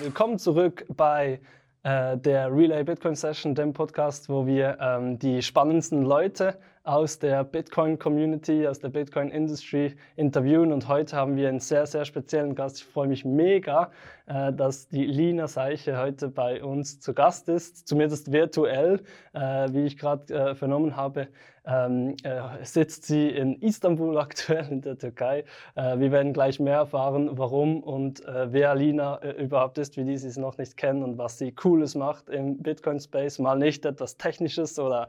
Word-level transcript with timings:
Willkommen 0.00 0.40
zurück 0.40 0.84
bei 0.88 1.40
äh, 1.84 2.18
der 2.18 2.52
Relay 2.52 2.82
Bitcoin 2.82 3.14
Session, 3.14 3.54
dem 3.54 3.72
Podcast, 3.72 4.28
wo 4.28 4.44
wir 4.44 4.76
ähm, 4.80 5.20
die 5.20 5.40
spannendsten 5.40 6.02
Leute 6.02 6.58
aus 6.84 7.18
der 7.18 7.44
Bitcoin 7.44 7.98
Community, 7.98 8.68
aus 8.68 8.78
der 8.78 8.90
Bitcoin 8.90 9.30
Industry 9.30 9.96
interviewen. 10.16 10.70
Und 10.70 10.86
heute 10.86 11.16
haben 11.16 11.36
wir 11.36 11.48
einen 11.48 11.60
sehr, 11.60 11.86
sehr 11.86 12.04
speziellen 12.04 12.54
Gast. 12.54 12.76
Ich 12.78 12.84
freue 12.84 13.08
mich 13.08 13.24
mega, 13.24 13.90
äh, 14.26 14.52
dass 14.52 14.88
die 14.88 15.04
Lina 15.04 15.48
Seiche 15.48 15.98
heute 15.98 16.28
bei 16.28 16.62
uns 16.62 17.00
zu 17.00 17.12
Gast 17.12 17.48
ist, 17.48 17.86
zumindest 17.86 18.32
virtuell, 18.32 19.02
äh, 19.32 19.68
wie 19.72 19.84
ich 19.84 19.98
gerade 19.98 20.32
äh, 20.32 20.54
vernommen 20.54 20.96
habe 20.96 21.28
ähm, 21.66 22.14
äh, 22.24 22.62
sitzt 22.62 23.04
sie 23.04 23.28
in 23.28 23.54
Istanbul 23.60 24.18
aktuell 24.24 24.66
in 24.70 24.82
der 24.82 24.98
Türkei. 24.98 25.44
Wir 25.74 26.12
werden 26.12 26.34
gleich 26.34 26.60
mehr 26.60 26.76
erfahren, 26.76 27.30
warum 27.38 27.82
und 27.82 28.22
wer 28.26 28.74
Lina 28.74 29.20
überhaupt 29.32 29.78
ist, 29.78 29.96
wie 29.96 30.04
die 30.04 30.18
sie 30.18 30.28
es 30.28 30.36
noch 30.36 30.58
nicht 30.58 30.76
kennen 30.76 31.02
und 31.02 31.16
was 31.16 31.38
sie 31.38 31.52
Cooles 31.52 31.94
macht 31.94 32.28
im 32.28 32.58
Bitcoin-Space. 32.58 33.38
Mal 33.38 33.58
nicht 33.58 33.84
etwas 33.86 34.16
Technisches 34.16 34.78
oder 34.78 35.08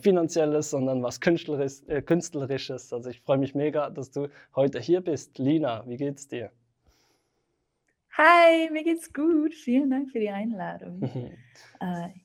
Finanzielles, 0.00 0.70
sondern 0.70 1.02
was 1.02 1.09
Künstlerisches, 1.18 1.82
äh, 1.88 2.02
Künstlerisches. 2.02 2.92
Also 2.92 3.10
ich 3.10 3.20
freue 3.20 3.38
mich 3.38 3.54
mega, 3.54 3.90
dass 3.90 4.12
du 4.12 4.28
heute 4.54 4.78
hier 4.78 5.00
bist. 5.00 5.38
Lina, 5.38 5.84
wie 5.88 5.96
geht's 5.96 6.28
dir? 6.28 6.52
Hi, 8.12 8.70
mir 8.70 8.84
geht's 8.84 9.12
gut. 9.12 9.54
Vielen 9.54 9.90
Dank 9.90 10.10
für 10.10 10.20
die 10.20 10.30
Einladung. 10.30 11.00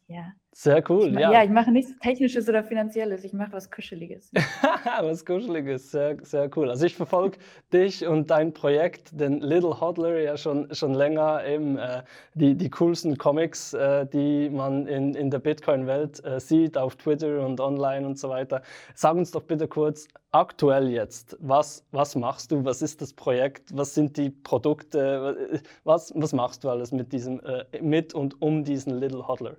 ja. 0.08 0.34
Sehr 0.58 0.82
cool, 0.90 1.10
ich, 1.10 1.20
ja. 1.20 1.34
Ja, 1.34 1.44
ich 1.44 1.50
mache 1.50 1.70
nichts 1.70 1.92
Technisches 2.00 2.48
oder 2.48 2.64
Finanzielles, 2.64 3.26
ich 3.26 3.34
mache 3.34 3.52
was 3.52 3.70
Kuscheliges. 3.70 4.32
was 5.02 5.26
Kuscheliges, 5.26 5.92
sehr, 5.92 6.16
sehr 6.22 6.50
cool. 6.56 6.70
Also 6.70 6.86
ich 6.86 6.96
verfolge 6.96 7.40
dich 7.74 8.08
und 8.08 8.30
dein 8.30 8.54
Projekt, 8.54 9.20
den 9.20 9.42
Little 9.42 9.82
Hodler, 9.82 10.18
ja 10.18 10.38
schon, 10.38 10.74
schon 10.74 10.94
länger, 10.94 11.44
eben 11.46 11.78
äh, 11.78 12.04
die, 12.36 12.56
die 12.56 12.70
coolsten 12.70 13.18
Comics, 13.18 13.74
äh, 13.74 14.06
die 14.06 14.50
man 14.50 14.88
in, 14.88 15.14
in 15.14 15.30
der 15.30 15.40
Bitcoin-Welt 15.40 16.24
äh, 16.24 16.40
sieht, 16.40 16.78
auf 16.78 16.96
Twitter 16.96 17.46
und 17.46 17.60
online 17.60 18.08
und 18.08 18.18
so 18.18 18.30
weiter. 18.30 18.62
Sag 18.94 19.16
uns 19.16 19.32
doch 19.32 19.44
bitte 19.44 19.68
kurz, 19.68 20.08
aktuell 20.32 20.88
jetzt, 20.88 21.36
was, 21.42 21.86
was 21.92 22.16
machst 22.16 22.54
du, 22.54 22.64
was 22.64 22.82
ist 22.82 23.02
das 23.02 23.12
Projekt, 23.12 23.76
was 23.76 23.94
sind 23.94 24.16
die 24.16 24.30
Produkte, 24.30 25.60
was, 25.84 26.14
was 26.16 26.32
machst 26.32 26.64
du 26.64 26.70
alles 26.70 26.94
mit, 26.94 27.12
diesem, 27.12 27.42
äh, 27.42 27.66
mit 27.82 28.14
und 28.14 28.42
um 28.42 28.64
diesen 28.64 28.98
Little 28.98 29.28
Hodler? 29.28 29.58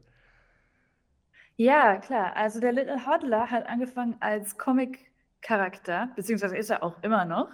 Ja, 1.59 1.97
klar. 1.99 2.37
Also 2.37 2.61
der 2.61 2.73
Little 2.73 3.07
Hodler 3.07 3.51
hat 3.51 3.67
angefangen 3.67 4.17
als 4.21 4.59
Comic-Charakter, 4.59 6.11
beziehungsweise 6.15 6.57
ist 6.57 6.71
er 6.71 6.83
auch 6.83 7.03
immer 7.03 7.25
noch. 7.25 7.51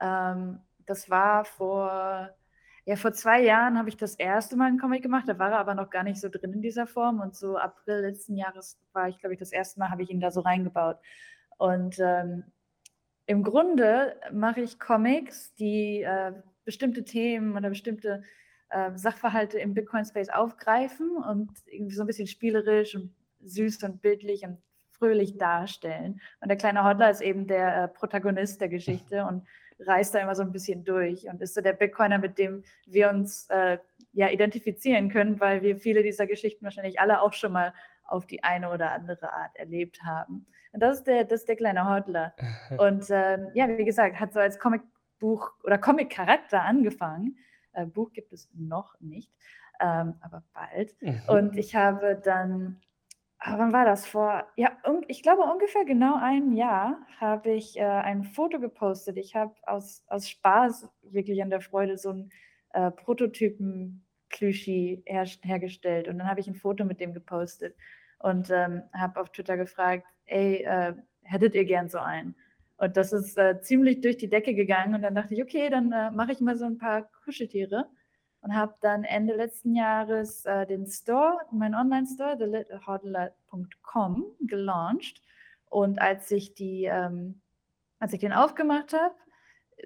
Ähm, 0.00 0.60
das 0.86 1.08
war 1.08 1.44
vor, 1.44 2.30
ja, 2.84 2.96
vor 2.96 3.12
zwei 3.12 3.42
Jahren 3.42 3.78
habe 3.78 3.88
ich 3.88 3.96
das 3.96 4.16
erste 4.16 4.56
Mal 4.56 4.66
einen 4.66 4.78
Comic 4.80 5.02
gemacht. 5.02 5.28
Da 5.28 5.38
war 5.38 5.52
er 5.52 5.58
aber 5.60 5.74
noch 5.74 5.90
gar 5.90 6.02
nicht 6.02 6.20
so 6.20 6.28
drin 6.28 6.52
in 6.52 6.62
dieser 6.62 6.86
Form. 6.88 7.20
Und 7.20 7.36
so 7.36 7.56
April 7.56 8.00
letzten 8.00 8.36
Jahres 8.36 8.78
war 8.92 9.08
ich, 9.08 9.18
glaube 9.20 9.34
ich, 9.34 9.38
das 9.38 9.52
erste 9.52 9.78
Mal, 9.78 9.90
habe 9.90 10.02
ich 10.02 10.10
ihn 10.10 10.20
da 10.20 10.30
so 10.32 10.40
reingebaut. 10.40 10.98
Und 11.56 11.96
ähm, 12.00 12.44
im 13.26 13.42
Grunde 13.44 14.16
mache 14.32 14.60
ich 14.62 14.80
Comics, 14.80 15.54
die 15.54 16.02
äh, 16.02 16.32
bestimmte 16.64 17.04
Themen 17.04 17.56
oder 17.56 17.68
bestimmte 17.70 18.22
äh, 18.70 18.90
Sachverhalte 18.96 19.58
im 19.58 19.74
Bitcoin-Space 19.74 20.30
aufgreifen 20.30 21.16
und 21.16 21.50
irgendwie 21.66 21.94
so 21.94 22.02
ein 22.02 22.06
bisschen 22.08 22.26
spielerisch 22.26 22.96
und 22.96 23.14
süß 23.44 23.82
und 23.84 24.02
bildlich 24.02 24.44
und 24.44 24.58
fröhlich 24.90 25.36
darstellen. 25.36 26.20
Und 26.40 26.48
der 26.48 26.56
kleine 26.56 26.84
Hodler 26.84 27.10
ist 27.10 27.20
eben 27.20 27.46
der 27.46 27.84
äh, 27.84 27.88
Protagonist 27.88 28.60
der 28.60 28.68
Geschichte 28.68 29.24
und 29.28 29.46
reist 29.80 30.14
da 30.14 30.20
immer 30.20 30.34
so 30.34 30.42
ein 30.42 30.52
bisschen 30.52 30.84
durch 30.84 31.28
und 31.28 31.42
ist 31.42 31.54
so 31.54 31.60
der 31.60 31.72
Bitcoiner, 31.72 32.18
mit 32.18 32.38
dem 32.38 32.62
wir 32.86 33.10
uns 33.10 33.48
äh, 33.50 33.78
ja 34.12 34.28
identifizieren 34.28 35.10
können, 35.10 35.40
weil 35.40 35.62
wir 35.62 35.76
viele 35.76 36.02
dieser 36.02 36.26
Geschichten 36.26 36.64
wahrscheinlich 36.64 37.00
alle 37.00 37.20
auch 37.20 37.32
schon 37.32 37.52
mal 37.52 37.74
auf 38.04 38.26
die 38.26 38.44
eine 38.44 38.70
oder 38.70 38.92
andere 38.92 39.32
Art 39.32 39.56
erlebt 39.56 40.02
haben. 40.04 40.46
Und 40.72 40.80
das 40.80 40.98
ist 40.98 41.06
der, 41.06 41.24
das 41.24 41.40
ist 41.40 41.48
der 41.48 41.56
kleine 41.56 41.88
Hodler. 41.88 42.34
Und 42.78 43.06
ähm, 43.10 43.48
ja, 43.54 43.68
wie 43.68 43.84
gesagt, 43.84 44.20
hat 44.20 44.32
so 44.32 44.40
als 44.40 44.58
Comicbuch 44.58 45.52
oder 45.62 45.78
Comic-Charakter 45.78 46.62
angefangen. 46.62 47.38
Äh, 47.72 47.86
Buch 47.86 48.12
gibt 48.12 48.32
es 48.32 48.48
noch 48.54 48.98
nicht, 49.00 49.30
ähm, 49.80 50.14
aber 50.20 50.44
bald. 50.52 50.94
Mhm. 51.00 51.22
Und 51.28 51.56
ich 51.56 51.74
habe 51.74 52.20
dann 52.22 52.80
Wann 53.46 53.72
war 53.74 53.84
das? 53.84 54.06
Vor, 54.06 54.46
ja, 54.56 54.72
ich 55.06 55.22
glaube 55.22 55.42
ungefähr 55.42 55.84
genau 55.84 56.16
einem 56.16 56.52
Jahr 56.54 56.98
habe 57.20 57.52
ich 57.52 57.76
äh, 57.78 57.82
ein 57.82 58.24
Foto 58.24 58.58
gepostet. 58.58 59.18
Ich 59.18 59.36
habe 59.36 59.54
aus, 59.66 60.02
aus 60.08 60.30
Spaß 60.30 60.88
wirklich 61.02 61.42
an 61.42 61.50
der 61.50 61.60
Freude 61.60 61.98
so 61.98 62.10
einen 62.10 62.30
äh, 62.72 62.90
Prototypen 62.90 64.02
Plüschi 64.30 65.02
her 65.04 65.26
hergestellt 65.42 66.08
und 66.08 66.18
dann 66.18 66.28
habe 66.28 66.40
ich 66.40 66.48
ein 66.48 66.54
Foto 66.54 66.84
mit 66.86 67.00
dem 67.00 67.12
gepostet 67.12 67.76
und 68.18 68.50
ähm, 68.50 68.82
habe 68.94 69.20
auf 69.20 69.30
Twitter 69.30 69.58
gefragt, 69.58 70.06
ey, 70.24 70.62
äh, 70.64 70.94
hättet 71.22 71.54
ihr 71.54 71.66
gern 71.66 71.88
so 71.88 71.98
einen? 71.98 72.34
Und 72.78 72.96
das 72.96 73.12
ist 73.12 73.36
äh, 73.36 73.60
ziemlich 73.60 74.00
durch 74.00 74.16
die 74.16 74.28
Decke 74.30 74.54
gegangen 74.54 74.94
und 74.94 75.02
dann 75.02 75.14
dachte 75.14 75.34
ich, 75.34 75.42
okay, 75.42 75.68
dann 75.68 75.92
äh, 75.92 76.10
mache 76.10 76.32
ich 76.32 76.40
mal 76.40 76.56
so 76.56 76.64
ein 76.64 76.78
paar 76.78 77.10
Kuscheltiere 77.24 77.88
und 78.44 78.54
habe 78.54 78.74
dann 78.82 79.04
Ende 79.04 79.34
letzten 79.34 79.74
Jahres 79.74 80.44
äh, 80.44 80.66
den 80.66 80.86
Store, 80.86 81.38
meinen 81.50 81.74
Online-Store, 81.74 82.36
thelittlehodler.com, 82.36 84.26
gelauncht. 84.40 85.22
Und 85.70 85.98
als 85.98 86.30
ich 86.30 86.54
die, 86.54 86.84
ähm, 86.84 87.40
als 87.98 88.12
ich 88.12 88.20
den 88.20 88.34
aufgemacht 88.34 88.92
habe, 88.92 89.14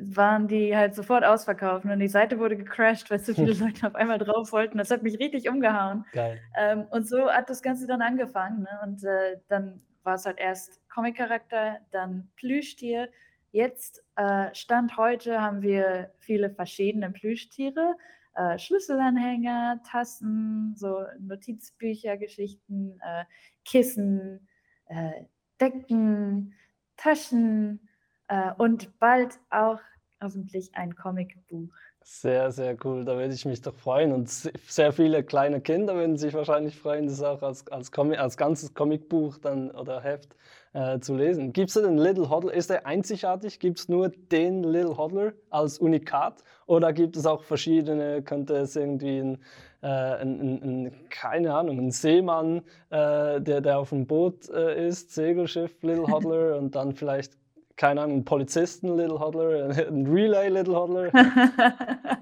waren 0.00 0.48
die 0.48 0.76
halt 0.76 0.96
sofort 0.96 1.24
ausverkauft 1.24 1.84
und 1.84 1.98
die 2.00 2.08
Seite 2.08 2.40
wurde 2.40 2.56
gecrashed, 2.56 3.10
weil 3.10 3.20
so 3.20 3.32
viele 3.32 3.52
Leute 3.64 3.86
auf 3.86 3.94
einmal 3.94 4.18
drauf 4.18 4.50
wollten. 4.50 4.76
Das 4.76 4.90
hat 4.90 5.04
mich 5.04 5.20
richtig 5.20 5.48
umgehauen. 5.48 6.04
Geil. 6.12 6.40
Ähm, 6.56 6.86
und 6.90 7.08
so 7.08 7.30
hat 7.30 7.48
das 7.48 7.62
Ganze 7.62 7.86
dann 7.86 8.02
angefangen. 8.02 8.62
Ne? 8.62 8.80
Und 8.82 9.04
äh, 9.04 9.38
dann 9.48 9.80
war 10.02 10.16
es 10.16 10.26
halt 10.26 10.38
erst 10.38 10.80
Comic-Charakter, 10.88 11.78
dann 11.92 12.28
Plüschtier. 12.34 13.08
Jetzt, 13.52 14.04
äh, 14.16 14.52
Stand 14.52 14.96
heute, 14.96 15.40
haben 15.40 15.62
wir 15.62 16.10
viele 16.18 16.50
verschiedene 16.50 17.08
Plüschtiere 17.10 17.94
äh, 18.38 18.58
Schlüsselanhänger, 18.58 19.80
Tassen, 19.84 20.74
so 20.76 21.04
Notizbücher, 21.18 22.16
Geschichten, 22.16 23.00
äh, 23.02 23.24
Kissen, 23.64 24.48
äh, 24.86 25.24
Decken, 25.60 26.54
Taschen 26.96 27.88
äh, 28.28 28.52
und 28.56 28.96
bald 29.00 29.40
auch 29.50 29.80
hoffentlich 30.22 30.74
ein 30.74 30.94
Comicbuch. 30.94 31.74
Sehr, 32.10 32.50
sehr 32.52 32.74
cool. 32.84 33.04
Da 33.04 33.18
würde 33.18 33.34
ich 33.34 33.44
mich 33.44 33.60
doch 33.60 33.74
freuen. 33.74 34.12
Und 34.12 34.30
sehr 34.30 34.92
viele 34.92 35.22
kleine 35.22 35.60
Kinder 35.60 35.94
würden 35.94 36.16
sich 36.16 36.32
wahrscheinlich 36.32 36.76
freuen, 36.76 37.06
das 37.06 37.22
auch 37.22 37.42
als, 37.42 37.68
als, 37.68 37.92
Comic, 37.92 38.18
als 38.18 38.38
ganzes 38.38 38.72
Comicbuch 38.72 39.36
dann 39.38 39.70
oder 39.72 40.00
Heft 40.00 40.34
äh, 40.72 40.98
zu 41.00 41.14
lesen. 41.14 41.52
Gibt 41.52 41.68
es 41.68 41.74
den 41.74 41.98
Little 41.98 42.30
Hodler? 42.30 42.54
Ist 42.54 42.70
der 42.70 42.86
einzigartig? 42.86 43.60
Gibt 43.60 43.78
es 43.78 43.88
nur 43.90 44.08
den 44.08 44.64
Little 44.64 44.96
Hodler 44.96 45.34
als 45.50 45.78
Unikat? 45.78 46.42
Oder 46.66 46.94
gibt 46.94 47.14
es 47.16 47.26
auch 47.26 47.44
verschiedene? 47.44 48.22
Könnte 48.22 48.56
es 48.56 48.74
irgendwie 48.74 49.18
ein, 49.18 49.38
äh, 49.82 49.86
ein, 49.86 50.40
ein, 50.40 50.62
ein 50.62 51.08
keine 51.10 51.54
Ahnung, 51.54 51.78
ein 51.78 51.90
Seemann, 51.90 52.62
äh, 52.88 53.38
der, 53.40 53.60
der 53.60 53.78
auf 53.78 53.90
dem 53.90 54.06
Boot 54.06 54.48
äh, 54.48 54.88
ist, 54.88 55.14
Segelschiff 55.14 55.82
Little 55.82 56.06
Hodler 56.10 56.56
und 56.56 56.74
dann 56.74 56.94
vielleicht 56.94 57.34
keine 57.78 58.02
Ahnung, 58.02 58.16
einen 58.16 58.24
Polizisten 58.24 58.96
Little 58.96 59.18
Hodler, 59.18 59.70
einen 59.88 60.06
Relay 60.06 60.48
Little 60.48 60.76
Hodler. 60.76 61.10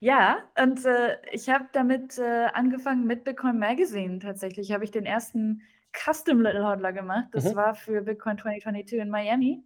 ja, 0.00 0.38
und 0.62 0.84
äh, 0.84 1.16
ich 1.32 1.48
habe 1.48 1.64
damit 1.72 2.18
äh, 2.18 2.46
angefangen 2.52 3.06
mit 3.06 3.24
Bitcoin 3.24 3.58
Magazine 3.58 4.20
tatsächlich. 4.20 4.72
Habe 4.72 4.84
ich 4.84 4.92
den 4.92 5.06
ersten 5.06 5.62
Custom 5.92 6.42
Little 6.42 6.64
Hodler 6.64 6.92
gemacht. 6.92 7.28
Das 7.32 7.44
mhm. 7.44 7.56
war 7.56 7.74
für 7.74 8.02
Bitcoin 8.02 8.38
2022 8.38 9.00
in 9.00 9.10
Miami. 9.10 9.64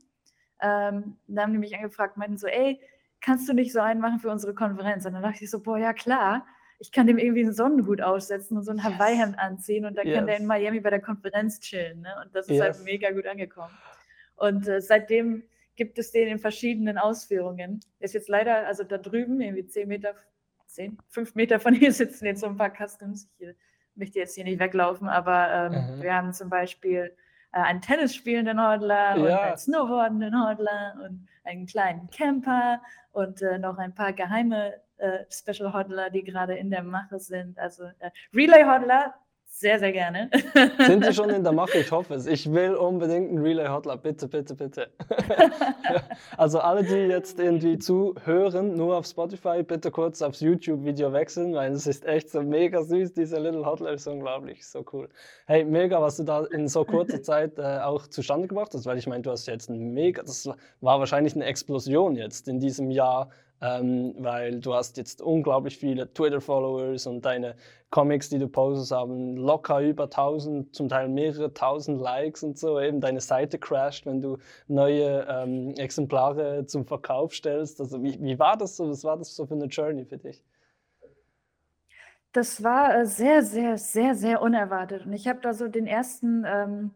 Ähm, 0.62 1.16
da 1.26 1.42
haben 1.42 1.52
die 1.52 1.58
mich 1.58 1.74
angefragt, 1.74 2.16
meinten 2.16 2.36
so, 2.36 2.46
ey, 2.46 2.80
kannst 3.20 3.48
du 3.48 3.52
nicht 3.52 3.72
so 3.72 3.80
einen 3.80 4.00
machen 4.00 4.20
für 4.20 4.30
unsere 4.30 4.54
Konferenz? 4.54 5.04
Und 5.04 5.14
dann 5.14 5.22
dachte 5.22 5.42
ich 5.42 5.50
so, 5.50 5.60
boah, 5.60 5.78
ja 5.78 5.92
klar. 5.92 6.46
Ich 6.78 6.92
kann 6.92 7.06
dem 7.06 7.18
irgendwie 7.18 7.42
einen 7.42 7.52
Sonnenhut 7.52 8.00
aussetzen 8.00 8.56
und 8.56 8.64
so 8.64 8.70
ein 8.70 8.82
Hawaii-Hemd 8.82 9.38
anziehen 9.38 9.84
und 9.84 9.98
dann 9.98 10.06
yes. 10.06 10.16
kann 10.16 10.26
der 10.26 10.38
in 10.38 10.46
Miami 10.46 10.80
bei 10.80 10.88
der 10.88 11.02
Konferenz 11.02 11.60
chillen. 11.60 12.00
Ne? 12.00 12.14
Und 12.24 12.34
das 12.34 12.48
ist 12.48 12.58
halt 12.58 12.70
yes. 12.70 12.76
halt 12.78 12.84
mega 12.86 13.10
gut 13.10 13.26
angekommen. 13.26 13.74
Und 14.40 14.66
äh, 14.68 14.80
seitdem 14.80 15.44
gibt 15.76 15.98
es 15.98 16.12
den 16.12 16.28
in 16.28 16.38
verschiedenen 16.38 16.96
Ausführungen. 16.96 17.80
Ist 18.00 18.14
jetzt 18.14 18.28
leider, 18.28 18.66
also 18.66 18.84
da 18.84 18.96
drüben, 18.96 19.40
irgendwie 19.40 19.66
10 19.66 19.86
Meter, 19.86 20.14
10, 20.66 20.98
5 21.08 21.34
Meter 21.34 21.60
von 21.60 21.74
hier 21.74 21.92
sitzen 22.00 22.24
jetzt 22.24 22.40
so 22.40 22.46
ein 22.46 22.56
paar 22.56 22.72
Customs. 22.74 23.28
Ich 23.38 23.54
möchte 23.94 24.18
jetzt 24.18 24.34
hier 24.34 24.44
nicht 24.44 24.58
weglaufen, 24.58 25.08
aber 25.08 25.50
ähm, 25.52 25.96
mhm. 25.98 26.02
wir 26.02 26.14
haben 26.14 26.32
zum 26.32 26.48
Beispiel 26.48 27.14
äh, 27.52 27.60
einen 27.60 27.82
Tennis 27.82 28.14
spielenden 28.14 28.58
Hodler 28.58 29.16
ja. 29.16 29.22
und 29.22 29.28
einen 29.28 29.58
Snowboardenden 29.58 30.34
Hodler 30.42 30.94
und 31.04 31.28
einen 31.44 31.66
kleinen 31.66 32.08
Camper 32.08 32.80
und 33.12 33.42
äh, 33.42 33.58
noch 33.58 33.76
ein 33.76 33.94
paar 33.94 34.14
geheime 34.14 34.72
äh, 34.96 35.24
Special 35.30 35.74
Hodler, 35.74 36.08
die 36.08 36.24
gerade 36.24 36.56
in 36.56 36.70
der 36.70 36.82
Mache 36.82 37.18
sind. 37.18 37.58
Also 37.58 37.84
äh, 37.98 38.10
Relay 38.32 38.64
Hodler 38.64 39.14
sehr, 39.52 39.78
sehr 39.78 39.92
gerne. 39.92 40.30
Sind 40.78 41.04
die 41.04 41.12
schon 41.12 41.28
in 41.28 41.42
der 41.42 41.52
Mache? 41.52 41.78
Ich 41.78 41.90
hoffe 41.90 42.14
es. 42.14 42.26
Ich 42.26 42.50
will 42.50 42.74
unbedingt 42.74 43.30
einen 43.30 43.38
Relay 43.38 43.68
Hotler. 43.68 43.96
Bitte, 43.96 44.26
bitte, 44.26 44.54
bitte. 44.54 44.88
also 46.36 46.60
alle, 46.60 46.82
die 46.82 46.94
jetzt 46.94 47.38
irgendwie 47.38 47.78
zuhören, 47.78 48.76
nur 48.76 48.96
auf 48.96 49.06
Spotify, 49.06 49.62
bitte 49.62 49.90
kurz 49.90 50.22
aufs 50.22 50.40
YouTube-Video 50.40 51.12
wechseln, 51.12 51.52
weil 51.52 51.72
es 51.72 51.86
ist 51.86 52.06
echt 52.06 52.30
so 52.30 52.42
mega 52.42 52.82
süß. 52.82 53.12
Dieser 53.12 53.40
Little 53.40 53.66
Hotler 53.66 53.92
ist 53.92 54.06
unglaublich, 54.06 54.66
so 54.66 54.84
cool. 54.92 55.08
Hey, 55.46 55.64
mega, 55.64 56.00
was 56.00 56.16
du 56.16 56.22
da 56.22 56.44
in 56.46 56.68
so 56.68 56.84
kurzer 56.84 57.22
Zeit 57.22 57.58
äh, 57.58 57.80
auch 57.80 58.06
zustande 58.06 58.48
gebracht 58.48 58.72
hast, 58.72 58.86
weil 58.86 58.98
ich 58.98 59.06
meine, 59.06 59.22
du 59.22 59.30
hast 59.30 59.46
jetzt 59.46 59.68
ein 59.68 59.92
mega, 59.92 60.22
das 60.22 60.48
war 60.80 61.00
wahrscheinlich 61.00 61.34
eine 61.34 61.44
Explosion 61.44 62.16
jetzt 62.16 62.48
in 62.48 62.60
diesem 62.60 62.90
Jahr 62.90 63.30
ähm, 63.60 64.14
weil 64.18 64.60
du 64.60 64.74
hast 64.74 64.96
jetzt 64.96 65.20
unglaublich 65.20 65.76
viele 65.76 66.12
Twitter-Followers 66.12 67.06
und 67.06 67.24
deine 67.24 67.56
Comics, 67.90 68.28
die 68.28 68.38
du 68.38 68.48
postest, 68.48 68.92
haben 68.92 69.36
locker 69.36 69.80
über 69.80 70.04
1000, 70.04 70.74
zum 70.74 70.88
Teil 70.88 71.08
mehrere 71.08 71.52
tausend 71.52 72.00
Likes 72.00 72.42
und 72.42 72.58
so. 72.58 72.80
Eben 72.80 73.00
deine 73.00 73.20
Seite 73.20 73.58
crasht, 73.58 74.06
wenn 74.06 74.20
du 74.20 74.38
neue 74.68 75.26
ähm, 75.28 75.74
Exemplare 75.76 76.66
zum 76.66 76.86
Verkauf 76.86 77.34
stellst. 77.34 77.80
Also 77.80 78.02
wie, 78.02 78.18
wie 78.22 78.38
war 78.38 78.56
das 78.56 78.76
so? 78.76 78.88
Was 78.88 79.04
war 79.04 79.16
das 79.16 79.34
so 79.34 79.44
für 79.46 79.54
eine 79.54 79.66
Journey 79.66 80.04
für 80.04 80.18
dich? 80.18 80.42
Das 82.32 82.62
war 82.62 82.96
äh, 82.96 83.06
sehr, 83.06 83.42
sehr, 83.42 83.76
sehr, 83.76 84.14
sehr 84.14 84.40
unerwartet. 84.40 85.04
Und 85.04 85.12
ich 85.12 85.26
habe 85.26 85.40
da 85.40 85.52
so 85.52 85.66
den 85.66 85.86
ersten, 85.86 86.44
ähm, 86.46 86.92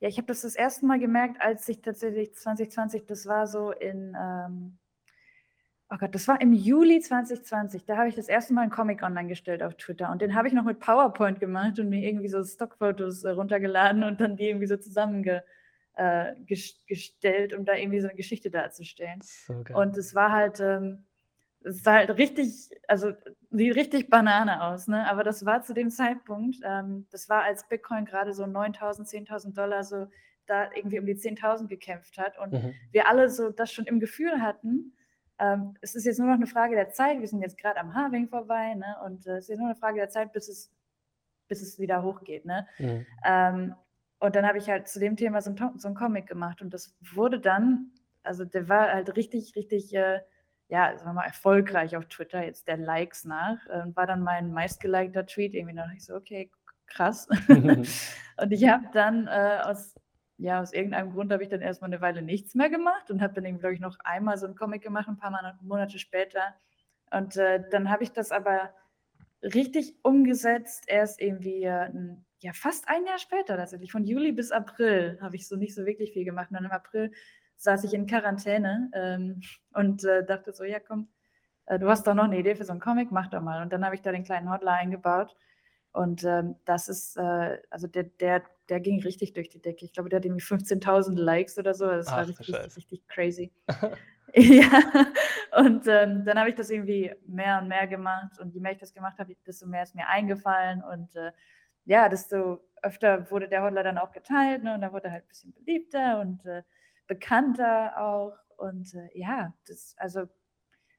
ja, 0.00 0.08
ich 0.08 0.18
habe 0.18 0.26
das 0.26 0.42
das 0.42 0.56
erste 0.56 0.84
Mal 0.84 0.98
gemerkt, 0.98 1.40
als 1.40 1.68
ich 1.68 1.80
tatsächlich 1.80 2.34
2020, 2.34 3.06
das 3.06 3.26
war 3.26 3.46
so 3.46 3.70
in, 3.70 4.16
ähm, 4.20 4.78
Oh 5.90 5.96
Gott, 5.96 6.14
das 6.14 6.28
war 6.28 6.40
im 6.40 6.52
Juli 6.52 7.00
2020. 7.00 7.86
Da 7.86 7.96
habe 7.96 8.08
ich 8.08 8.14
das 8.14 8.28
erste 8.28 8.52
Mal 8.52 8.62
einen 8.62 8.70
Comic 8.70 9.02
online 9.02 9.28
gestellt 9.28 9.62
auf 9.62 9.74
Twitter. 9.74 10.10
Und 10.10 10.20
den 10.20 10.34
habe 10.34 10.46
ich 10.46 10.52
noch 10.52 10.64
mit 10.64 10.80
PowerPoint 10.80 11.40
gemacht 11.40 11.78
und 11.78 11.88
mir 11.88 12.06
irgendwie 12.06 12.28
so 12.28 12.44
Stockfotos 12.44 13.24
äh, 13.24 13.30
runtergeladen 13.30 14.02
und 14.02 14.20
dann 14.20 14.36
die 14.36 14.48
irgendwie 14.48 14.66
so 14.66 14.76
zusammengestellt, 14.76 15.44
äh, 17.52 17.56
um 17.56 17.64
da 17.64 17.74
irgendwie 17.74 18.00
so 18.00 18.08
eine 18.08 18.16
Geschichte 18.16 18.50
darzustellen. 18.50 19.20
So 19.22 19.64
und 19.74 19.96
es 19.96 20.14
war 20.14 20.30
halt, 20.30 20.60
ähm, 20.60 21.06
es 21.64 21.82
sah 21.82 21.94
halt 21.94 22.10
richtig, 22.18 22.68
also 22.86 23.12
sieht 23.50 23.74
richtig 23.74 24.10
Banane 24.10 24.62
aus, 24.62 24.88
ne? 24.88 25.08
Aber 25.08 25.24
das 25.24 25.46
war 25.46 25.62
zu 25.62 25.72
dem 25.72 25.88
Zeitpunkt, 25.90 26.56
ähm, 26.64 27.06
das 27.10 27.30
war 27.30 27.44
als 27.44 27.66
Bitcoin 27.66 28.04
gerade 28.04 28.34
so 28.34 28.44
9.000, 28.44 29.08
10.000 29.08 29.54
Dollar 29.54 29.82
so 29.84 30.06
da 30.44 30.70
irgendwie 30.74 30.98
um 30.98 31.06
die 31.06 31.14
10.000 31.14 31.66
gekämpft 31.66 32.18
hat 32.18 32.38
und 32.38 32.52
mhm. 32.52 32.74
wir 32.92 33.08
alle 33.08 33.30
so 33.30 33.50
das 33.50 33.72
schon 33.72 33.86
im 33.86 34.00
Gefühl 34.00 34.42
hatten, 34.42 34.92
ähm, 35.38 35.74
es 35.80 35.94
ist 35.94 36.04
jetzt 36.04 36.18
nur 36.18 36.28
noch 36.28 36.34
eine 36.34 36.46
Frage 36.46 36.74
der 36.74 36.90
Zeit. 36.90 37.20
Wir 37.20 37.28
sind 37.28 37.42
jetzt 37.42 37.58
gerade 37.58 37.78
am 37.80 37.94
Harving 37.94 38.28
vorbei, 38.28 38.74
ne? 38.74 38.96
Und 39.04 39.26
äh, 39.26 39.36
es 39.36 39.48
ist 39.48 39.58
nur 39.58 39.68
eine 39.68 39.76
Frage 39.76 39.98
der 39.98 40.08
Zeit, 40.08 40.32
bis 40.32 40.48
es, 40.48 40.72
bis 41.48 41.62
es 41.62 41.78
wieder 41.78 42.02
hochgeht, 42.02 42.44
ne? 42.44 42.66
Mhm. 42.78 43.06
Ähm, 43.24 43.74
und 44.20 44.34
dann 44.34 44.46
habe 44.46 44.58
ich 44.58 44.68
halt 44.68 44.88
zu 44.88 44.98
dem 44.98 45.16
Thema 45.16 45.40
so 45.40 45.50
ein, 45.50 45.78
so 45.78 45.88
ein, 45.88 45.94
Comic 45.94 46.26
gemacht 46.26 46.60
und 46.60 46.74
das 46.74 46.96
wurde 47.14 47.38
dann, 47.38 47.92
also 48.24 48.44
der 48.44 48.68
war 48.68 48.92
halt 48.92 49.14
richtig, 49.16 49.54
richtig, 49.54 49.94
äh, 49.94 50.20
ja, 50.68 50.96
sagen 50.96 51.10
wir 51.10 51.14
mal, 51.14 51.24
erfolgreich 51.24 51.96
auf 51.96 52.06
Twitter, 52.06 52.44
jetzt 52.44 52.66
der 52.66 52.76
Likes 52.76 53.24
nach, 53.24 53.64
äh, 53.66 53.84
war 53.94 54.06
dann 54.06 54.22
mein 54.22 54.52
meistgelikter 54.52 55.24
Tweet 55.24 55.54
irgendwie 55.54 55.74
noch. 55.74 55.90
Ich 55.94 56.04
so, 56.04 56.16
okay, 56.16 56.50
krass. 56.86 57.28
und 57.48 58.50
ich 58.50 58.68
habe 58.68 58.86
dann 58.92 59.28
äh, 59.28 59.60
aus 59.62 59.94
ja, 60.38 60.60
aus 60.60 60.72
irgendeinem 60.72 61.12
Grund 61.12 61.32
habe 61.32 61.42
ich 61.42 61.48
dann 61.48 61.60
erstmal 61.60 61.90
eine 61.90 62.00
Weile 62.00 62.22
nichts 62.22 62.54
mehr 62.54 62.70
gemacht 62.70 63.10
und 63.10 63.20
habe 63.20 63.40
dann 63.40 63.58
glaube 63.58 63.74
ich, 63.74 63.80
noch 63.80 63.98
einmal 64.04 64.38
so 64.38 64.46
einen 64.46 64.54
Comic 64.54 64.82
gemacht, 64.82 65.08
ein 65.08 65.18
paar 65.18 65.56
Monate 65.62 65.98
später. 65.98 66.54
Und 67.10 67.36
äh, 67.36 67.62
dann 67.70 67.90
habe 67.90 68.04
ich 68.04 68.12
das 68.12 68.30
aber 68.30 68.72
richtig 69.42 69.96
umgesetzt, 70.02 70.84
erst 70.86 71.20
irgendwie 71.20 71.64
äh, 71.64 71.90
ja, 72.40 72.52
fast 72.52 72.88
ein 72.88 73.04
Jahr 73.04 73.18
später 73.18 73.56
tatsächlich. 73.56 73.90
Von 73.90 74.04
Juli 74.04 74.32
bis 74.32 74.52
April 74.52 75.18
habe 75.20 75.36
ich 75.36 75.48
so 75.48 75.56
nicht 75.56 75.74
so 75.74 75.84
wirklich 75.86 76.12
viel 76.12 76.24
gemacht. 76.24 76.50
Und 76.50 76.54
dann 76.54 76.64
im 76.64 76.70
April 76.70 77.12
saß 77.56 77.82
ich 77.84 77.94
in 77.94 78.06
Quarantäne 78.06 78.90
ähm, 78.94 79.40
und 79.74 80.04
äh, 80.04 80.24
dachte 80.24 80.52
so, 80.52 80.62
ja 80.62 80.78
komm, 80.78 81.08
äh, 81.66 81.78
du 81.78 81.88
hast 81.88 82.06
doch 82.06 82.14
noch 82.14 82.24
eine 82.24 82.38
Idee 82.38 82.54
für 82.54 82.64
so 82.64 82.72
einen 82.72 82.80
Comic, 82.80 83.10
mach 83.10 83.28
doch 83.28 83.42
mal. 83.42 83.62
Und 83.62 83.72
dann 83.72 83.84
habe 83.84 83.96
ich 83.96 84.02
da 84.02 84.12
den 84.12 84.24
kleinen 84.24 84.50
Hotline 84.50 84.78
eingebaut. 84.78 85.36
Und 85.98 86.22
ähm, 86.24 86.54
das 86.64 86.88
ist, 86.88 87.16
äh, 87.16 87.58
also 87.70 87.88
der, 87.88 88.04
der 88.04 88.42
der 88.68 88.80
ging 88.80 89.00
richtig 89.02 89.32
durch 89.32 89.48
die 89.48 89.60
Decke. 89.60 89.84
Ich 89.84 89.92
glaube, 89.92 90.08
der 90.08 90.18
hat 90.18 90.24
irgendwie 90.24 90.44
15.000 90.44 91.16
Likes 91.16 91.58
oder 91.58 91.74
so. 91.74 91.86
Das 91.86 92.08
Ach, 92.08 92.18
war 92.18 92.28
richtig, 92.28 92.54
richtig 92.76 93.08
crazy. 93.08 93.52
ja, 94.34 94.82
und 95.56 95.86
ähm, 95.86 96.24
dann 96.24 96.38
habe 96.38 96.50
ich 96.50 96.54
das 96.54 96.70
irgendwie 96.70 97.12
mehr 97.26 97.60
und 97.60 97.68
mehr 97.68 97.86
gemacht. 97.86 98.38
Und 98.38 98.54
je 98.54 98.60
mehr 98.60 98.72
ich 98.72 98.78
das 98.78 98.92
gemacht 98.92 99.18
habe, 99.18 99.34
desto 99.46 99.66
mehr 99.66 99.82
ist 99.82 99.94
mir 99.94 100.06
eingefallen. 100.06 100.82
Und 100.82 101.16
äh, 101.16 101.32
ja, 101.84 102.08
desto 102.08 102.60
öfter 102.82 103.30
wurde 103.30 103.48
der 103.48 103.62
Hodler 103.62 103.82
dann 103.82 103.98
auch 103.98 104.12
geteilt. 104.12 104.62
Ne? 104.62 104.74
Und 104.74 104.82
da 104.82 104.92
wurde 104.92 105.06
er 105.06 105.12
halt 105.12 105.24
ein 105.24 105.28
bisschen 105.28 105.52
beliebter 105.54 106.20
und 106.20 106.44
äh, 106.44 106.62
bekannter 107.06 107.98
auch. 107.98 108.36
Und 108.58 108.94
äh, 108.94 109.08
ja, 109.14 109.54
das, 109.66 109.94
also 109.98 110.26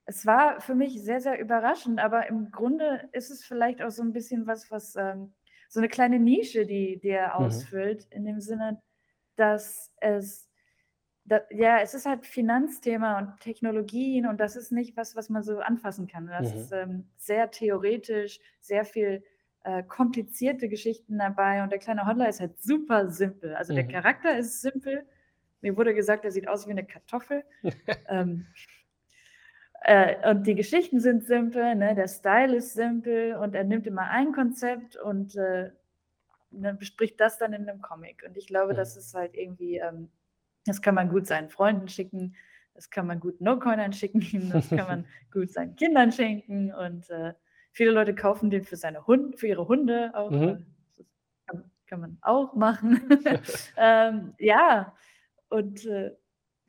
es 0.10 0.26
war 0.26 0.60
für 0.60 0.76
mich 0.76 1.02
sehr, 1.02 1.22
sehr 1.22 1.40
überraschend. 1.40 2.00
Aber 2.00 2.28
im 2.28 2.52
Grunde 2.52 3.08
ist 3.12 3.30
es 3.30 3.46
vielleicht 3.46 3.82
auch 3.82 3.92
so 3.92 4.02
ein 4.02 4.12
bisschen 4.14 4.48
was, 4.48 4.72
was. 4.72 4.96
Ähm, 4.96 5.34
so 5.70 5.80
eine 5.80 5.88
kleine 5.88 6.20
Nische, 6.20 6.66
die, 6.66 7.00
die 7.00 7.10
er 7.10 7.40
mhm. 7.40 7.46
ausfüllt, 7.46 8.08
in 8.10 8.26
dem 8.26 8.42
Sinne, 8.42 8.82
dass 9.36 9.94
es, 9.98 10.50
da, 11.24 11.42
ja, 11.52 11.80
es 11.80 11.94
ist 11.94 12.08
halt 12.08 12.26
Finanzthema 12.26 13.20
und 13.20 13.40
Technologien 13.40 14.26
und 14.26 14.40
das 14.40 14.56
ist 14.56 14.72
nicht 14.72 14.98
was, 14.98 15.16
was 15.16 15.30
man 15.30 15.44
so 15.44 15.60
anfassen 15.60 16.08
kann. 16.08 16.26
Das 16.26 16.54
mhm. 16.54 16.60
ist 16.60 16.72
ähm, 16.72 17.10
sehr 17.18 17.52
theoretisch, 17.52 18.40
sehr 18.60 18.84
viel 18.84 19.24
äh, 19.64 19.84
komplizierte 19.84 20.70
Geschichten 20.70 21.20
dabei 21.20 21.62
und 21.62 21.72
der 21.72 21.80
kleine 21.80 22.08
Hodler 22.08 22.28
ist 22.28 22.40
halt 22.40 22.60
super 22.60 23.10
simpel. 23.10 23.56
Also 23.56 23.72
mhm. 23.72 23.78
der 23.78 23.88
Charakter 23.88 24.38
ist 24.38 24.62
simpel. 24.62 25.06
Mir 25.62 25.78
wurde 25.78 25.94
gesagt, 25.94 26.26
er 26.26 26.32
sieht 26.32 26.48
aus 26.48 26.66
wie 26.66 26.72
eine 26.72 26.86
Kartoffel. 26.86 27.44
ähm, 28.08 28.48
äh, 29.82 30.30
und 30.30 30.46
die 30.46 30.56
Geschichten 30.56 31.00
sind 31.00 31.26
simpel, 31.26 31.76
ne? 31.76 31.96
der 31.96 32.08
Style 32.08 32.56
ist 32.56 32.74
simpel 32.74 33.36
und 33.36 33.56
er 33.56 33.64
nimmt 33.64 33.88
immer 33.88 34.10
ein 34.10 34.34
Konzept 34.34 34.98
und 34.98 35.36
äh, 35.36 35.72
ne, 36.52 36.74
bespricht 36.74 37.20
das 37.20 37.38
dann 37.38 37.54
in 37.54 37.70
einem 37.70 37.82
Comic. 37.82 38.24
Und 38.28 38.38
ich 38.38 38.48
glaube, 38.48 38.74
mhm. 38.74 38.78
das 38.78 38.98
ist 38.98 39.14
halt 39.14 39.36
irgendwie, 39.36 39.78
ähm, 39.78 40.10
das 40.66 40.82
kann 40.82 40.96
man 40.96 41.10
gut 41.10 41.28
seinen 41.28 41.50
Freunden 41.50 41.88
schicken, 41.88 42.36
das 42.74 42.90
kann 42.90 43.08
man 43.08 43.20
gut 43.20 43.42
No-Coinern 43.42 43.94
schicken, 43.94 44.50
das 44.54 44.70
kann 44.70 44.88
man 44.88 45.06
gut 45.32 45.52
seinen 45.52 45.76
Kindern 45.76 46.12
schenken 46.12 46.74
und 46.74 47.10
äh, 47.10 47.34
viele 47.72 47.92
Leute 47.92 48.16
kaufen 48.16 48.50
den 48.50 48.64
für 48.64 48.76
seine 48.76 49.08
Hunde, 49.08 49.38
für 49.38 49.48
ihre 49.48 49.68
Hunde 49.68 50.12
auch. 50.14 50.32
Mhm. 50.32 50.66
Das 50.98 51.06
kann, 51.48 51.72
kann, 51.88 52.02
man 52.02 52.18
auch 52.22 52.54
machen. 52.54 53.02
ähm, 53.78 54.34
ja, 54.40 54.94
und 55.50 55.86
äh, 55.86 56.12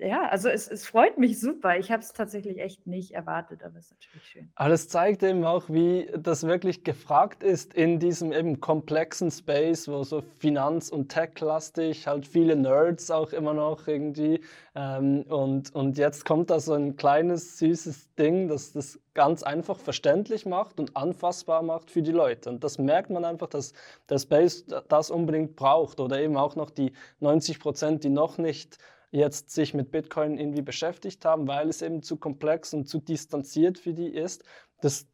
ja, 0.00 0.28
also 0.28 0.48
es, 0.48 0.66
es 0.68 0.86
freut 0.86 1.18
mich 1.18 1.38
super. 1.38 1.76
Ich 1.78 1.90
habe 1.90 2.02
es 2.02 2.12
tatsächlich 2.12 2.58
echt 2.58 2.86
nicht 2.86 3.12
erwartet, 3.12 3.62
aber 3.62 3.78
es 3.78 3.86
ist 3.86 3.96
natürlich 4.00 4.28
schön. 4.28 4.52
Aber 4.54 4.70
das 4.70 4.88
zeigt 4.88 5.22
eben 5.22 5.44
auch, 5.44 5.68
wie 5.68 6.10
das 6.18 6.44
wirklich 6.44 6.84
gefragt 6.84 7.42
ist 7.42 7.74
in 7.74 7.98
diesem 7.98 8.32
eben 8.32 8.60
komplexen 8.60 9.30
Space, 9.30 9.88
wo 9.88 10.02
so 10.02 10.22
Finanz- 10.38 10.88
und 10.88 11.10
Tech-lastig 11.10 12.06
halt 12.06 12.26
viele 12.26 12.56
Nerds 12.56 13.10
auch 13.10 13.32
immer 13.32 13.52
noch 13.52 13.86
irgendwie. 13.86 14.40
Ähm, 14.74 15.22
und, 15.28 15.74
und 15.74 15.98
jetzt 15.98 16.24
kommt 16.24 16.50
da 16.50 16.60
so 16.60 16.72
ein 16.72 16.96
kleines, 16.96 17.58
süßes 17.58 18.14
Ding, 18.14 18.48
das 18.48 18.72
das 18.72 18.98
ganz 19.12 19.42
einfach 19.42 19.78
verständlich 19.78 20.46
macht 20.46 20.80
und 20.80 20.96
anfassbar 20.96 21.62
macht 21.62 21.90
für 21.90 22.00
die 22.00 22.12
Leute. 22.12 22.48
Und 22.48 22.64
das 22.64 22.78
merkt 22.78 23.10
man 23.10 23.24
einfach, 23.24 23.48
dass 23.48 23.74
der 24.08 24.18
Space 24.18 24.64
das 24.88 25.10
unbedingt 25.10 25.56
braucht. 25.56 26.00
Oder 26.00 26.20
eben 26.20 26.36
auch 26.36 26.56
noch 26.56 26.70
die 26.70 26.92
90 27.18 27.60
Prozent, 27.60 28.04
die 28.04 28.08
noch 28.08 28.38
nicht 28.38 28.78
jetzt 29.10 29.50
sich 29.50 29.74
mit 29.74 29.90
Bitcoin 29.90 30.38
irgendwie 30.38 30.62
beschäftigt 30.62 31.24
haben, 31.24 31.48
weil 31.48 31.68
es 31.68 31.82
eben 31.82 32.02
zu 32.02 32.16
komplex 32.16 32.72
und 32.74 32.88
zu 32.88 33.00
distanziert 33.00 33.78
für 33.78 33.92
die 33.92 34.08
ist, 34.08 34.44
das 34.80 35.08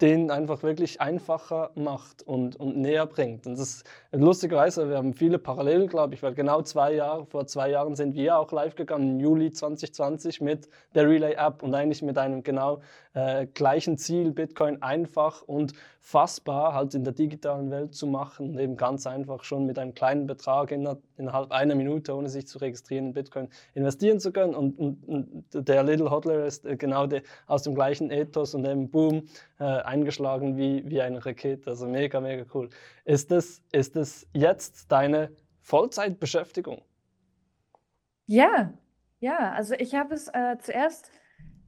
denen 0.00 0.30
einfach 0.30 0.62
wirklich 0.62 1.00
einfacher 1.00 1.70
macht 1.74 2.22
und, 2.22 2.56
und 2.56 2.76
näher 2.76 3.06
bringt. 3.06 3.46
Und 3.46 3.58
das 3.58 3.76
ist 3.76 3.84
lustigerweise, 4.12 4.88
wir 4.88 4.96
haben 4.96 5.14
viele 5.14 5.38
Parallelen, 5.38 5.88
glaube 5.88 6.14
ich, 6.14 6.22
weil 6.22 6.34
genau 6.34 6.62
zwei 6.62 6.94
Jahre, 6.94 7.26
vor 7.26 7.46
zwei 7.46 7.70
Jahren 7.70 7.94
sind 7.94 8.14
wir 8.14 8.38
auch 8.38 8.50
live 8.52 8.74
gegangen, 8.74 9.12
im 9.12 9.20
Juli 9.20 9.50
2020 9.50 10.40
mit 10.40 10.68
der 10.94 11.08
Relay-App 11.08 11.62
und 11.62 11.74
eigentlich 11.74 12.02
mit 12.02 12.18
einem 12.18 12.42
genau 12.42 12.80
äh, 13.14 13.46
gleichen 13.46 13.96
Ziel, 13.96 14.32
Bitcoin 14.32 14.82
einfach 14.82 15.42
und 15.42 15.72
fassbar 16.00 16.74
halt 16.74 16.94
in 16.94 17.02
der 17.02 17.14
digitalen 17.14 17.70
Welt 17.70 17.94
zu 17.94 18.06
machen 18.06 18.50
und 18.50 18.58
eben 18.58 18.76
ganz 18.76 19.06
einfach 19.06 19.42
schon 19.42 19.64
mit 19.64 19.78
einem 19.78 19.94
kleinen 19.94 20.26
Betrag 20.26 20.70
in, 20.70 20.86
innerhalb 21.16 21.50
einer 21.50 21.74
Minute, 21.74 22.14
ohne 22.14 22.28
sich 22.28 22.46
zu 22.46 22.58
registrieren, 22.58 23.06
in 23.06 23.12
Bitcoin 23.14 23.48
investieren 23.72 24.20
zu 24.20 24.30
können. 24.30 24.54
Und, 24.54 24.78
und, 24.78 25.02
und 25.08 25.44
der 25.52 25.82
Little 25.82 26.10
Hodler 26.10 26.44
ist 26.44 26.66
äh, 26.66 26.76
genau 26.76 27.06
der, 27.06 27.22
aus 27.46 27.62
dem 27.62 27.74
gleichen 27.74 28.10
Ethos 28.10 28.54
und 28.54 28.66
eben 28.66 28.90
boom, 28.90 29.22
äh, 29.58 29.73
eingeschlagen 29.82 30.56
wie, 30.56 30.88
wie 30.88 31.00
eine 31.00 31.24
Rakete. 31.24 31.70
Also 31.70 31.86
mega, 31.86 32.20
mega 32.20 32.44
cool. 32.54 32.68
Ist 33.04 33.30
das, 33.30 33.62
ist 33.72 33.96
das 33.96 34.26
jetzt 34.32 34.90
deine 34.90 35.30
Vollzeitbeschäftigung? 35.62 36.82
Ja, 38.26 38.72
ja. 39.20 39.52
Also 39.52 39.74
ich 39.74 39.94
habe 39.94 40.14
es 40.14 40.28
äh, 40.28 40.56
zuerst 40.58 41.10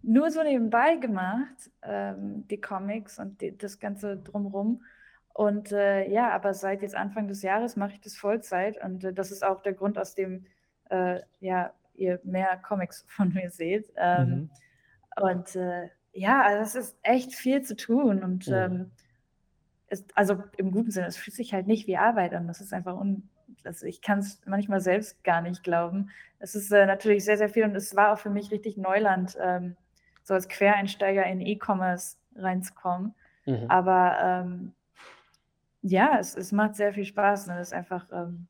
nur 0.03 0.31
so 0.31 0.43
nebenbei 0.43 0.97
gemacht, 0.97 1.71
ähm, 1.83 2.47
die 2.49 2.61
Comics 2.61 3.19
und 3.19 3.41
die, 3.41 3.57
das 3.57 3.79
Ganze 3.79 4.17
drumherum. 4.17 4.83
Und 5.35 5.73
äh, 5.73 6.09
ja, 6.09 6.31
aber 6.31 6.55
seit 6.55 6.83
jetzt 6.83 6.95
Anfang 6.95 7.29
des 7.29 7.43
Jahres 7.43 7.77
mache 7.77 7.93
ich 7.93 8.01
das 8.01 8.17
Vollzeit 8.17 8.83
und 8.83 9.05
äh, 9.05 9.13
das 9.13 9.31
ist 9.31 9.45
auch 9.45 9.61
der 9.63 9.75
Grund, 9.75 9.99
aus 9.99 10.15
dem 10.15 10.47
äh, 10.89 11.21
ja, 11.41 11.73
ihr 11.95 12.21
mehr 12.25 12.57
Comics 12.57 13.05
von 13.09 13.33
mir 13.33 13.51
seht. 13.51 13.93
Ähm, 13.97 14.29
mhm. 14.29 14.51
Und 15.21 15.57
äh, 15.57 15.89
ja, 16.17 16.43
also 16.43 16.63
es 16.63 16.75
ist 16.75 16.99
echt 17.03 17.35
viel 17.35 17.63
zu 17.63 17.77
tun 17.77 18.23
und 18.23 18.49
mhm. 18.49 18.55
ähm, 18.55 18.91
es, 19.89 20.05
also 20.15 20.43
im 20.57 20.73
guten 20.73 20.91
Sinne, 20.91 21.07
es 21.07 21.17
fühlt 21.17 21.37
sich 21.37 21.53
halt 21.53 21.67
nicht 21.67 21.87
wie 21.87 21.97
Arbeit 21.97 22.35
an. 22.35 22.49
Das 22.49 22.61
ist 22.61 22.73
einfach 22.73 22.99
un, 22.99 23.29
also 23.65 23.87
ich 23.87 24.01
kann 24.01 24.19
es 24.19 24.41
manchmal 24.47 24.81
selbst 24.81 25.23
gar 25.25 25.43
nicht 25.43 25.63
glauben. 25.63 26.11
Es 26.39 26.55
ist 26.55 26.73
äh, 26.73 26.87
natürlich 26.87 27.25
sehr, 27.25 27.37
sehr 27.37 27.49
viel 27.49 27.65
und 27.65 27.75
es 27.77 27.95
war 27.95 28.13
auch 28.13 28.19
für 28.19 28.31
mich 28.31 28.51
richtig 28.51 28.77
Neuland, 28.77 29.37
ähm, 29.41 29.77
so 30.23 30.35
als 30.35 30.49
Quereinsteiger 30.49 31.25
in 31.25 31.41
E-Commerce 31.41 32.17
reinzukommen. 32.35 33.15
Mhm. 33.45 33.67
Aber 33.69 34.17
ähm, 34.21 34.73
ja, 35.83 36.19
es, 36.19 36.35
es 36.35 36.51
macht 36.51 36.75
sehr 36.75 36.93
viel 36.93 37.05
Spaß. 37.05 37.47
Ne? 37.47 37.61
Es 37.61 37.69
ist 37.69 37.75
einfach, 37.75 38.07
ähm, 38.13 38.49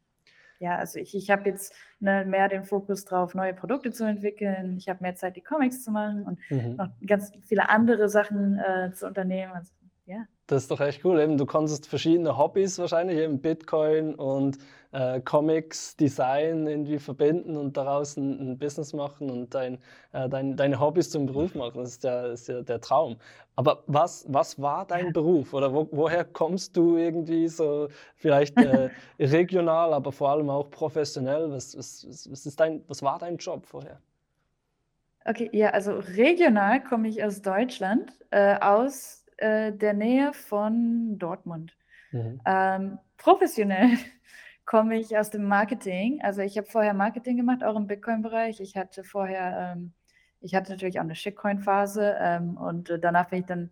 ja, 0.59 0.77
also 0.77 0.99
ich, 0.99 1.15
ich 1.15 1.31
habe 1.31 1.49
jetzt 1.49 1.75
ne, 2.01 2.25
mehr 2.25 2.49
den 2.49 2.65
Fokus 2.65 3.05
drauf, 3.05 3.35
neue 3.35 3.55
Produkte 3.55 3.91
zu 3.93 4.05
entwickeln. 4.05 4.77
Ich 4.79 4.89
habe 4.89 5.03
mehr 5.03 5.15
Zeit, 5.15 5.37
die 5.37 5.43
Comics 5.43 5.85
zu 5.85 5.91
machen 5.91 6.23
und 6.25 6.39
mhm. 6.51 6.77
noch 6.77 6.89
ganz 7.07 7.33
viele 7.45 7.69
andere 7.69 8.09
Sachen 8.09 8.59
äh, 8.59 8.93
zu 8.93 9.07
unternehmen. 9.07 9.53
Also, 9.53 9.73
ja. 10.07 10.27
Das 10.47 10.63
ist 10.63 10.71
doch 10.71 10.81
echt 10.81 11.05
cool. 11.05 11.21
Eben, 11.21 11.37
du 11.37 11.45
konntest 11.45 11.89
verschiedene 11.89 12.39
Hobbys 12.39 12.79
wahrscheinlich, 12.79 13.19
eben 13.19 13.41
Bitcoin 13.41 14.15
und 14.15 14.59
äh, 14.93 15.21
Comics, 15.21 15.97
Design 15.97 16.67
irgendwie 16.69 17.01
verbinden 17.01 17.57
und 17.57 17.77
daraus 17.77 18.17
ein, 18.17 18.53
ein 18.53 18.59
Business 18.59 18.93
machen 18.93 19.29
und 19.29 19.53
dein, 19.55 19.79
äh, 20.13 20.29
dein, 20.29 20.57
deine 20.57 20.79
Hobbys 20.79 21.11
zum 21.11 21.27
Beruf 21.27 21.57
machen. 21.57 21.79
Das 21.79 21.91
ist 21.91 22.05
ja, 22.05 22.27
ist 22.27 22.49
ja 22.49 22.63
der 22.63 22.81
Traum. 22.81 23.17
Aber 23.57 23.83
was, 23.89 24.25
was 24.29 24.61
war 24.63 24.87
dein 24.87 25.13
Beruf 25.13 25.53
oder 25.53 25.75
wo, 25.75 25.89
woher 25.91 26.25
kommst 26.25 26.77
du 26.77 26.97
irgendwie 26.97 27.49
so 27.49 27.89
vielleicht 28.15 28.57
äh, 28.57 28.91
regional, 29.19 29.93
aber 29.93 30.13
vor 30.13 30.31
allem 30.31 30.49
auch 30.49 30.71
professionell? 30.71 31.51
Was, 31.51 31.77
was, 31.77 32.07
was, 32.31 32.47
ist 32.47 32.61
dein, 32.61 32.85
was 32.87 33.03
war 33.03 33.19
dein 33.19 33.37
Job 33.37 33.67
vorher? 33.67 34.01
Okay, 35.25 35.51
ja, 35.53 35.71
also 35.71 35.99
regional 36.17 36.81
komme 36.85 37.09
ich 37.09 37.25
aus 37.25 37.43
Deutschland, 37.43 38.13
äh, 38.31 38.61
aus 38.61 39.26
äh, 39.37 39.73
der 39.73 39.95
Nähe 39.95 40.33
von 40.33 41.19
Dortmund. 41.19 41.77
Mhm. 42.13 42.41
Ähm, 42.47 42.99
professionell 43.17 43.91
komme 44.65 44.99
ich 44.99 45.17
aus 45.17 45.31
dem 45.31 45.45
Marketing. 45.45 46.21
Also 46.23 46.43
ich 46.43 46.57
habe 46.57 46.67
vorher 46.67 46.95
Marketing 46.95 47.37
gemacht, 47.37 47.63
auch 47.63 47.77
im 47.77 47.87
Bitcoin-Bereich. 47.87 48.61
Ich 48.61 48.77
hatte 48.77 49.05
vorher, 49.05 49.75
ähm, 49.77 49.93
ich 50.41 50.55
hatte 50.55 50.73
natürlich 50.73 50.99
auch 50.99 51.05
eine 51.05 51.15
Shitcoin-Phase 51.15 52.17
ähm, 52.21 52.57
und 52.57 52.91
äh, 52.91 52.99
danach 52.99 53.29
bin 53.31 53.41
ich 53.41 53.47
dann, 53.47 53.71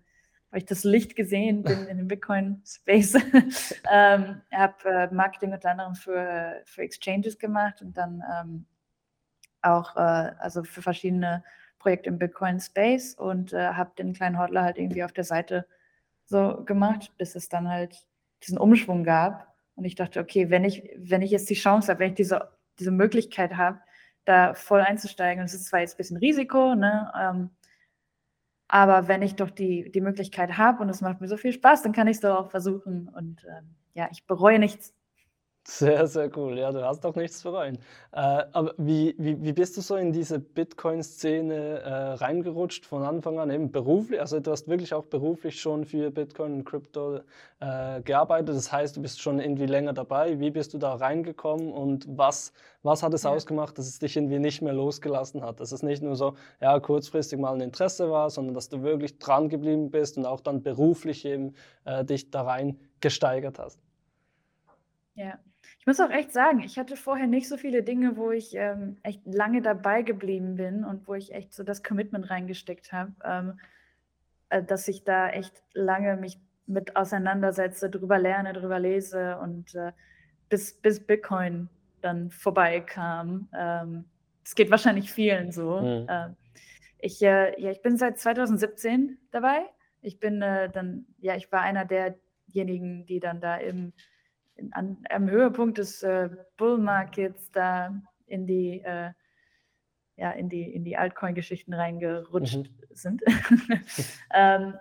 habe 0.48 0.58
ich 0.58 0.66
das 0.66 0.84
Licht 0.84 1.16
gesehen, 1.16 1.62
bin 1.62 1.86
in 1.86 1.98
dem 1.98 2.08
Bitcoin-Space. 2.08 3.14
ähm, 3.90 4.42
habe 4.52 4.84
äh, 4.84 5.12
Marketing 5.12 5.52
unter 5.52 5.70
anderem 5.70 5.94
für, 5.94 6.62
für 6.64 6.82
Exchanges 6.82 7.38
gemacht 7.38 7.82
und 7.82 7.96
dann 7.96 8.22
ähm, 8.40 8.66
auch 9.62 9.96
äh, 9.96 10.00
also 10.38 10.62
für 10.62 10.82
verschiedene 10.82 11.42
Projekt 11.84 12.06
im 12.06 12.18
Bitcoin 12.18 12.60
Space 12.60 13.14
und 13.14 13.52
äh, 13.52 13.74
habe 13.74 13.92
den 13.98 14.14
kleinen 14.14 14.38
Hodler 14.38 14.62
halt 14.62 14.78
irgendwie 14.78 15.04
auf 15.04 15.12
der 15.12 15.24
Seite 15.24 15.66
so 16.24 16.64
gemacht, 16.64 17.12
bis 17.18 17.36
es 17.36 17.50
dann 17.50 17.68
halt 17.68 18.06
diesen 18.42 18.56
Umschwung 18.56 19.04
gab. 19.04 19.54
Und 19.76 19.84
ich 19.84 19.94
dachte, 19.94 20.18
okay, 20.18 20.48
wenn 20.48 20.64
ich, 20.64 20.82
wenn 20.96 21.20
ich 21.20 21.30
jetzt 21.30 21.50
die 21.50 21.54
Chance 21.54 21.92
habe, 21.92 22.00
wenn 22.00 22.10
ich 22.10 22.14
diese, 22.14 22.48
diese 22.78 22.90
Möglichkeit 22.90 23.58
habe, 23.58 23.80
da 24.24 24.54
voll 24.54 24.80
einzusteigen, 24.80 25.40
und 25.40 25.44
es 25.44 25.52
ist 25.52 25.66
zwar 25.66 25.80
jetzt 25.80 25.94
ein 25.94 25.98
bisschen 25.98 26.16
Risiko, 26.16 26.74
ne, 26.74 27.12
ähm, 27.20 27.50
aber 28.66 29.06
wenn 29.06 29.20
ich 29.20 29.36
doch 29.36 29.50
die, 29.50 29.92
die 29.92 30.00
Möglichkeit 30.00 30.56
habe 30.56 30.82
und 30.82 30.88
es 30.88 31.02
macht 31.02 31.20
mir 31.20 31.28
so 31.28 31.36
viel 31.36 31.52
Spaß, 31.52 31.82
dann 31.82 31.92
kann 31.92 32.08
ich 32.08 32.16
es 32.16 32.20
doch 32.22 32.34
auch 32.34 32.50
versuchen. 32.50 33.08
Und 33.08 33.44
ähm, 33.44 33.74
ja, 33.92 34.08
ich 34.10 34.26
bereue 34.26 34.58
nichts. 34.58 34.94
Sehr, 35.66 36.06
sehr 36.06 36.30
cool. 36.36 36.58
Ja, 36.58 36.72
du 36.72 36.84
hast 36.84 37.04
doch 37.04 37.14
nichts 37.16 37.42
bereuen. 37.42 37.78
Äh, 38.12 38.44
aber 38.52 38.74
wie, 38.76 39.14
wie, 39.16 39.42
wie 39.42 39.52
bist 39.54 39.74
du 39.78 39.80
so 39.80 39.96
in 39.96 40.12
diese 40.12 40.38
Bitcoin-Szene 40.38 41.54
äh, 41.54 41.90
reingerutscht 42.14 42.84
von 42.84 43.02
Anfang 43.02 43.38
an? 43.38 43.50
Eben 43.50 43.72
beruflich, 43.72 44.20
also 44.20 44.40
du 44.40 44.50
hast 44.50 44.68
wirklich 44.68 44.92
auch 44.92 45.06
beruflich 45.06 45.58
schon 45.58 45.86
für 45.86 46.10
Bitcoin 46.10 46.52
und 46.52 46.64
Crypto 46.66 47.20
äh, 47.60 48.02
gearbeitet. 48.02 48.54
Das 48.54 48.70
heißt, 48.70 48.94
du 48.98 49.00
bist 49.00 49.22
schon 49.22 49.40
irgendwie 49.40 49.64
länger 49.64 49.94
dabei. 49.94 50.38
Wie 50.38 50.50
bist 50.50 50.74
du 50.74 50.78
da 50.78 50.96
reingekommen 50.96 51.72
und 51.72 52.06
was, 52.10 52.52
was 52.82 53.02
hat 53.02 53.14
es 53.14 53.22
ja. 53.22 53.30
ausgemacht, 53.30 53.78
dass 53.78 53.86
es 53.88 53.98
dich 53.98 54.16
irgendwie 54.16 54.38
nicht 54.40 54.60
mehr 54.60 54.74
losgelassen 54.74 55.42
hat? 55.42 55.60
Dass 55.60 55.72
es 55.72 55.82
nicht 55.82 56.02
nur 56.02 56.14
so, 56.14 56.34
ja, 56.60 56.78
kurzfristig 56.78 57.38
mal 57.38 57.54
ein 57.54 57.62
Interesse 57.62 58.10
war, 58.10 58.28
sondern 58.28 58.52
dass 58.52 58.68
du 58.68 58.82
wirklich 58.82 59.18
dran 59.18 59.48
geblieben 59.48 59.90
bist 59.90 60.18
und 60.18 60.26
auch 60.26 60.40
dann 60.40 60.62
beruflich 60.62 61.24
eben 61.24 61.54
äh, 61.86 62.04
dich 62.04 62.30
da 62.30 62.42
rein 62.42 62.78
gesteigert 63.00 63.58
hast. 63.58 63.80
Ja. 65.14 65.38
Ich 65.84 65.86
muss 65.86 66.00
auch 66.00 66.08
echt 66.08 66.32
sagen, 66.32 66.60
ich 66.60 66.78
hatte 66.78 66.96
vorher 66.96 67.26
nicht 67.26 67.46
so 67.46 67.58
viele 67.58 67.82
Dinge, 67.82 68.16
wo 68.16 68.30
ich 68.30 68.54
ähm, 68.54 68.96
echt 69.02 69.20
lange 69.26 69.60
dabei 69.60 70.00
geblieben 70.00 70.54
bin 70.56 70.82
und 70.82 71.06
wo 71.06 71.12
ich 71.12 71.34
echt 71.34 71.52
so 71.52 71.62
das 71.62 71.82
Commitment 71.82 72.30
reingesteckt 72.30 72.90
habe, 72.90 73.12
ähm, 73.22 73.60
äh, 74.48 74.62
dass 74.62 74.88
ich 74.88 75.04
da 75.04 75.28
echt 75.28 75.62
lange 75.74 76.16
mich 76.16 76.38
mit 76.64 76.96
auseinandersetze, 76.96 77.90
drüber 77.90 78.18
lerne, 78.18 78.54
drüber 78.54 78.78
lese 78.78 79.36
und 79.36 79.74
äh, 79.74 79.92
bis, 80.48 80.72
bis 80.72 81.06
Bitcoin 81.06 81.68
dann 82.00 82.30
vorbeikam. 82.30 83.50
Ähm, 83.54 84.06
es 84.42 84.52
ähm, 84.52 84.54
geht 84.54 84.70
wahrscheinlich 84.70 85.12
vielen 85.12 85.52
so. 85.52 85.82
Mhm. 85.82 86.08
Äh, 86.08 86.28
ich, 86.98 87.20
äh, 87.20 87.60
ja, 87.60 87.70
ich 87.70 87.82
bin 87.82 87.98
seit 87.98 88.18
2017 88.18 89.18
dabei. 89.32 89.66
Ich 90.00 90.18
bin 90.18 90.40
äh, 90.40 90.70
dann, 90.70 91.04
ja, 91.18 91.36
ich 91.36 91.52
war 91.52 91.60
einer 91.60 91.84
derjenigen, 91.84 93.04
die 93.04 93.20
dann 93.20 93.42
da 93.42 93.58
im 93.58 93.92
an, 94.72 94.98
am 95.10 95.28
Höhepunkt 95.28 95.78
des 95.78 96.02
äh, 96.02 96.30
Bull 96.56 96.78
Markets 96.78 97.50
da 97.50 97.94
in 98.26 98.46
die, 98.46 98.80
äh, 98.80 99.12
ja, 100.16 100.30
in 100.30 100.48
die, 100.48 100.62
in 100.62 100.84
die 100.84 100.96
Altcoin-Geschichten 100.96 101.74
reingerutscht 101.74 102.56
mhm. 102.56 102.68
sind. 102.90 103.22
ähm, 104.34 104.74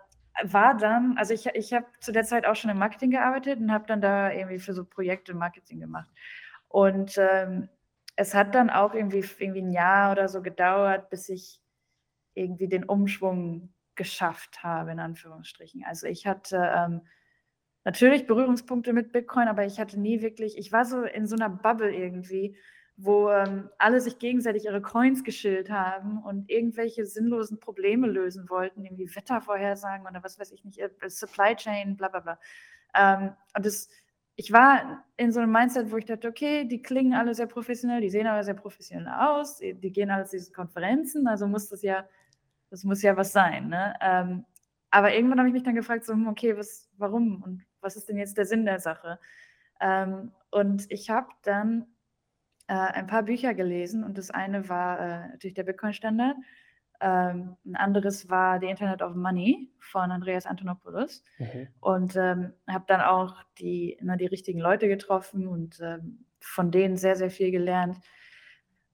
war 0.43 0.75
dann, 0.75 1.17
also 1.17 1.33
ich, 1.33 1.45
ich 1.47 1.73
habe 1.73 1.85
zu 1.99 2.11
der 2.11 2.23
Zeit 2.23 2.45
auch 2.45 2.55
schon 2.55 2.71
im 2.71 2.79
Marketing 2.79 3.11
gearbeitet 3.11 3.59
und 3.59 3.71
habe 3.71 3.85
dann 3.87 4.01
da 4.01 4.31
irgendwie 4.31 4.59
für 4.59 4.73
so 4.73 4.83
Projekte 4.83 5.33
Marketing 5.33 5.79
gemacht. 5.79 6.09
Und 6.67 7.17
ähm, 7.17 7.69
es 8.15 8.33
hat 8.33 8.55
dann 8.55 8.69
auch 8.69 8.93
irgendwie, 8.93 9.23
irgendwie 9.39 9.61
ein 9.61 9.71
Jahr 9.71 10.11
oder 10.11 10.27
so 10.27 10.41
gedauert, 10.41 11.09
bis 11.09 11.29
ich 11.29 11.61
irgendwie 12.33 12.67
den 12.67 12.83
Umschwung 12.83 13.73
geschafft 13.95 14.63
habe, 14.63 14.91
in 14.91 14.99
Anführungsstrichen. 14.99 15.83
Also 15.85 16.07
ich 16.07 16.25
hatte 16.25 16.57
ähm, 16.75 17.01
natürlich 17.83 18.27
Berührungspunkte 18.27 18.93
mit 18.93 19.11
Bitcoin, 19.11 19.47
aber 19.47 19.65
ich 19.65 19.79
hatte 19.79 19.99
nie 19.99 20.21
wirklich, 20.21 20.57
ich 20.57 20.71
war 20.71 20.85
so 20.85 21.03
in 21.03 21.27
so 21.27 21.35
einer 21.35 21.49
Bubble 21.49 21.93
irgendwie, 21.93 22.55
wo 22.95 23.29
ähm, 23.31 23.69
alle 23.79 23.99
sich 24.01 24.19
gegenseitig 24.19 24.65
ihre 24.65 24.81
Coins 24.81 25.23
geschillt 25.23 25.69
haben 25.69 26.21
und 26.21 26.49
irgendwelche 26.49 27.05
sinnlosen 27.05 27.59
Probleme 27.59 28.07
lösen 28.07 28.49
wollten, 28.49 28.85
irgendwie 28.85 29.13
Wettervorhersagen 29.13 30.05
oder 30.07 30.23
was 30.23 30.39
weiß 30.39 30.51
ich 30.51 30.63
nicht, 30.63 30.79
äh, 30.79 30.89
Supply 31.07 31.55
Chain, 31.55 31.97
bla 31.97 32.09
bla 32.09 32.19
bla. 32.19 32.39
Ähm, 32.95 33.31
und 33.55 33.65
das, 33.65 33.89
ich 34.35 34.51
war 34.51 35.03
in 35.17 35.31
so 35.31 35.39
einem 35.39 35.51
Mindset, 35.51 35.91
wo 35.91 35.97
ich 35.97 36.05
dachte, 36.05 36.27
okay, 36.27 36.65
die 36.65 36.81
klingen 36.81 37.13
alle 37.13 37.33
sehr 37.33 37.47
professionell, 37.47 38.01
die 38.01 38.09
sehen 38.09 38.27
aber 38.27 38.43
sehr 38.43 38.53
professionell 38.53 39.07
aus, 39.07 39.57
die 39.57 39.91
gehen 39.91 40.11
alle 40.11 40.25
zu 40.25 40.37
diesen 40.37 40.53
Konferenzen, 40.53 41.27
also 41.27 41.47
muss 41.47 41.69
das 41.69 41.81
ja, 41.81 42.07
das 42.69 42.83
muss 42.83 43.01
ja 43.01 43.17
was 43.17 43.31
sein. 43.31 43.69
Ne? 43.69 43.95
Ähm, 44.01 44.45
aber 44.91 45.15
irgendwann 45.15 45.39
habe 45.39 45.49
ich 45.49 45.53
mich 45.53 45.63
dann 45.63 45.75
gefragt, 45.75 46.05
so, 46.05 46.13
hm, 46.13 46.27
okay, 46.27 46.55
was, 46.55 46.89
warum 46.97 47.41
und 47.41 47.65
was 47.83 47.95
ist 47.95 48.09
denn 48.09 48.17
jetzt 48.17 48.37
der 48.37 48.45
Sinn 48.45 48.65
der 48.65 48.79
Sache? 48.79 49.19
Ähm, 49.79 50.31
und 50.51 50.85
ich 50.89 51.09
habe 51.09 51.27
dann 51.43 51.87
äh, 52.67 52.73
ein 52.73 53.07
paar 53.07 53.23
Bücher 53.23 53.53
gelesen 53.53 54.03
und 54.03 54.17
das 54.17 54.31
eine 54.31 54.69
war 54.69 54.99
äh, 54.99 55.27
natürlich 55.29 55.53
der 55.55 55.63
Bitcoin-Standard. 55.63 56.37
Ähm, 57.01 57.57
ein 57.65 57.75
anderes 57.75 58.29
war 58.29 58.59
The 58.59 58.67
Internet 58.67 59.01
of 59.01 59.15
Money 59.15 59.69
von 59.79 60.11
Andreas 60.11 60.45
Antonopoulos. 60.45 61.23
Mhm. 61.37 61.67
Und 61.81 62.15
ähm, 62.15 62.53
habe 62.69 62.85
dann 62.87 63.01
auch 63.01 63.35
die, 63.59 63.97
na, 64.01 64.15
die 64.15 64.25
richtigen 64.25 64.59
Leute 64.59 64.87
getroffen 64.87 65.47
und 65.47 65.79
ähm, 65.81 66.25
von 66.39 66.71
denen 66.71 66.95
sehr, 66.95 67.15
sehr 67.15 67.29
viel 67.29 67.51
gelernt. 67.51 67.97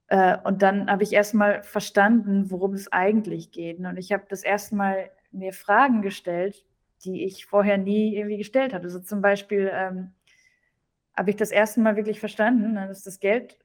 Äh, 0.08 0.38
und 0.44 0.64
dann 0.64 0.90
habe 0.90 1.04
ich 1.04 1.14
erstmal 1.14 1.62
verstanden, 1.62 2.50
worum 2.50 2.74
es 2.74 2.92
eigentlich 2.92 3.52
geht. 3.52 3.80
Und 3.80 3.98
ich 3.98 4.12
habe 4.12 4.26
das 4.28 4.44
erstmal 4.44 5.12
mir 5.32 5.54
Fragen 5.54 6.02
gestellt, 6.02 6.66
die 7.06 7.26
ich 7.26 7.46
vorher 7.46 7.78
nie 7.78 8.16
irgendwie 8.16 8.38
gestellt 8.38 8.74
hatte. 8.74 8.86
Also 8.86 9.00
zum 9.00 9.22
Beispiel 9.22 9.72
ähm, 9.74 10.12
habe 11.16 11.30
ich 11.30 11.36
das 11.36 11.52
erste 11.52 11.82
Mal 11.82 11.96
wirklich 11.96 12.20
verstanden, 12.20 12.74
ne, 12.74 12.88
dass 12.88 13.04
das 13.04 13.20
Geld 13.20 13.58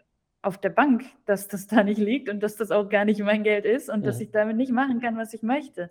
auf 0.43 0.59
der 0.59 0.71
Bank, 0.71 1.05
dass 1.25 1.49
das 1.49 1.67
da 1.67 1.83
nicht 1.83 1.99
liegt 1.99 2.29
und 2.29 2.41
dass 2.41 2.57
das 2.57 2.71
auch 2.71 2.89
gar 2.89 3.05
nicht 3.05 3.21
mein 3.21 3.43
Geld 3.43 3.65
ist 3.65 3.89
und 3.89 4.01
ja. 4.01 4.07
dass 4.07 4.21
ich 4.21 4.31
damit 4.31 4.57
nicht 4.57 4.73
machen 4.73 5.01
kann, 5.01 5.17
was 5.17 5.35
ich 5.35 5.43
möchte. 5.43 5.91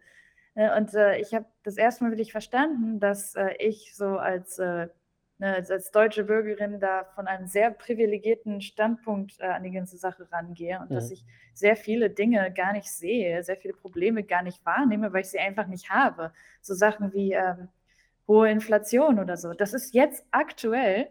Äh, 0.55 0.77
und 0.77 0.93
äh, 0.93 1.17
ich 1.17 1.33
habe 1.33 1.45
das 1.63 1.77
erste 1.77 2.03
Mal 2.03 2.11
wirklich 2.11 2.31
verstanden, 2.31 2.99
dass 2.99 3.35
äh, 3.35 3.55
ich 3.59 3.95
so 3.95 4.17
als 4.17 4.59
äh, 4.59 4.87
ne, 5.37 5.55
als, 5.55 5.91
deutsche 5.91 6.23
Bürgerin 6.23 6.79
da 6.79 7.05
von 7.15 7.27
einem 7.27 7.47
sehr 7.47 7.71
privilegierten 7.71 8.61
Standpunkt 8.61 9.39
äh, 9.39 9.45
an 9.45 9.63
die 9.63 9.71
ganze 9.71 9.97
Sache 9.97 10.31
rangehe 10.31 10.79
und 10.79 10.89
ja. 10.89 10.95
dass 10.95 11.11
ich 11.11 11.23
sehr 11.53 11.75
viele 11.75 12.09
Dinge 12.09 12.51
gar 12.53 12.73
nicht 12.73 12.91
sehe, 12.91 13.43
sehr 13.43 13.57
viele 13.57 13.73
Probleme 13.73 14.23
gar 14.23 14.43
nicht 14.43 14.65
wahrnehme, 14.65 15.13
weil 15.13 15.21
ich 15.21 15.29
sie 15.29 15.39
einfach 15.39 15.67
nicht 15.67 15.89
habe. 15.89 16.31
So 16.61 16.73
Sachen 16.73 17.13
wie, 17.13 17.33
ähm, 17.33 17.69
hohe 18.27 18.49
Inflation 18.49 19.19
oder 19.19 19.37
so. 19.37 19.53
Das 19.53 19.73
ist 19.73 19.93
jetzt 19.93 20.25
aktuell, 20.31 21.09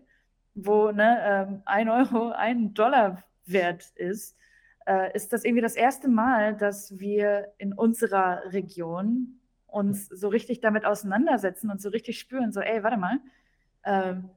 wo 0.54 0.90
ne, 0.90 1.18
ähm, 1.22 1.62
ein 1.64 1.88
Euro 1.88 2.30
ein 2.30 2.74
Dollar 2.74 3.22
wert 3.46 3.90
ist, 3.96 4.36
äh, 4.86 5.14
ist 5.14 5.32
das 5.32 5.44
irgendwie 5.44 5.62
das 5.62 5.74
erste 5.74 6.08
Mal, 6.08 6.56
dass 6.56 6.98
wir 6.98 7.52
in 7.58 7.72
unserer 7.72 8.52
Region 8.52 9.40
uns 9.66 10.08
so 10.08 10.28
richtig 10.28 10.60
damit 10.60 10.84
auseinandersetzen 10.84 11.70
und 11.70 11.80
so 11.80 11.88
richtig 11.88 12.18
spüren, 12.18 12.52
so, 12.52 12.60
ey, 12.60 12.82
warte 12.82 12.98
mal, 12.98 13.18
ähm, 13.84 14.30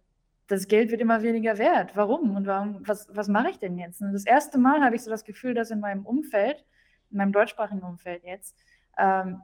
das 0.47 0.67
Geld 0.67 0.91
wird 0.91 1.01
immer 1.01 1.23
weniger 1.23 1.57
wert. 1.57 1.95
Warum? 1.95 2.35
Und 2.35 2.45
warum, 2.45 2.87
was, 2.87 3.07
was 3.11 3.27
mache 3.27 3.49
ich 3.49 3.59
denn 3.59 3.77
jetzt? 3.77 4.01
Und 4.01 4.13
das 4.13 4.25
erste 4.25 4.57
Mal 4.57 4.83
habe 4.83 4.95
ich 4.95 5.03
so 5.03 5.09
das 5.09 5.23
Gefühl, 5.23 5.53
dass 5.53 5.71
in 5.71 5.79
meinem 5.79 6.05
Umfeld, 6.05 6.63
in 7.11 7.17
meinem 7.17 7.31
deutschsprachigen 7.31 7.81
Umfeld 7.81 8.23
jetzt, 8.23 8.55
ähm, 8.97 9.41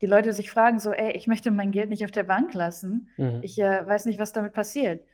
die 0.00 0.06
Leute 0.06 0.32
sich 0.32 0.50
fragen 0.50 0.78
so, 0.78 0.92
ey, 0.92 1.12
ich 1.12 1.26
möchte 1.26 1.50
mein 1.50 1.72
Geld 1.72 1.90
nicht 1.90 2.04
auf 2.04 2.10
der 2.10 2.24
Bank 2.24 2.54
lassen. 2.54 3.08
Mhm. 3.16 3.40
Ich 3.42 3.58
äh, 3.58 3.86
weiß 3.86 4.06
nicht, 4.06 4.18
was 4.18 4.32
damit 4.32 4.52
passiert. 4.52 5.04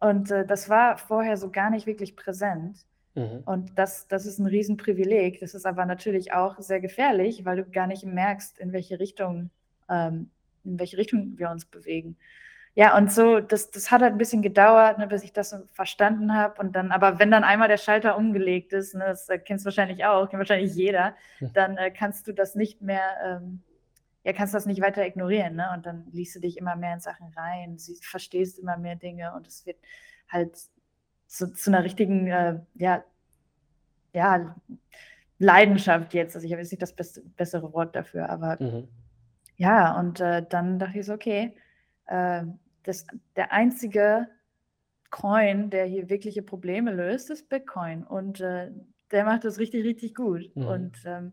Und 0.00 0.30
äh, 0.30 0.46
das 0.46 0.68
war 0.68 0.98
vorher 0.98 1.36
so 1.36 1.50
gar 1.50 1.70
nicht 1.70 1.86
wirklich 1.86 2.14
präsent. 2.14 2.86
Mhm. 3.14 3.42
Und 3.46 3.78
das, 3.78 4.06
das 4.06 4.26
ist 4.26 4.38
ein 4.38 4.46
Riesenprivileg. 4.46 5.40
Das 5.40 5.54
ist 5.54 5.66
aber 5.66 5.86
natürlich 5.86 6.32
auch 6.32 6.58
sehr 6.60 6.80
gefährlich, 6.80 7.44
weil 7.44 7.56
du 7.56 7.70
gar 7.70 7.86
nicht 7.86 8.04
merkst, 8.04 8.58
in 8.58 8.72
welche 8.72 9.00
Richtung, 9.00 9.50
ähm, 9.88 10.30
in 10.64 10.78
welche 10.78 10.98
Richtung 10.98 11.38
wir 11.38 11.50
uns 11.50 11.64
bewegen. 11.64 12.16
Ja, 12.78 12.96
und 12.96 13.10
so, 13.10 13.40
das, 13.40 13.72
das 13.72 13.90
hat 13.90 14.02
halt 14.02 14.12
ein 14.12 14.18
bisschen 14.18 14.40
gedauert, 14.40 14.98
ne, 14.98 15.08
bis 15.08 15.24
ich 15.24 15.32
das 15.32 15.50
so 15.50 15.56
verstanden 15.72 16.32
habe. 16.32 16.60
Und 16.60 16.76
dann, 16.76 16.92
aber 16.92 17.18
wenn 17.18 17.28
dann 17.28 17.42
einmal 17.42 17.66
der 17.66 17.76
Schalter 17.76 18.16
umgelegt 18.16 18.72
ist, 18.72 18.94
ne, 18.94 19.06
das 19.06 19.28
äh, 19.28 19.36
kennst 19.36 19.64
du 19.64 19.66
wahrscheinlich 19.66 20.04
auch, 20.04 20.28
kennt 20.28 20.38
wahrscheinlich 20.38 20.76
jeder, 20.76 21.16
hm. 21.38 21.52
dann 21.54 21.76
äh, 21.76 21.90
kannst 21.90 22.28
du 22.28 22.32
das 22.32 22.54
nicht 22.54 22.80
mehr, 22.80 23.02
ähm, 23.24 23.64
ja, 24.22 24.32
kannst 24.32 24.54
das 24.54 24.64
nicht 24.64 24.80
weiter 24.80 25.04
ignorieren, 25.04 25.56
ne? 25.56 25.70
Und 25.74 25.86
dann 25.86 26.06
liest 26.12 26.36
du 26.36 26.40
dich 26.40 26.56
immer 26.56 26.76
mehr 26.76 26.94
in 26.94 27.00
Sachen 27.00 27.26
rein, 27.36 27.78
sie, 27.78 27.96
verstehst 28.00 28.60
immer 28.60 28.76
mehr 28.76 28.94
Dinge 28.94 29.34
und 29.34 29.48
es 29.48 29.66
wird 29.66 29.78
halt 30.28 30.56
zu, 31.26 31.52
zu 31.52 31.72
einer 31.72 31.82
richtigen, 31.82 32.28
äh, 32.28 32.60
ja, 32.76 33.02
ja, 34.12 34.54
Leidenschaft 35.40 36.14
jetzt. 36.14 36.36
Also 36.36 36.46
ich 36.46 36.52
habe 36.52 36.62
jetzt 36.62 36.70
nicht 36.70 36.82
das 36.82 36.92
beste, 36.92 37.22
bessere 37.36 37.72
Wort 37.72 37.96
dafür, 37.96 38.30
aber 38.30 38.56
mhm. 38.60 38.86
ja, 39.56 39.98
und 39.98 40.20
äh, 40.20 40.46
dann 40.48 40.78
dachte 40.78 41.00
ich 41.00 41.06
so, 41.06 41.14
okay, 41.14 41.56
äh, 42.06 42.44
das, 42.82 43.06
der 43.36 43.52
einzige 43.52 44.28
Coin, 45.10 45.70
der 45.70 45.86
hier 45.86 46.10
wirkliche 46.10 46.42
Probleme 46.42 46.92
löst, 46.92 47.30
ist 47.30 47.48
Bitcoin. 47.48 48.04
Und 48.04 48.40
äh, 48.40 48.70
der 49.10 49.24
macht 49.24 49.44
das 49.44 49.58
richtig, 49.58 49.84
richtig 49.84 50.14
gut. 50.14 50.54
Mhm. 50.54 50.66
Und 50.66 50.96
ähm, 51.04 51.32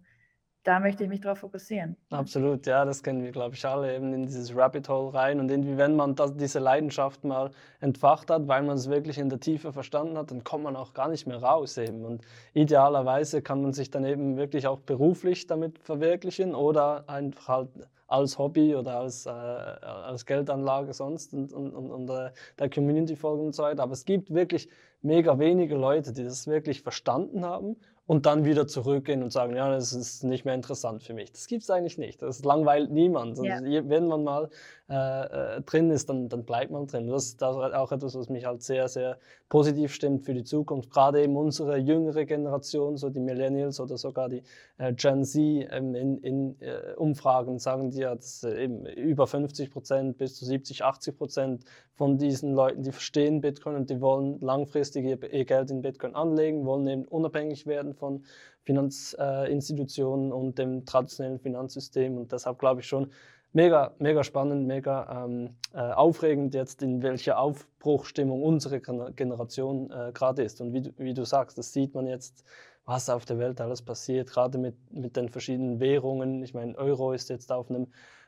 da 0.66 0.80
möchte 0.80 1.04
ich 1.04 1.10
mich 1.10 1.22
darauf 1.22 1.38
fokussieren. 1.38 1.96
Absolut, 2.10 2.66
ja, 2.66 2.84
das 2.86 3.04
kennen 3.04 3.24
wir, 3.24 3.32
glaube 3.32 3.54
ich, 3.54 3.64
alle, 3.66 3.96
eben 3.96 4.12
in 4.14 4.26
dieses 4.26 4.56
Rabbit 4.56 4.90
Hole 4.90 5.14
rein. 5.14 5.40
Und 5.40 5.52
irgendwie, 5.52 5.78
wenn 5.78 5.96
man 5.96 6.16
das, 6.16 6.36
diese 6.36 6.58
Leidenschaft 6.58 7.24
mal 7.24 7.52
entfacht 7.80 8.32
hat, 8.32 8.48
weil 8.48 8.64
man 8.64 8.76
es 8.76 8.90
wirklich 8.90 9.20
in 9.20 9.30
der 9.30 9.40
Tiefe 9.40 9.72
verstanden 9.72 10.18
hat, 10.18 10.32
dann 10.32 10.44
kommt 10.44 10.64
man 10.64 10.76
auch 10.76 10.94
gar 10.94 11.08
nicht 11.08 11.28
mehr 11.28 11.38
raus 11.38 11.78
eben. 11.78 12.04
Und 12.04 12.24
idealerweise 12.54 13.44
kann 13.44 13.62
man 13.62 13.74
sich 13.74 13.92
dann 13.92 14.06
eben 14.06 14.38
wirklich 14.38 14.66
auch 14.66 14.80
beruflich 14.80 15.46
damit 15.46 15.78
verwirklichen 15.78 16.56
oder 16.56 17.08
einfach 17.08 17.48
halt 17.48 17.70
als 18.08 18.38
Hobby 18.40 18.76
oder 18.76 19.00
als, 19.00 19.28
äh, 19.28 19.30
als 19.30 20.26
Geldanlage 20.26 20.94
sonst 20.94 21.34
und, 21.34 21.54
und, 21.54 21.74
und, 21.74 21.92
und 21.92 22.10
äh, 22.10 22.32
der 22.58 22.70
Community 22.72 23.16
folgen 23.16 23.46
und 23.46 23.56
so 23.56 23.64
weiter. 23.64 23.84
Aber 23.84 23.94
es 23.94 24.06
gibt 24.06 24.34
wirklich 24.34 24.68
mega 25.02 25.38
wenige 25.38 25.76
Leute, 25.76 26.12
die 26.12 26.24
das 26.24 26.48
wirklich 26.48 26.82
verstanden 26.82 27.46
haben 27.46 27.78
und 28.08 28.26
dann 28.26 28.46
wieder 28.46 28.68
zurückgehen 28.68 29.24
und 29.24 29.32
sagen, 29.32 29.56
ja, 29.56 29.70
das 29.70 29.94
ist 29.94 30.24
nicht 30.24 30.46
mehr 30.46 30.54
interessant 30.54 31.04
für 31.04 31.14
mich. 31.14 31.32
Das 31.32 31.48
gibt 31.48 31.64
es 31.64 31.70
eigentlich 31.70 31.98
nicht. 31.98 32.22
Das 32.22 32.44
langweilt 32.44 32.92
niemand. 32.92 33.38
Ja. 33.40 33.60
Wenn 33.62 34.08
man 34.08 34.24
mal 34.24 34.50
äh, 34.88 35.56
äh, 35.58 35.62
drin 35.64 35.90
ist, 35.90 36.10
dann, 36.10 36.30
dann 36.30 36.46
bleibt 36.46 36.70
man 36.72 36.86
drin. 36.86 37.08
Das 37.08 37.26
ist 37.26 37.44
auch 37.44 37.92
etwas, 37.92 38.14
was 38.14 38.30
mich 38.30 38.46
halt 38.46 38.62
sehr, 38.62 38.88
sehr 38.88 39.18
positiv 39.50 39.92
stimmt 39.92 40.26
für 40.26 40.36
die 40.36 40.44
Zukunft. 40.44 40.92
Gerade 40.92 41.24
eben 41.24 41.36
unsere 41.36 41.78
jüngere 41.78 42.26
Generation, 42.26 42.96
so 42.96 43.10
die 43.10 43.20
Millennials 43.20 43.80
oder 43.80 43.98
sogar 43.98 44.30
die 44.30 44.44
äh, 44.78 44.94
Gen 44.94 45.26
Z 45.26 45.42
ähm, 45.42 45.96
in, 45.96 46.20
in 46.20 46.62
äh, 46.62 46.94
Umfragen 46.98 47.58
sagen 47.58 47.90
die 47.90 48.02
ja, 48.02 48.14
dass 48.14 48.44
äh, 48.44 48.66
eben 48.66 48.86
über 48.86 49.26
50 49.26 49.72
Prozent 49.72 50.20
bis 50.20 50.36
zu 50.36 50.46
70, 50.46 50.84
80 50.84 51.18
Prozent 51.18 51.64
von 51.96 52.20
diesen 52.20 52.54
Leuten, 52.54 52.84
die 52.84 52.92
verstehen 52.92 53.42
Bitcoin 53.42 53.76
und 53.76 53.90
die 53.90 54.02
wollen 54.02 54.40
langfristig 54.40 55.04
ihr, 55.06 55.34
ihr 55.34 55.46
Geld 55.46 55.72
in 55.72 55.82
Bitcoin 55.82 56.14
anlegen, 56.14 56.64
wollen 56.64 56.86
eben 56.88 57.06
unabhängig 57.06 57.66
werden 57.66 57.96
von 57.96 58.24
Finanzinstitutionen 58.66 60.32
und 60.32 60.58
dem 60.58 60.86
traditionellen 60.86 61.40
Finanzsystem. 61.40 62.18
Und 62.18 62.32
deshalb 62.32 62.60
glaube 62.60 62.82
ich 62.82 62.88
schon, 62.88 63.12
mega, 63.56 63.96
mega 64.00 64.24
spannend, 64.24 64.68
mega 64.68 65.26
ähm, 65.26 65.56
äh, 65.74 65.80
aufregend 65.80 66.54
jetzt, 66.54 66.84
in 66.84 67.02
welcher 67.02 67.40
Aufbruchstimmung 67.40 68.44
unsere 68.44 68.82
Generation 68.82 69.90
äh, 69.92 70.12
gerade 70.14 70.44
ist. 70.44 70.60
Und 70.62 70.74
wie 70.74 70.82
du, 70.82 70.94
wie 70.98 71.14
du 71.14 71.26
sagst, 71.26 71.58
das 71.58 71.72
sieht 71.72 71.96
man 71.96 72.06
jetzt, 72.06 72.44
was 72.86 73.10
auf 73.10 73.26
der 73.26 73.40
Welt 73.40 73.62
alles 73.62 73.82
passiert, 73.82 74.30
gerade 74.30 74.58
mit, 74.58 74.76
mit 74.92 75.16
den 75.16 75.30
verschiedenen 75.30 75.80
Währungen. 75.80 76.44
Ich 76.44 76.54
meine, 76.54 76.78
Euro 76.78 77.14
ist 77.14 77.30
jetzt 77.30 77.52
auf 77.52 77.70
einem 77.70 77.88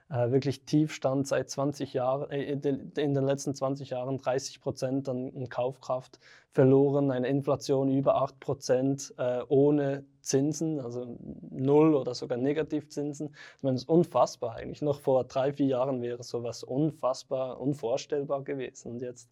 äh, 0.09 0.31
wirklich 0.31 0.63
Tiefstand 0.63 1.27
seit 1.27 1.49
20 1.49 1.93
Jahren, 1.93 2.31
äh, 2.31 2.43
in 2.43 2.61
den 2.61 3.25
letzten 3.25 3.53
20 3.53 3.89
Jahren 3.89 4.17
30 4.17 4.61
Prozent 4.61 5.09
an, 5.09 5.49
Kaufkraft 5.49 6.19
verloren, 6.51 7.11
eine 7.11 7.27
Inflation 7.27 7.89
über 7.89 8.15
8 8.15 8.39
Prozent 8.39 9.13
äh, 9.17 9.41
ohne 9.47 10.05
Zinsen, 10.21 10.79
also 10.79 11.17
null 11.51 11.93
oder 11.93 12.13
sogar 12.13 12.37
Negativzinsen. 12.37 13.35
Ich 13.57 13.63
meine, 13.63 13.75
das 13.75 13.83
ist 13.83 13.89
unfassbar 13.89 14.55
eigentlich. 14.55 14.81
Noch 14.81 14.99
vor 14.99 15.23
drei, 15.25 15.53
vier 15.53 15.67
Jahren 15.67 16.01
wäre 16.01 16.23
sowas 16.23 16.63
unfassbar, 16.63 17.59
unvorstellbar 17.59 18.43
gewesen. 18.43 18.93
Und 18.93 19.01
jetzt 19.01 19.29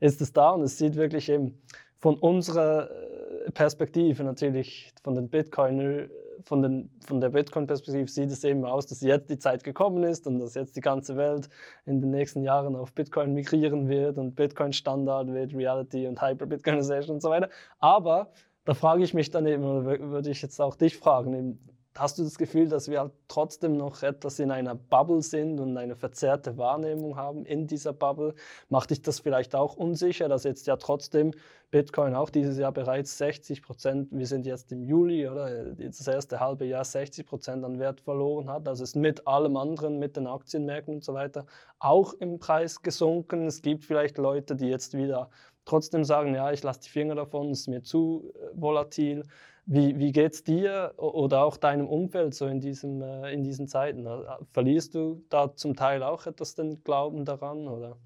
ist 0.00 0.20
es 0.20 0.32
da 0.32 0.50
und 0.50 0.62
es 0.62 0.78
sieht 0.78 0.96
wirklich 0.96 1.28
eben 1.28 1.62
von 1.98 2.18
unserer 2.18 2.90
äh, 2.90 3.50
Perspektive 3.52 4.24
natürlich, 4.24 4.92
von 5.02 5.14
den 5.14 5.28
Bitcoiner, 5.28 6.06
von, 6.44 6.62
den, 6.62 6.90
von 7.06 7.20
der 7.20 7.30
Bitcoin-Perspektive 7.30 8.08
sieht 8.08 8.30
es 8.30 8.44
eben 8.44 8.64
aus, 8.64 8.86
dass 8.86 9.00
jetzt 9.00 9.30
die 9.30 9.38
Zeit 9.38 9.64
gekommen 9.64 10.02
ist 10.04 10.26
und 10.26 10.38
dass 10.38 10.54
jetzt 10.54 10.76
die 10.76 10.80
ganze 10.80 11.16
Welt 11.16 11.48
in 11.86 12.00
den 12.00 12.10
nächsten 12.10 12.42
Jahren 12.42 12.76
auf 12.76 12.92
Bitcoin 12.92 13.34
migrieren 13.34 13.88
wird 13.88 14.18
und 14.18 14.34
Bitcoin 14.34 14.72
Standard 14.72 15.28
wird, 15.28 15.54
Reality 15.54 16.06
und 16.06 16.20
Hyper-Bitcoinization 16.20 17.16
und 17.16 17.22
so 17.22 17.30
weiter. 17.30 17.48
Aber 17.78 18.30
da 18.64 18.74
frage 18.74 19.04
ich 19.04 19.14
mich 19.14 19.30
dann 19.30 19.46
eben, 19.46 19.64
oder 19.64 20.00
würde 20.10 20.30
ich 20.30 20.42
jetzt 20.42 20.60
auch 20.60 20.76
dich 20.76 20.96
fragen, 20.96 21.34
eben, 21.34 21.58
hast 21.96 22.18
du 22.18 22.24
das 22.24 22.38
Gefühl, 22.38 22.68
dass 22.68 22.88
wir 22.88 23.10
trotzdem 23.28 23.76
noch 23.76 24.02
etwas 24.02 24.38
in 24.38 24.50
einer 24.50 24.74
Bubble 24.74 25.22
sind 25.22 25.60
und 25.60 25.76
eine 25.76 25.94
verzerrte 25.94 26.56
Wahrnehmung 26.56 27.16
haben 27.16 27.46
in 27.46 27.66
dieser 27.66 27.92
Bubble? 27.92 28.34
Macht 28.68 28.90
dich 28.90 29.02
das 29.02 29.20
vielleicht 29.20 29.54
auch 29.54 29.76
unsicher, 29.76 30.28
dass 30.28 30.44
jetzt 30.44 30.66
ja 30.66 30.76
trotzdem 30.76 31.32
Bitcoin 31.70 32.14
auch 32.14 32.30
dieses 32.30 32.58
Jahr 32.58 32.72
bereits 32.72 33.18
60 33.18 33.62
Prozent, 33.62 34.08
wir 34.10 34.26
sind 34.26 34.46
jetzt 34.46 34.70
im 34.72 34.82
Juli, 34.82 35.28
oder 35.28 35.72
das 35.74 36.06
erste 36.06 36.40
halbe 36.40 36.64
Jahr 36.64 36.84
60 36.84 37.26
Prozent 37.26 37.64
an 37.64 37.78
Wert 37.78 38.00
verloren 38.00 38.48
hat, 38.48 38.68
also 38.68 38.84
ist 38.84 38.96
mit 38.96 39.26
allem 39.26 39.56
anderen, 39.56 39.98
mit 39.98 40.16
den 40.16 40.26
Aktienmärkten 40.26 40.94
und 40.94 41.04
so 41.04 41.14
weiter, 41.14 41.46
auch 41.78 42.12
im 42.14 42.38
Preis 42.38 42.82
gesunken. 42.82 43.46
Es 43.46 43.62
gibt 43.62 43.84
vielleicht 43.84 44.18
Leute, 44.18 44.56
die 44.56 44.66
jetzt 44.66 44.96
wieder 44.96 45.30
trotzdem 45.64 46.04
sagen, 46.04 46.34
ja, 46.34 46.52
ich 46.52 46.62
lasse 46.62 46.80
die 46.80 46.90
Finger 46.90 47.14
davon, 47.14 47.50
es 47.50 47.60
ist 47.60 47.68
mir 47.68 47.82
zu 47.82 48.32
äh, 48.34 48.48
volatil. 48.54 49.24
Wie, 49.66 49.98
wie 49.98 50.12
geht 50.12 50.34
es 50.34 50.44
dir 50.44 50.92
oder 50.98 51.42
auch 51.42 51.56
deinem 51.56 51.88
Umfeld 51.88 52.34
so 52.34 52.46
in, 52.46 52.60
diesem, 52.60 53.00
äh, 53.00 53.32
in 53.32 53.42
diesen 53.42 53.66
Zeiten? 53.66 54.06
Äh, 54.06 54.20
verlierst 54.52 54.94
du 54.94 55.24
da 55.30 55.54
zum 55.54 55.74
Teil 55.74 56.02
auch 56.02 56.26
etwas 56.26 56.54
den 56.54 56.84
Glauben 56.84 57.24
daran? 57.24 57.66
Oder? 57.68 57.96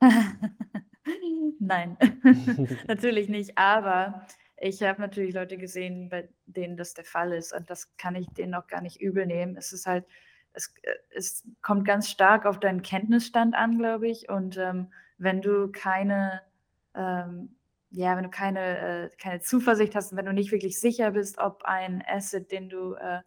Nein, 1.58 1.96
natürlich 2.86 3.28
nicht. 3.30 3.56
Aber 3.56 4.26
ich 4.58 4.82
habe 4.82 5.00
natürlich 5.00 5.34
Leute 5.34 5.56
gesehen, 5.56 6.10
bei 6.10 6.28
denen 6.44 6.76
das 6.76 6.92
der 6.92 7.04
Fall 7.04 7.32
ist. 7.32 7.54
Und 7.54 7.70
das 7.70 7.96
kann 7.96 8.14
ich 8.14 8.28
denen 8.28 8.54
auch 8.54 8.66
gar 8.66 8.82
nicht 8.82 9.00
übel 9.00 9.24
nehmen. 9.24 9.56
Es 9.56 9.72
ist 9.72 9.86
halt, 9.86 10.04
es, 10.52 10.74
es 11.10 11.44
kommt 11.62 11.86
ganz 11.86 12.10
stark 12.10 12.44
auf 12.44 12.60
deinen 12.60 12.82
Kenntnisstand 12.82 13.54
an, 13.54 13.78
glaube 13.78 14.08
ich. 14.08 14.28
Und 14.28 14.58
ähm, 14.58 14.92
wenn 15.16 15.40
du 15.40 15.68
keine 15.72 16.42
ähm, 16.94 17.56
ja, 17.90 18.16
wenn 18.16 18.24
du 18.24 18.30
keine, 18.30 18.78
äh, 18.78 19.10
keine 19.16 19.40
Zuversicht 19.40 19.94
hast 19.94 20.12
und 20.12 20.18
wenn 20.18 20.26
du 20.26 20.32
nicht 20.32 20.52
wirklich 20.52 20.78
sicher 20.78 21.12
bist, 21.12 21.38
ob 21.38 21.62
ein 21.64 22.04
Asset, 22.06 22.50
den 22.52 22.68
du, 22.68 22.94
äh, 22.94 23.20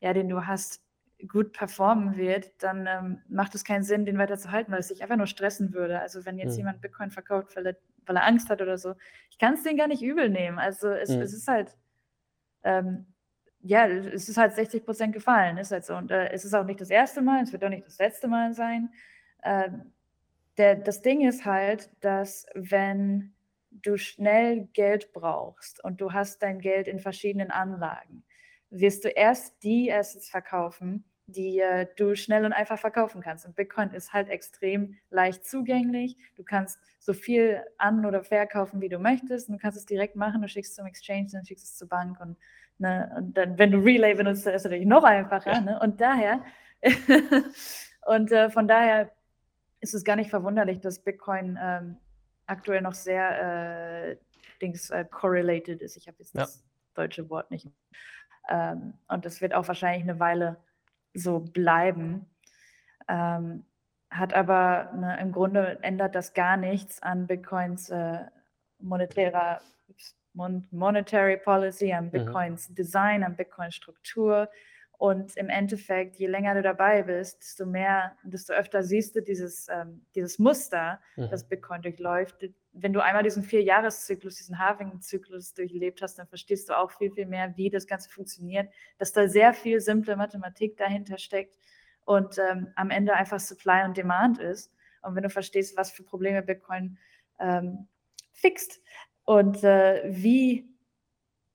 ja, 0.00 0.12
den 0.12 0.28
du 0.28 0.46
hast, 0.46 0.84
gut 1.28 1.52
performen 1.52 2.16
wird, 2.16 2.52
dann 2.62 2.86
ähm, 2.86 3.22
macht 3.28 3.54
es 3.54 3.64
keinen 3.64 3.82
Sinn, 3.82 4.04
den 4.04 4.18
weiter 4.18 4.36
zu 4.36 4.50
halten, 4.50 4.72
weil 4.72 4.80
es 4.80 4.88
dich 4.88 5.02
einfach 5.02 5.16
nur 5.16 5.26
stressen 5.26 5.72
würde. 5.72 6.00
Also 6.00 6.24
wenn 6.26 6.38
jetzt 6.38 6.52
mhm. 6.52 6.58
jemand 6.58 6.80
Bitcoin 6.80 7.10
verkauft, 7.10 7.56
weil 7.56 7.66
er, 7.66 7.76
weil 8.06 8.16
er 8.16 8.26
Angst 8.26 8.50
hat 8.50 8.60
oder 8.60 8.78
so, 8.78 8.94
ich 9.30 9.38
kann 9.38 9.54
es 9.54 9.62
den 9.62 9.76
gar 9.76 9.88
nicht 9.88 10.02
übel 10.02 10.28
nehmen. 10.28 10.58
Also 10.58 10.88
es, 10.88 11.10
mhm. 11.10 11.22
es 11.22 11.32
ist 11.32 11.48
halt, 11.48 11.76
ähm, 12.62 13.06
ja, 13.60 13.86
es 13.86 14.28
ist 14.28 14.36
halt 14.36 14.54
60 14.54 14.84
Prozent 14.84 15.12
gefallen, 15.14 15.56
ist 15.56 15.72
halt 15.72 15.86
so. 15.86 15.96
Und 15.96 16.10
äh, 16.10 16.30
es 16.30 16.44
ist 16.44 16.52
auch 16.54 16.64
nicht 16.64 16.80
das 16.80 16.90
erste 16.90 17.22
Mal, 17.22 17.42
es 17.42 17.52
wird 17.52 17.64
auch 17.64 17.70
nicht 17.70 17.86
das 17.86 17.98
letzte 17.98 18.28
Mal 18.28 18.52
sein. 18.52 18.90
Ähm, 19.42 19.92
der, 20.58 20.76
das 20.76 21.00
Ding 21.00 21.26
ist 21.26 21.44
halt, 21.44 21.90
dass 22.00 22.46
wenn 22.54 23.33
du 23.82 23.96
schnell 23.96 24.68
Geld 24.72 25.12
brauchst 25.12 25.82
und 25.84 26.00
du 26.00 26.12
hast 26.12 26.42
dein 26.42 26.60
Geld 26.60 26.88
in 26.88 27.00
verschiedenen 27.00 27.50
Anlagen, 27.50 28.24
wirst 28.70 29.04
du 29.04 29.08
erst 29.08 29.62
die 29.62 29.92
Assets 29.92 30.28
verkaufen, 30.28 31.04
die 31.26 31.60
äh, 31.60 31.86
du 31.96 32.14
schnell 32.14 32.44
und 32.44 32.52
einfach 32.52 32.78
verkaufen 32.78 33.22
kannst. 33.22 33.46
Und 33.46 33.56
Bitcoin 33.56 33.90
ist 33.90 34.12
halt 34.12 34.28
extrem 34.28 34.96
leicht 35.10 35.46
zugänglich. 35.46 36.16
Du 36.36 36.44
kannst 36.44 36.78
so 36.98 37.12
viel 37.12 37.62
an- 37.78 38.04
oder 38.04 38.22
verkaufen, 38.22 38.80
wie 38.80 38.88
du 38.88 38.98
möchtest. 38.98 39.48
Und 39.48 39.54
du 39.54 39.58
kannst 39.58 39.78
es 39.78 39.86
direkt 39.86 40.16
machen. 40.16 40.42
Du 40.42 40.48
schickst 40.48 40.72
es 40.72 40.76
zum 40.76 40.86
Exchange, 40.86 41.28
dann 41.32 41.46
schickst 41.46 41.64
es 41.64 41.76
zur 41.76 41.88
Bank. 41.88 42.20
Und, 42.20 42.36
ne, 42.78 43.10
und 43.16 43.36
dann, 43.36 43.58
wenn 43.58 43.70
du 43.70 43.78
Relay 43.78 44.14
benutzt, 44.14 44.46
dann 44.46 44.54
ist 44.54 44.60
es 44.60 44.64
natürlich 44.64 44.86
noch 44.86 45.04
einfacher. 45.04 45.52
Ja. 45.52 45.60
Ne? 45.60 45.80
Und 45.80 46.00
daher, 46.00 46.42
und 48.06 48.30
äh, 48.30 48.50
von 48.50 48.68
daher 48.68 49.10
ist 49.80 49.94
es 49.94 50.04
gar 50.04 50.16
nicht 50.16 50.30
verwunderlich, 50.30 50.80
dass 50.80 50.98
Bitcoin 50.98 51.58
ähm, 51.60 51.96
aktuell 52.46 52.82
noch 52.82 52.94
sehr 52.94 54.10
äh, 54.10 54.16
Dings 54.60 54.90
äh, 54.90 55.04
correlated 55.04 55.82
ist. 55.82 55.96
Ich 55.96 56.06
habe 56.06 56.18
jetzt 56.18 56.34
ja. 56.34 56.42
das 56.42 56.64
deutsche 56.94 57.28
Wort 57.30 57.50
nicht. 57.50 57.68
Ähm, 58.48 58.94
und 59.08 59.24
das 59.24 59.40
wird 59.40 59.54
auch 59.54 59.68
wahrscheinlich 59.68 60.02
eine 60.02 60.20
Weile 60.20 60.56
so 61.14 61.40
bleiben. 61.40 62.26
Ähm, 63.08 63.64
hat 64.10 64.34
aber 64.34 64.92
ne, 64.94 65.18
im 65.20 65.32
Grunde 65.32 65.78
ändert 65.82 66.14
das 66.14 66.34
gar 66.34 66.56
nichts 66.56 67.02
an 67.02 67.26
Bitcoins 67.26 67.90
äh, 67.90 68.20
monetärer 68.78 69.60
Mon 70.34 70.66
Monetary 70.70 71.36
Policy, 71.36 71.92
an 71.92 72.06
mhm. 72.06 72.10
Bitcoins 72.10 72.68
mhm. 72.68 72.74
Design, 72.74 73.24
an 73.24 73.36
Bitcoins 73.36 73.74
Struktur. 73.74 74.48
Und 74.98 75.36
im 75.36 75.48
Endeffekt, 75.48 76.16
je 76.16 76.28
länger 76.28 76.54
du 76.54 76.62
dabei 76.62 77.02
bist, 77.02 77.42
desto 77.42 77.66
mehr, 77.66 78.16
desto 78.22 78.52
öfter 78.52 78.82
siehst 78.82 79.16
du 79.16 79.22
dieses, 79.22 79.66
ähm, 79.68 80.06
dieses 80.14 80.38
Muster, 80.38 81.00
mhm. 81.16 81.28
das 81.30 81.48
Bitcoin 81.48 81.82
durchläuft. 81.82 82.48
Wenn 82.72 82.92
du 82.92 83.00
einmal 83.00 83.22
diesen 83.22 83.42
Vierjahreszyklus, 83.42 84.36
diesen 84.36 84.58
Halving-Zyklus 84.58 85.54
durchlebt 85.54 86.00
hast, 86.00 86.18
dann 86.18 86.28
verstehst 86.28 86.68
du 86.68 86.78
auch 86.78 86.90
viel, 86.92 87.10
viel 87.10 87.26
mehr, 87.26 87.56
wie 87.56 87.70
das 87.70 87.86
Ganze 87.86 88.08
funktioniert, 88.08 88.72
dass 88.98 89.12
da 89.12 89.28
sehr 89.28 89.52
viel 89.52 89.80
simple 89.80 90.16
Mathematik 90.16 90.76
dahinter 90.76 91.18
steckt 91.18 91.58
und 92.04 92.38
ähm, 92.38 92.68
am 92.76 92.90
Ende 92.90 93.14
einfach 93.14 93.40
Supply 93.40 93.84
und 93.84 93.96
Demand 93.96 94.38
ist. 94.38 94.72
Und 95.02 95.16
wenn 95.16 95.22
du 95.22 95.30
verstehst, 95.30 95.76
was 95.76 95.90
für 95.90 96.02
Probleme 96.02 96.42
Bitcoin 96.42 96.98
ähm, 97.40 97.88
fixt 98.32 98.80
und 99.24 99.62
äh, 99.64 100.02
wie, 100.06 100.68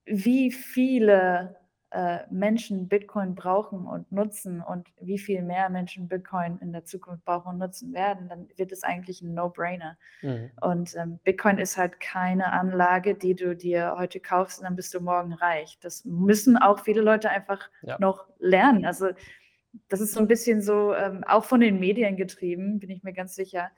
wie 0.06 0.52
viele 0.52 1.59
äh, 1.92 2.20
Menschen 2.30 2.88
Bitcoin 2.88 3.34
brauchen 3.34 3.86
und 3.88 4.12
nutzen 4.12 4.62
und 4.62 4.88
wie 5.02 5.18
viel 5.18 5.42
mehr 5.42 5.70
Menschen 5.70 6.08
Bitcoin 6.08 6.60
in 6.62 6.72
der 6.72 6.86
Zukunft 6.86 7.26
brauchen 7.26 7.54
und 7.54 7.58
nutzen 7.58 7.94
werden, 7.94 8.30
dann 8.30 8.48
wird 8.56 8.72
es 8.72 8.84
eigentlich 8.84 9.22
ein 9.22 9.34
No-Brainer. 9.34 9.98
Mhm. 10.22 10.52
Und 10.62 10.96
ähm, 10.96 11.20
Bitcoin 11.24 11.58
ist 11.58 11.78
halt 11.78 12.00
keine 12.00 12.52
Anlage, 12.52 13.16
die 13.16 13.34
du 13.34 13.56
dir 13.56 13.96
heute 13.98 14.20
kaufst 14.20 14.60
und 14.60 14.66
dann 14.66 14.76
bist 14.76 14.94
du 14.94 15.00
morgen 15.00 15.34
reich. 15.34 15.80
Das 15.82 16.06
müssen 16.06 16.58
auch 16.58 16.80
viele 16.80 17.02
Leute 17.02 17.30
einfach 17.30 17.70
ja. 17.82 17.98
noch 18.00 18.28
lernen. 18.38 18.86
Also 18.86 19.10
das 19.88 20.00
ist 20.00 20.14
so 20.14 20.20
ein 20.20 20.28
bisschen 20.28 20.62
so, 20.62 20.94
ähm, 20.94 21.24
auch 21.24 21.46
von 21.46 21.60
den 21.60 21.80
Medien 21.80 22.18
getrieben, 22.18 22.80
bin 22.80 22.90
ich 22.90 23.04
mir 23.04 23.14
ganz 23.14 23.36
sicher 23.36 23.72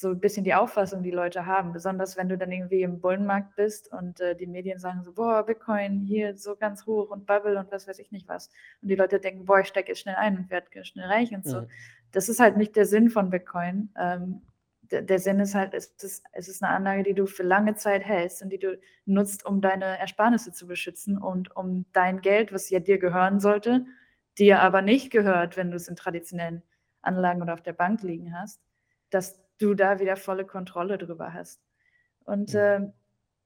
so 0.00 0.10
ein 0.10 0.20
bisschen 0.20 0.44
die 0.44 0.54
Auffassung, 0.54 1.02
die 1.02 1.10
Leute 1.10 1.44
haben. 1.44 1.72
Besonders 1.72 2.16
wenn 2.16 2.28
du 2.28 2.38
dann 2.38 2.52
irgendwie 2.52 2.82
im 2.82 3.00
Bullenmarkt 3.00 3.56
bist 3.56 3.92
und 3.92 4.20
äh, 4.20 4.36
die 4.36 4.46
Medien 4.46 4.78
sagen 4.78 5.02
so, 5.02 5.12
boah, 5.12 5.44
Bitcoin 5.44 6.00
hier 6.00 6.36
so 6.36 6.54
ganz 6.54 6.86
hoch 6.86 7.10
und 7.10 7.26
Bubble 7.26 7.58
und 7.58 7.72
was 7.72 7.88
weiß 7.88 7.98
ich 7.98 8.12
nicht 8.12 8.28
was. 8.28 8.48
Und 8.80 8.88
die 8.88 8.94
Leute 8.94 9.18
denken, 9.18 9.44
boah, 9.44 9.58
ich 9.58 9.66
stecke 9.66 9.88
jetzt 9.88 10.00
schnell 10.00 10.14
ein 10.14 10.36
und 10.36 10.50
werde 10.50 10.84
schnell 10.84 11.06
reich 11.06 11.34
und 11.34 11.44
so. 11.44 11.62
Mhm. 11.62 11.68
Das 12.12 12.28
ist 12.28 12.38
halt 12.38 12.56
nicht 12.56 12.76
der 12.76 12.86
Sinn 12.86 13.10
von 13.10 13.30
Bitcoin. 13.30 13.92
Ähm, 13.98 14.42
der, 14.82 15.02
der, 15.02 15.18
Sinn 15.18 15.40
ist 15.40 15.56
halt, 15.56 15.74
es 15.74 15.86
ist, 16.00 16.24
es 16.32 16.48
ist 16.48 16.62
eine 16.62 16.72
Anlage, 16.72 17.02
die 17.02 17.14
du 17.14 17.26
für 17.26 17.42
lange 17.42 17.74
Zeit 17.74 18.04
hältst 18.04 18.40
und 18.40 18.50
die 18.50 18.58
du 18.58 18.78
nutzt, 19.04 19.44
um 19.44 19.60
deine 19.60 19.98
Ersparnisse 19.98 20.52
zu 20.52 20.68
beschützen 20.68 21.18
und 21.18 21.54
um 21.56 21.86
dein 21.92 22.20
Geld, 22.20 22.52
was 22.52 22.70
ja 22.70 22.78
dir 22.78 22.98
gehören 22.98 23.40
sollte, 23.40 23.84
dir 24.38 24.60
aber 24.60 24.80
nicht 24.80 25.10
gehört, 25.10 25.56
wenn 25.56 25.72
du 25.72 25.76
es 25.76 25.88
in 25.88 25.96
traditionellen 25.96 26.62
Anlagen 27.02 27.42
oder 27.42 27.54
auf 27.54 27.62
der 27.62 27.72
Bank 27.72 28.02
liegen 28.02 28.38
hast, 28.38 28.60
dass 29.10 29.40
du 29.58 29.74
da 29.74 30.00
wieder 30.00 30.16
volle 30.16 30.44
Kontrolle 30.44 30.98
drüber 30.98 31.32
hast. 31.32 31.60
Und 32.24 32.52
ja, 32.52 32.76
ähm, 32.76 32.92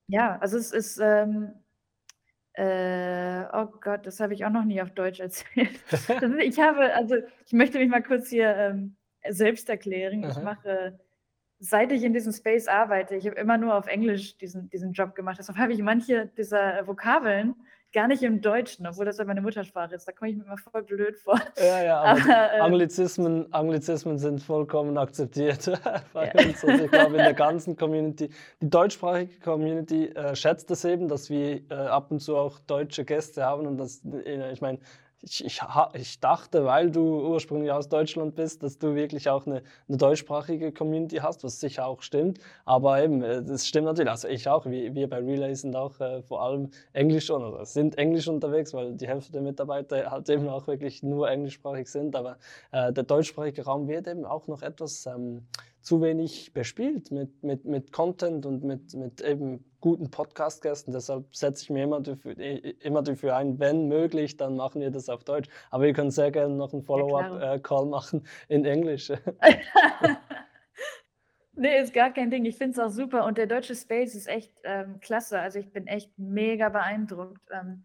ja 0.09 0.39
also 0.39 0.59
es 0.59 0.73
ist, 0.73 0.99
ähm, 0.99 1.53
äh, 2.55 3.45
oh 3.53 3.67
Gott, 3.81 4.07
das 4.07 4.21
habe 4.21 4.35
ich 4.35 4.45
auch 4.45 4.51
noch 4.51 4.65
nie 4.65 4.83
auf 4.83 4.91
Deutsch 4.91 5.21
erzählt. 5.21 5.81
ich 6.41 6.61
habe, 6.61 6.95
also 6.95 7.17
ich 7.47 7.53
möchte 7.53 7.79
mich 7.79 7.89
mal 7.89 8.03
kurz 8.03 8.29
hier 8.29 8.55
ähm, 8.57 8.97
selbst 9.29 9.69
erklären. 9.69 10.25
Aha. 10.25 10.33
Ich 10.33 10.45
mache, 10.45 11.01
seit 11.65 11.93
ich 11.93 12.03
in 12.03 12.13
diesem 12.13 12.33
Space 12.33 12.67
arbeite, 12.67 13.15
ich 13.15 13.25
habe 13.25 13.37
immer 13.37 13.57
nur 13.57 13.77
auf 13.77 13.87
Englisch 13.87 14.37
diesen, 14.37 14.69
diesen 14.69 14.93
Job 14.93 15.15
gemacht. 15.15 15.37
Deshalb 15.39 15.59
habe 15.59 15.73
ich 15.73 15.81
manche 15.81 16.27
dieser 16.37 16.85
Vokabeln 16.89 17.55
gar 17.93 18.09
nicht 18.09 18.23
im 18.25 18.41
Deutschen, 18.41 18.85
obwohl 18.87 19.05
das 19.05 19.19
ja 19.19 19.25
meine 19.25 19.43
Muttersprache 19.43 19.95
ist. 19.95 20.09
Da 20.09 20.13
komme 20.13 20.31
ich 20.31 20.37
mir 20.37 20.45
immer 20.45 20.59
voll 20.59 20.83
blöd 20.83 21.17
vor. 21.19 21.39
Ja, 21.59 21.85
ja, 21.85 22.01
aber, 22.01 22.21
aber 22.21 22.55
äh, 22.55 22.61
Anglizismen, 22.61 23.53
Anglizismen 23.53 24.19
sind 24.19 24.43
vollkommen 24.43 24.99
akzeptiert 24.99 25.71
bei 26.13 26.33
ja. 26.35 26.45
uns. 26.45 26.65
Also 26.65 26.85
ich 26.85 26.91
glaube, 26.91 27.13
in 27.13 27.23
der 27.23 27.35
ganzen 27.35 27.77
Community, 27.77 28.31
die 28.61 28.71
deutschsprachige 28.71 29.39
Community 29.39 30.07
äh, 30.09 30.35
schätzt 30.35 30.69
es 30.73 30.85
eben, 30.85 31.07
dass 31.07 31.31
wir 31.31 31.63
äh, 31.71 31.75
ab 31.75 32.11
und 32.11 32.19
zu 32.19 32.37
auch 32.37 32.59
deutsche 32.59 33.05
Gäste 33.05 33.45
haben 33.45 33.69
und 33.69 33.77
das, 33.77 34.03
äh, 34.05 34.53
ich 34.53 34.63
meine, 34.63 34.81
ich, 35.23 35.45
ich, 35.45 35.61
ich, 35.95 36.21
dachte, 36.21 36.65
weil 36.65 36.91
du 36.91 37.21
ursprünglich 37.29 37.71
aus 37.71 37.89
Deutschland 37.89 38.35
bist, 38.35 38.63
dass 38.63 38.79
du 38.79 38.95
wirklich 38.95 39.29
auch 39.29 39.47
eine, 39.47 39.63
eine 39.89 39.97
deutschsprachige 39.97 40.73
Community 40.73 41.17
hast, 41.17 41.45
was 41.45 41.61
sicher 41.61 41.87
auch 41.87 42.03
stimmt. 42.03 42.41
Aber 42.65 43.03
eben, 43.03 43.23
äh, 43.23 43.43
das 43.43 43.69
stimmt 43.69 43.87
natürlich. 43.87 44.11
Also 44.11 44.29
ich 44.29 44.49
auch, 44.49 44.67
wir, 44.67 44.95
wir 44.95 45.09
bei 45.09 45.19
Relay 45.19 45.55
sind 45.55 45.77
auch 45.77 45.99
äh, 46.01 46.23
vor 46.23 46.43
allem 46.43 46.71
Englisch 46.93 47.31
oder 47.31 47.65
sind 47.65 47.99
Englisch 47.99 48.27
unterwegs, 48.27 48.75
weil 48.75 48.95
die 48.95 49.07
Hälfte 49.07 49.33
der 49.33 49.43
Mitarbeiter 49.43 50.11
halt 50.11 50.29
eben 50.29 50.49
auch 50.49 50.67
wirklich 50.67 51.03
nur 51.05 51.31
englischsprachig 51.31 51.89
sind. 51.89 52.17
Aber 52.17 52.37
äh, 52.73 52.93
der 52.93 53.05
deutschsprachige 53.05 53.65
Raum 53.65 53.87
wird 53.87 54.09
eben 54.09 54.25
auch 54.25 54.49
noch 54.49 54.63
etwas 54.63 55.07
ähm, 55.07 55.47
zu 55.83 56.01
wenig 56.01 56.53
bespielt 56.55 57.11
mit, 57.11 57.43
mit, 57.43 57.65
mit 57.65 57.93
Content 57.93 58.47
und 58.47 58.65
mit, 58.65 58.95
mit 58.95 59.21
eben 59.21 59.65
guten 59.81 60.11
Podcast-Gästen. 60.11 60.93
Deshalb 60.93 61.35
setze 61.35 61.65
ich 61.65 61.71
mir 61.71 61.85
immer 61.85 62.01
dafür, 62.01 62.37
immer 62.83 63.03
dafür 63.03 63.37
ein, 63.37 63.59
wenn 63.59 63.89
möglich, 63.89 64.37
dann 64.37 64.57
machen 64.57 64.81
wir 64.81 64.91
das 64.91 65.09
auf 65.09 65.25
Deutsch. 65.25 65.49
Aber 65.71 65.85
wir 65.85 65.93
können 65.93 66.11
sehr 66.11 66.31
gerne 66.31 66.55
noch 66.55 66.73
einen 66.73 66.83
Follow-up-Call 66.83 67.85
ja, 67.85 67.91
machen 67.91 68.27
in 68.49 68.65
Englisch. 68.65 69.11
nee, 71.55 71.81
ist 71.81 71.93
gar 71.93 72.13
kein 72.13 72.31
Ding. 72.31 72.45
Ich 72.45 72.57
finde 72.57 72.73
es 72.73 72.79
auch 72.79 72.91
super. 72.91 73.27
Und 73.27 73.37
der 73.37 73.47
deutsche 73.47 73.75
Space 73.75 74.15
ist 74.15 74.29
echt 74.29 74.53
ähm, 74.63 75.01
klasse. 75.01 75.41
Also 75.41 75.59
ich 75.59 75.73
bin 75.73 75.89
echt 75.89 76.17
mega 76.17 76.69
beeindruckt. 76.69 77.43
Ähm, 77.51 77.85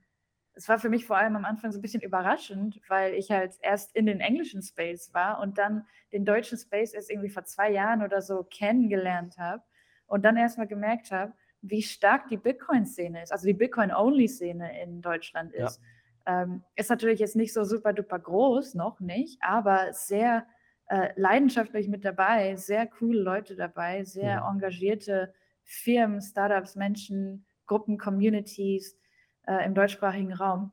es 0.58 0.68
war 0.68 0.80
für 0.80 0.90
mich 0.90 1.06
vor 1.06 1.18
allem 1.18 1.36
am 1.36 1.46
Anfang 1.46 1.72
so 1.72 1.78
ein 1.78 1.82
bisschen 1.82 2.02
überraschend, 2.02 2.82
weil 2.88 3.14
ich 3.14 3.30
halt 3.30 3.54
erst 3.62 3.96
in 3.96 4.08
den 4.08 4.20
englischen 4.20 4.64
Space 4.64 5.14
war 5.14 5.40
und 5.40 5.60
dann 5.60 5.86
den 6.12 6.26
deutschen 6.26 6.58
Space 6.58 6.94
erst 6.94 7.12
irgendwie 7.12 7.30
vor 7.30 7.44
zwei 7.44 7.72
Jahren 7.72 8.02
oder 8.02 8.22
so 8.22 8.44
kennengelernt 8.44 9.38
habe 9.38 9.62
und 10.08 10.26
dann 10.26 10.36
erstmal 10.36 10.68
gemerkt 10.68 11.12
habe, 11.12 11.34
wie 11.62 11.84
stark 11.84 12.28
die 12.30 12.38
Bitcoin-Szene 12.38 13.22
ist, 13.22 13.32
also 13.32 13.46
die 13.46 13.54
Bitcoin-Only-Szene 13.54 14.82
in 14.82 15.02
Deutschland 15.02 15.54
ist. 15.54 15.80
Ja. 16.26 16.44
Ähm, 16.44 16.64
ist 16.76 16.90
natürlich 16.90 17.20
jetzt 17.20 17.36
nicht 17.36 17.54
so 17.54 17.64
super 17.64 17.94
duper 17.94 18.20
groß, 18.20 18.74
noch 18.74 19.00
nicht, 19.00 19.38
aber 19.42 19.94
sehr 19.94 20.46
äh, 20.88 21.10
leidenschaftlich 21.16 21.88
mit 21.88 22.04
dabei, 22.04 22.56
sehr 22.56 22.88
coole 22.88 23.20
Leute 23.20 23.56
dabei, 23.56 24.04
sehr 24.04 24.24
ja. 24.24 24.52
engagierte 24.52 25.34
Firmen, 25.64 26.22
Startups, 26.22 26.76
Menschen, 26.76 27.46
Gruppen, 27.66 27.98
Communities 27.98 28.98
äh, 29.48 29.66
im 29.66 29.74
deutschsprachigen 29.74 30.34
Raum. 30.34 30.72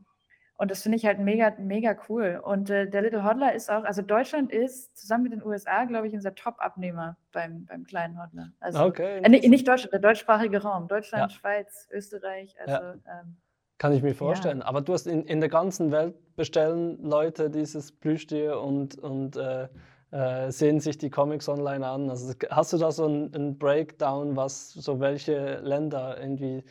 Und 0.56 0.70
das 0.70 0.82
finde 0.82 0.96
ich 0.96 1.04
halt 1.04 1.18
mega, 1.18 1.52
mega 1.58 1.96
cool. 2.08 2.40
Und 2.42 2.70
äh, 2.70 2.88
der 2.88 3.02
Little 3.02 3.24
Hodler 3.24 3.54
ist 3.54 3.70
auch, 3.70 3.82
also 3.82 4.02
Deutschland 4.02 4.52
ist 4.52 4.96
zusammen 4.96 5.24
mit 5.24 5.32
den 5.32 5.44
USA, 5.44 5.84
glaube 5.84 6.06
ich, 6.06 6.14
unser 6.14 6.34
Top-Abnehmer 6.34 7.16
beim, 7.32 7.66
beim 7.66 7.84
kleinen 7.84 8.22
Hodler. 8.22 8.52
Also, 8.60 8.84
okay. 8.84 9.20
Äh, 9.22 9.28
nicht, 9.28 9.48
nicht, 9.48 9.66
Deutschland, 9.66 9.92
der 9.92 10.00
deutschsprachige 10.00 10.62
Raum. 10.62 10.87
Deutschland, 10.87 11.32
ja. 11.32 11.38
Schweiz, 11.38 11.88
Österreich. 11.90 12.54
Also, 12.60 12.72
ja. 12.72 12.92
ähm, 12.92 13.37
Kann 13.78 13.92
ich 13.92 14.02
mir 14.02 14.14
vorstellen. 14.14 14.60
Ja. 14.60 14.66
Aber 14.66 14.80
du 14.80 14.92
hast 14.92 15.08
in, 15.08 15.24
in 15.24 15.40
der 15.40 15.48
ganzen 15.48 15.90
Welt 15.90 16.14
bestellen 16.37 17.02
Leute 17.02 17.50
dieses 17.50 17.90
Plüschtier 17.90 18.60
und, 18.60 18.96
und 18.96 19.37
äh, 19.37 19.66
äh, 20.14 20.52
sehen 20.52 20.78
sich 20.78 20.96
die 20.96 21.10
Comics 21.10 21.48
online 21.48 21.84
an. 21.84 22.08
Also 22.08 22.32
hast 22.50 22.72
du 22.72 22.78
da 22.78 22.92
so 22.92 23.06
einen 23.06 23.58
Breakdown, 23.58 24.37
was 24.37 24.72
so 24.72 25.00
welche 25.00 25.56
Länder 25.56 26.16
irgendwie, 26.20 26.62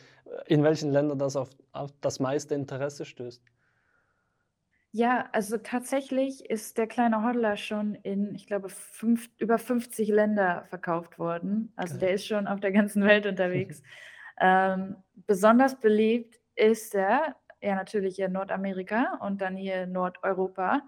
in 0.46 0.62
welchen 0.62 0.92
Ländern 0.92 1.18
das 1.18 1.36
auf, 1.36 1.50
auf 1.72 1.90
das 2.00 2.20
meiste 2.20 2.54
Interesse 2.54 3.04
stößt? 3.04 3.42
Ja, 4.96 5.28
also 5.32 5.58
tatsächlich 5.58 6.48
ist 6.48 6.78
der 6.78 6.86
kleine 6.86 7.24
Hodler 7.24 7.56
schon 7.56 7.96
in, 7.96 8.32
ich 8.36 8.46
glaube, 8.46 8.68
fünf, 8.68 9.28
über 9.38 9.58
50 9.58 10.08
Länder 10.08 10.66
verkauft 10.68 11.18
worden. 11.18 11.72
Also 11.74 11.98
der 11.98 12.14
ist 12.14 12.26
schon 12.26 12.46
auf 12.46 12.60
der 12.60 12.70
ganzen 12.70 13.04
Welt 13.04 13.26
unterwegs. 13.26 13.82
ähm, 14.40 14.94
besonders 15.26 15.80
beliebt 15.80 16.38
ist 16.54 16.94
er 16.94 17.34
ja 17.60 17.74
natürlich 17.74 18.20
in 18.20 18.30
Nordamerika 18.30 19.18
und 19.20 19.40
dann 19.40 19.56
hier 19.56 19.86
Nordeuropa. 19.86 20.82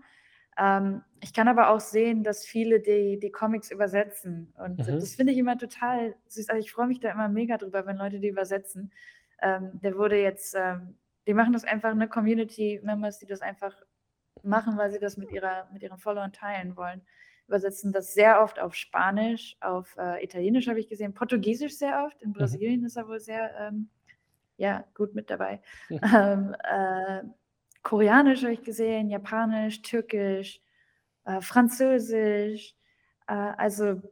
Ähm, 0.57 1.03
ich 1.21 1.35
kann 1.35 1.49
aber 1.49 1.71
auch 1.71 1.81
sehen, 1.81 2.23
dass 2.23 2.45
viele 2.45 2.79
die, 2.79 3.19
die 3.19 3.33
Comics 3.33 3.71
übersetzen. 3.71 4.55
Und 4.57 4.79
mhm. 4.79 5.01
das 5.01 5.17
finde 5.17 5.33
ich 5.33 5.39
immer 5.39 5.59
total 5.59 6.15
süß. 6.29 6.49
Also 6.49 6.61
ich 6.61 6.73
freue 6.73 6.87
mich 6.87 7.01
da 7.01 7.11
immer 7.11 7.29
mega 7.29 7.59
drüber, 7.59 7.87
wenn 7.87 7.97
Leute 7.97 8.21
die 8.21 8.29
übersetzen. 8.29 8.93
Ähm, 9.43 9.71
der 9.75 9.97
wurde 9.97 10.21
jetzt, 10.21 10.55
ähm, 10.57 10.97
die 11.27 11.35
machen 11.35 11.53
das 11.53 11.65
einfach, 11.65 11.91
eine 11.91 12.09
Community-Members, 12.09 13.19
die 13.19 13.27
das 13.27 13.41
einfach 13.41 13.75
machen, 14.43 14.77
weil 14.77 14.91
sie 14.91 14.99
das 14.99 15.17
mit, 15.17 15.31
ihrer, 15.33 15.69
mit 15.73 15.83
ihren 15.83 15.99
Followern 15.99 16.33
teilen 16.33 16.77
wollen. 16.77 17.03
Übersetzen 17.47 17.93
das 17.93 18.15
sehr 18.15 18.43
oft 18.43 18.59
auf 18.59 18.75
Spanisch, 18.75 19.57
auf 19.61 19.97
äh, 19.99 20.23
Italienisch 20.25 20.69
habe 20.69 20.81
ich 20.81 20.89
gesehen, 20.89 21.15
Portugiesisch 21.15 21.77
sehr 21.77 22.05
oft. 22.05 22.21
In 22.23 22.31
mhm. 22.31 22.35
Brasilien 22.35 22.81
mhm. 22.81 22.87
ist 22.87 22.97
er 22.97 23.09
wohl 23.09 23.21
sehr 23.21 23.55
ähm, 23.59 23.89
ja, 24.57 24.85
gut 24.95 25.15
mit 25.15 25.31
dabei. 25.31 25.61
Mhm. 25.89 26.55
Äh, 26.65 27.23
Koreanisch 27.83 28.43
habe 28.43 28.53
ich 28.53 28.63
gesehen, 28.63 29.11
Japanisch, 29.11 29.81
Türkisch, 29.83 30.61
äh, 31.25 31.41
Französisch. 31.41 32.75
Äh, 33.29 33.35
also 33.35 34.03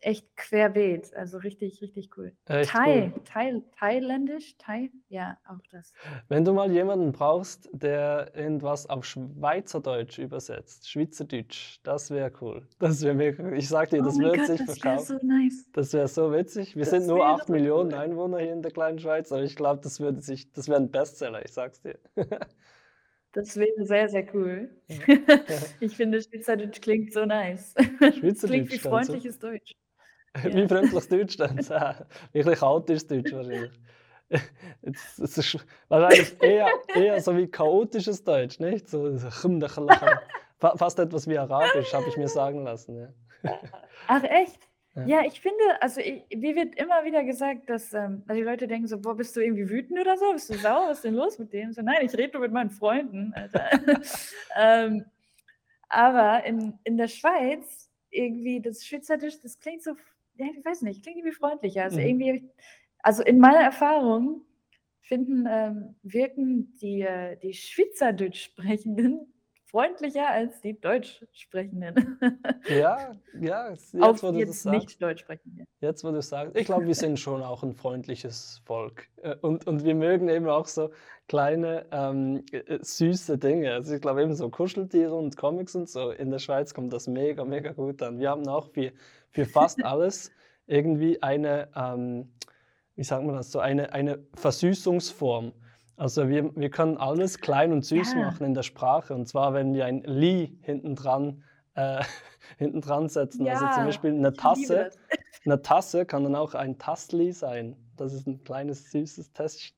echt 0.00 0.36
querbeet. 0.36 1.14
Also 1.14 1.38
richtig, 1.38 1.80
richtig 1.82 2.10
cool. 2.16 2.32
Echt 2.46 2.70
Thai, 2.70 3.12
cool. 3.14 3.22
Thai, 3.24 3.62
thailändisch, 3.78 4.56
Thai, 4.58 4.90
ja, 5.08 5.36
auch 5.48 5.60
das. 5.70 5.92
Wenn 6.28 6.44
du 6.44 6.52
mal 6.52 6.70
jemanden 6.70 7.12
brauchst, 7.12 7.68
der 7.72 8.32
irgendwas 8.34 8.88
auf 8.88 9.04
Schweizerdeutsch 9.04 10.18
übersetzt, 10.18 10.90
Schweizerdeutsch, 10.90 11.80
das 11.82 12.10
wäre 12.10 12.32
cool. 12.40 12.66
Das 12.78 13.02
wäre 13.02 13.14
mega 13.14 13.52
Ich 13.52 13.68
sag 13.68 13.90
dir, 13.90 14.02
das 14.02 14.16
oh 14.16 14.20
wird 14.20 14.36
Gott, 14.36 14.46
sich 14.46 14.62
verkaufen. 14.62 14.80
Das 14.82 15.10
wäre 15.10 15.20
so 15.20 15.26
nice. 15.26 15.70
Das 15.72 15.92
wäre 15.92 16.08
so 16.08 16.32
witzig. 16.32 16.76
Wir 16.76 16.80
das 16.84 16.90
sind 16.90 17.06
nur 17.06 17.26
8 17.26 17.48
Millionen 17.48 17.92
cool. 17.92 17.98
Einwohner 17.98 18.38
hier 18.38 18.52
in 18.52 18.62
der 18.62 18.72
kleinen 18.72 18.98
Schweiz, 18.98 19.30
aber 19.32 19.42
ich 19.42 19.56
glaube, 19.56 19.80
das 19.82 20.00
würde 20.00 20.20
sich, 20.20 20.50
das 20.52 20.68
wäre 20.68 20.80
ein 20.80 20.90
Bestseller, 20.90 21.44
ich 21.44 21.52
sag's 21.52 21.80
dir. 21.82 21.98
Das 23.32 23.56
wäre 23.56 23.86
sehr, 23.86 24.08
sehr 24.08 24.26
cool. 24.34 24.70
Ja. 24.88 24.96
ich 25.80 25.96
finde, 25.96 26.20
Schweizerdeutsch 26.20 26.80
klingt 26.80 27.12
so 27.12 27.24
nice. 27.24 27.74
Schweizerdeutsch 28.00 28.40
klingt 28.42 28.72
wie 28.72 28.78
freundliches 28.78 29.36
so. 29.36 29.48
Deutsch. 29.48 29.72
Wie 30.42 30.68
freundliches 30.68 31.08
Deutsch 31.08 31.36
dann? 31.36 31.58
Ein 31.58 31.96
bisschen 32.32 32.54
chaotisches 32.54 33.06
Deutsch 33.06 33.32
wahrscheinlich. 33.32 33.72
Es 34.82 35.18
ist 35.18 35.66
wahrscheinlich 35.88 36.40
eher, 36.40 36.68
eher 36.94 37.20
so 37.20 37.36
wie 37.36 37.48
chaotisches 37.48 38.22
Deutsch, 38.22 38.60
nicht? 38.60 38.88
So, 38.88 39.16
fast 40.58 40.98
etwas 40.98 41.26
wie 41.26 41.36
Arabisch, 41.36 41.92
habe 41.92 42.08
ich 42.08 42.16
mir 42.16 42.28
sagen 42.28 42.62
lassen. 42.62 43.12
Ja. 43.42 43.58
Ach 44.06 44.22
echt? 44.22 44.70
Ja. 44.94 45.06
ja, 45.06 45.24
ich 45.24 45.40
finde, 45.40 45.62
also 45.80 46.00
ich, 46.00 46.24
mir 46.36 46.56
wird 46.56 46.74
immer 46.74 47.04
wieder 47.04 47.22
gesagt, 47.22 47.70
dass 47.70 47.92
ähm, 47.94 48.24
die 48.28 48.42
Leute 48.42 48.66
denken 48.66 48.88
so, 48.88 48.98
boah, 49.00 49.16
bist 49.16 49.36
du 49.36 49.40
irgendwie 49.40 49.68
wütend 49.70 50.00
oder 50.00 50.16
so? 50.16 50.32
Bist 50.32 50.50
du 50.50 50.54
sauer? 50.54 50.88
Was 50.88 50.98
ist 50.98 51.04
denn 51.04 51.14
los 51.14 51.38
mit 51.38 51.52
dem? 51.52 51.72
So, 51.72 51.82
nein, 51.82 51.98
ich 52.02 52.12
rede 52.14 52.32
nur 52.32 52.42
mit 52.42 52.52
meinen 52.52 52.70
Freunden. 52.70 53.32
ähm, 54.56 55.04
aber 55.88 56.44
in, 56.44 56.78
in 56.82 56.96
der 56.96 57.06
Schweiz, 57.06 57.88
irgendwie, 58.10 58.60
das 58.60 58.84
Schweizerdeutsch, 58.84 59.38
das 59.42 59.60
klingt 59.60 59.82
so 59.82 59.94
ja, 60.40 60.46
ich 60.56 60.64
weiß 60.64 60.82
nicht, 60.82 61.02
klingt 61.02 61.18
irgendwie 61.18 61.36
freundlicher. 61.36 61.84
Also 61.84 61.98
mhm. 61.98 62.06
irgendwie, 62.06 62.50
also 63.00 63.22
in 63.22 63.38
meiner 63.38 63.60
Erfahrung 63.60 64.42
finden, 65.02 65.46
ähm, 65.48 65.96
wirken 66.02 66.76
die, 66.80 67.02
äh, 67.02 67.36
die 67.36 67.52
Schweizerdeutsch 67.52 68.44
sprechenden 68.44 69.32
freundlicher 69.66 70.28
als 70.28 70.60
die 70.62 70.80
Deutsch 70.80 71.24
sprechenden. 71.32 72.18
Ja, 72.68 73.12
ja, 73.40 73.70
jetzt, 73.70 73.94
jetzt 73.94 74.22
wo 74.22 74.32
du 74.32 74.38
jetzt 74.38 74.66
das 74.66 74.72
nicht 74.72 75.00
Deutsch 75.00 75.20
sprechenden. 75.20 75.64
Jetzt, 75.80 76.02
wo 76.02 76.10
du 76.10 76.20
sagst, 76.22 76.56
ich 76.56 76.64
glaube, 76.66 76.86
wir 76.86 76.94
sind 76.94 77.20
schon 77.20 77.42
auch 77.42 77.62
ein 77.62 77.74
freundliches 77.74 78.62
Volk. 78.64 79.08
Äh, 79.22 79.36
und, 79.42 79.66
und 79.66 79.84
wir 79.84 79.94
mögen 79.94 80.28
eben 80.28 80.48
auch 80.48 80.66
so 80.66 80.90
kleine, 81.28 81.86
ähm, 81.92 82.44
äh, 82.50 82.78
süße 82.80 83.38
Dinge. 83.38 83.72
Also 83.72 83.94
ich 83.94 84.00
glaube 84.00 84.22
eben 84.22 84.34
so 84.34 84.48
Kuscheltiere 84.48 85.14
und 85.14 85.36
Comics 85.36 85.76
und 85.76 85.88
so. 85.88 86.10
In 86.10 86.30
der 86.30 86.40
Schweiz 86.40 86.74
kommt 86.74 86.92
das 86.92 87.06
mega, 87.06 87.44
mega 87.44 87.70
gut 87.72 88.02
an. 88.02 88.18
Wir 88.18 88.30
haben 88.30 88.48
auch 88.48 88.66
für, 88.66 88.92
für 89.30 89.46
fast 89.46 89.84
alles 89.84 90.32
irgendwie 90.66 91.22
eine, 91.22 91.68
ähm, 91.74 92.32
wie 92.94 93.04
sagt 93.04 93.24
man 93.24 93.34
das, 93.34 93.50
so 93.50 93.58
eine, 93.58 93.92
eine 93.92 94.18
Versüßungsform. 94.34 95.52
Also 95.96 96.28
wir, 96.28 96.54
wir 96.56 96.70
können 96.70 96.96
alles 96.96 97.38
klein 97.38 97.72
und 97.72 97.84
süß 97.84 98.14
ja. 98.14 98.20
machen 98.20 98.46
in 98.46 98.54
der 98.54 98.62
Sprache. 98.62 99.14
Und 99.14 99.26
zwar, 99.26 99.52
wenn 99.52 99.74
wir 99.74 99.84
ein 99.84 100.02
Li 100.02 100.58
hinten 100.62 100.94
dran, 100.94 101.42
äh, 101.74 102.02
hinten 102.58 102.80
dran 102.80 103.08
setzen. 103.08 103.44
Ja, 103.44 103.54
also 103.54 103.66
zum 103.74 103.84
Beispiel 103.84 104.10
eine 104.12 104.32
Tasse. 104.32 104.90
Eine 105.46 105.62
Tasse 105.62 106.04
kann 106.04 106.24
dann 106.24 106.34
auch 106.34 106.52
ein 106.52 106.76
Tastli 106.76 107.32
sein. 107.32 107.74
Das 107.96 108.12
ist 108.12 108.26
ein 108.26 108.44
kleines 108.44 108.90
süßes 108.90 109.32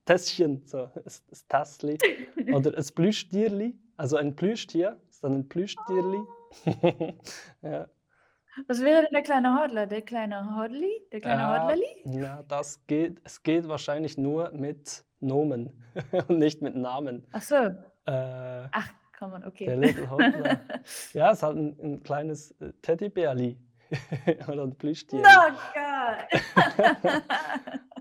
Tässchen, 0.05 0.63
so 0.67 0.89
das, 1.05 1.25
das 1.27 1.47
Tastli. 1.47 1.99
Oder 2.53 2.77
ein 2.77 2.85
Plüschtierli, 2.95 3.79
also 3.97 4.17
ein 4.17 4.35
Plüschtier, 4.35 4.97
ist 5.09 5.23
dann 5.23 5.35
ein 5.35 5.49
Plüschtierli. 5.49 6.19
Oh. 6.67 7.13
ja. 7.63 7.87
Was 8.67 8.81
wäre 8.83 9.03
denn 9.03 9.13
der 9.13 9.23
kleine 9.23 9.59
Hodler? 9.61 9.87
Der 9.87 10.03
kleine 10.03 10.57
Hodli? 10.57 10.91
Der 11.13 11.21
kleine 11.21 11.43
Ja, 11.43 11.63
Hodlerli? 11.63 11.87
ja, 12.21 12.43
das 12.49 12.87
geht, 12.87 13.21
es 13.25 13.43
geht 13.43 13.67
wahrscheinlich 13.69 14.19
nur 14.19 14.51
mit 14.53 15.05
Nomen 15.21 15.71
und 16.29 16.39
nicht 16.39 16.61
mit 16.63 16.75
Namen. 16.77 17.27
Ach 17.33 17.43
so. 17.43 17.55
Äh, 17.57 17.73
Ach, 18.73 18.89
komm 19.19 19.33
on, 19.35 19.45
okay. 19.45 19.67
der 19.67 19.77
Little 19.77 20.11
Hodler. 20.11 20.61
Ja, 21.15 21.31
es 21.33 21.43
hat 21.43 21.57
ein, 21.57 21.77
ein 21.83 22.03
kleines 22.03 22.51
äh, 22.61 22.73
Teddybärli 22.83 23.57
oder 24.49 24.63
ein 24.65 24.75
Plüschtier. 24.77 25.21
No, 25.21 25.29
God. 25.75 26.43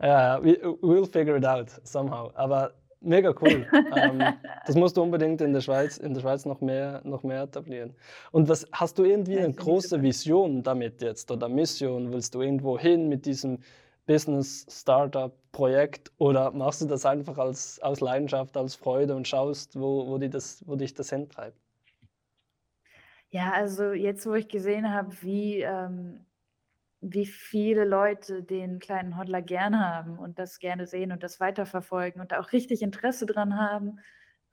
Ja, 0.01 0.37
ja, 0.37 0.43
we, 0.43 0.57
we'll 0.81 1.05
figure 1.05 1.37
it 1.37 1.45
out 1.45 1.69
somehow. 1.83 2.31
Aber 2.35 2.73
Mega 3.01 3.33
cool. 3.41 3.67
ähm, 3.95 4.23
das 4.65 4.75
musst 4.75 4.95
du 4.95 5.01
unbedingt 5.01 5.41
in 5.41 5.53
der 5.53 5.61
Schweiz, 5.61 5.97
in 5.97 6.13
der 6.13 6.21
Schweiz 6.21 6.45
noch 6.45 6.61
mehr, 6.61 7.01
noch 7.03 7.23
mehr 7.23 7.43
etablieren. 7.43 7.95
Und 8.31 8.47
was 8.47 8.67
hast 8.71 8.99
du 8.99 9.03
irgendwie 9.03 9.39
eine 9.39 9.53
große 9.53 10.01
Vision 10.03 10.61
damit 10.61 11.01
jetzt 11.01 11.31
oder 11.31 11.49
Mission? 11.49 12.13
Willst 12.13 12.35
du 12.35 12.41
irgendwo 12.41 12.77
hin 12.77 13.09
mit 13.09 13.25
diesem 13.25 13.57
Business 14.05 14.67
Startup 14.69 15.33
Projekt 15.51 16.11
oder 16.17 16.51
machst 16.51 16.81
du 16.81 16.85
das 16.85 17.05
einfach 17.05 17.37
als 17.37 17.81
aus 17.81 18.01
Leidenschaft, 18.01 18.55
als 18.55 18.75
Freude 18.75 19.15
und 19.15 19.27
schaust, 19.27 19.79
wo, 19.79 20.07
wo, 20.07 20.17
die 20.19 20.29
das, 20.29 20.63
wo 20.67 20.75
dich 20.75 20.93
das 20.93 21.09
hintreibt? 21.09 21.57
Ja, 23.31 23.51
also 23.53 23.93
jetzt, 23.93 24.27
wo 24.27 24.33
ich 24.33 24.47
gesehen 24.47 24.93
habe, 24.93 25.11
wie 25.21 25.61
ähm, 25.61 26.25
wie 27.01 27.25
viele 27.25 27.83
Leute 27.83 28.43
den 28.43 28.79
kleinen 28.79 29.17
Hodler 29.17 29.41
gern 29.41 29.79
haben 29.79 30.19
und 30.19 30.37
das 30.37 30.59
gerne 30.59 30.85
sehen 30.85 31.11
und 31.11 31.23
das 31.23 31.39
weiterverfolgen 31.39 32.21
und 32.21 32.31
da 32.31 32.39
auch 32.39 32.51
richtig 32.51 32.83
Interesse 32.83 33.25
dran 33.25 33.57
haben, 33.57 33.99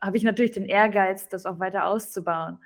habe 0.01 0.17
ich 0.17 0.23
natürlich 0.23 0.53
den 0.53 0.65
Ehrgeiz, 0.65 1.29
das 1.29 1.45
auch 1.45 1.59
weiter 1.59 1.87
auszubauen. 1.87 2.59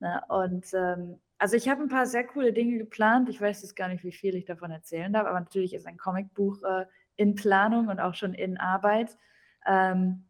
Ne? 0.00 0.22
Und 0.28 0.66
ähm, 0.72 1.20
also 1.38 1.56
ich 1.56 1.68
habe 1.68 1.82
ein 1.82 1.88
paar 1.88 2.06
sehr 2.06 2.24
coole 2.24 2.52
Dinge 2.54 2.78
geplant. 2.78 3.28
Ich 3.28 3.40
weiß 3.40 3.62
jetzt 3.62 3.76
gar 3.76 3.88
nicht, 3.88 4.04
wie 4.04 4.12
viel 4.12 4.34
ich 4.34 4.46
davon 4.46 4.70
erzählen 4.70 5.12
darf, 5.12 5.26
aber 5.26 5.40
natürlich 5.40 5.74
ist 5.74 5.86
ein 5.86 5.98
Comicbuch 5.98 6.62
äh, 6.62 6.86
in 7.16 7.34
Planung 7.34 7.88
und 7.88 8.00
auch 8.00 8.14
schon 8.14 8.32
in 8.32 8.56
Arbeit. 8.56 9.18
Ähm, 9.66 10.24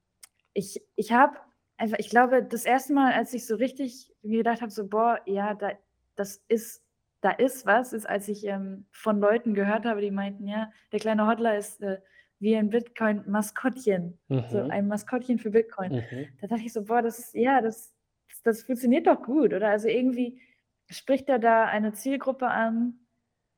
ich 0.53 0.83
ich 0.97 1.13
habe 1.13 1.37
einfach, 1.77 1.99
ich 1.99 2.11
glaube, 2.11 2.43
das 2.43 2.65
erste 2.65 2.93
Mal, 2.95 3.13
als 3.13 3.33
ich 3.35 3.47
so 3.47 3.57
richtig 3.57 4.13
gedacht 4.23 4.63
habe, 4.63 4.71
so, 4.73 4.89
boah, 4.89 5.21
ja, 5.27 5.55
da, 5.55 5.73
das 6.17 6.43
ist 6.49 6.86
da 7.27 7.33
ist 7.33 7.67
was, 7.67 7.93
ist, 7.93 8.09
als 8.09 8.29
ich 8.29 8.47
ähm, 8.47 8.87
von 8.93 9.19
Leuten 9.19 9.53
gehört 9.53 9.85
habe, 9.85 10.01
die 10.01 10.13
meinten, 10.13 10.47
ja, 10.47 10.71
der 10.93 11.01
kleine 11.01 11.27
Hodler 11.27 11.59
ist 11.59 11.83
äh, 11.83 11.99
wie 12.39 12.55
ein 12.55 12.71
Bitcoin-Maskottchen, 12.71 14.17
mhm. 14.29 14.45
so 14.49 14.61
ein 14.61 14.87
Maskottchen 14.87 15.41
für 15.41 15.51
Bitcoin. 15.51 15.97
Mhm. 15.97 16.29
Da 16.41 16.47
dachte 16.47 16.63
ich 16.63 16.73
so, 16.73 16.85
boah, 16.85 17.03
das 17.03 17.19
ist, 17.19 17.35
ja, 17.35 17.61
das, 17.61 17.93
das, 18.29 18.43
das 18.43 18.63
funktioniert 18.63 19.09
doch 19.09 19.25
gut, 19.25 19.53
oder? 19.53 19.71
Also 19.71 19.89
irgendwie 19.89 20.41
spricht 20.89 21.29
er 21.29 21.41
da 21.41 21.65
eine 21.65 21.95
Zielgruppe 21.95 22.47
an, 22.47 23.01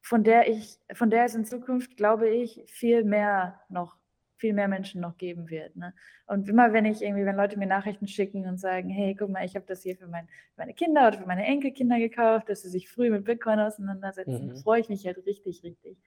von 0.01 0.25
der 0.25 0.49
ich, 0.49 0.79
von 0.95 1.11
der 1.11 1.25
es 1.25 1.35
in 1.35 1.45
Zukunft, 1.45 1.99
glaube 1.99 2.31
ich, 2.31 2.65
viel 2.69 3.05
mehr 3.05 3.61
noch 3.69 3.98
viel 4.39 4.53
mehr 4.53 4.69
Menschen 4.69 5.01
noch 5.01 5.19
geben 5.19 5.51
wird. 5.51 5.77
Ne? 5.77 5.93
Und 6.27 6.49
immer 6.49 6.73
wenn 6.73 6.87
ich 6.87 7.03
irgendwie, 7.03 7.27
wenn 7.27 7.37
Leute 7.37 7.59
mir 7.59 7.67
Nachrichten 7.67 8.07
schicken 8.07 8.47
und 8.47 8.59
sagen, 8.59 8.89
hey, 8.89 9.15
guck 9.15 9.29
mal, 9.29 9.45
ich 9.45 9.55
habe 9.55 9.67
das 9.67 9.83
hier 9.83 9.97
für 9.97 10.07
mein, 10.07 10.29
meine 10.57 10.75
Kinder 10.75 11.09
oder 11.09 11.19
für 11.19 11.27
meine 11.27 11.45
Enkelkinder 11.45 11.99
gekauft, 11.99 12.49
dass 12.49 12.63
sie 12.63 12.71
sich 12.71 12.89
früh 12.89 13.11
mit 13.11 13.25
Bitcoin 13.25 13.59
auseinandersetzen, 13.59 14.49
mhm. 14.49 14.57
freue 14.57 14.81
ich 14.81 14.89
mich 14.89 15.07
halt 15.07 15.25
richtig, 15.27 15.63
richtig. 15.63 15.99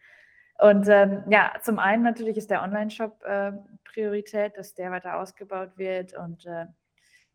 Und 0.60 0.88
ähm, 0.90 1.24
ja, 1.30 1.54
zum 1.64 1.80
einen 1.80 2.04
natürlich 2.04 2.38
ist 2.38 2.52
der 2.52 2.62
Online-Shop 2.62 3.24
äh, 3.24 3.52
Priorität, 3.84 4.58
dass 4.58 4.76
der 4.76 4.92
weiter 4.92 5.18
ausgebaut 5.18 5.72
wird 5.78 6.16
und 6.16 6.46
äh, 6.46 6.66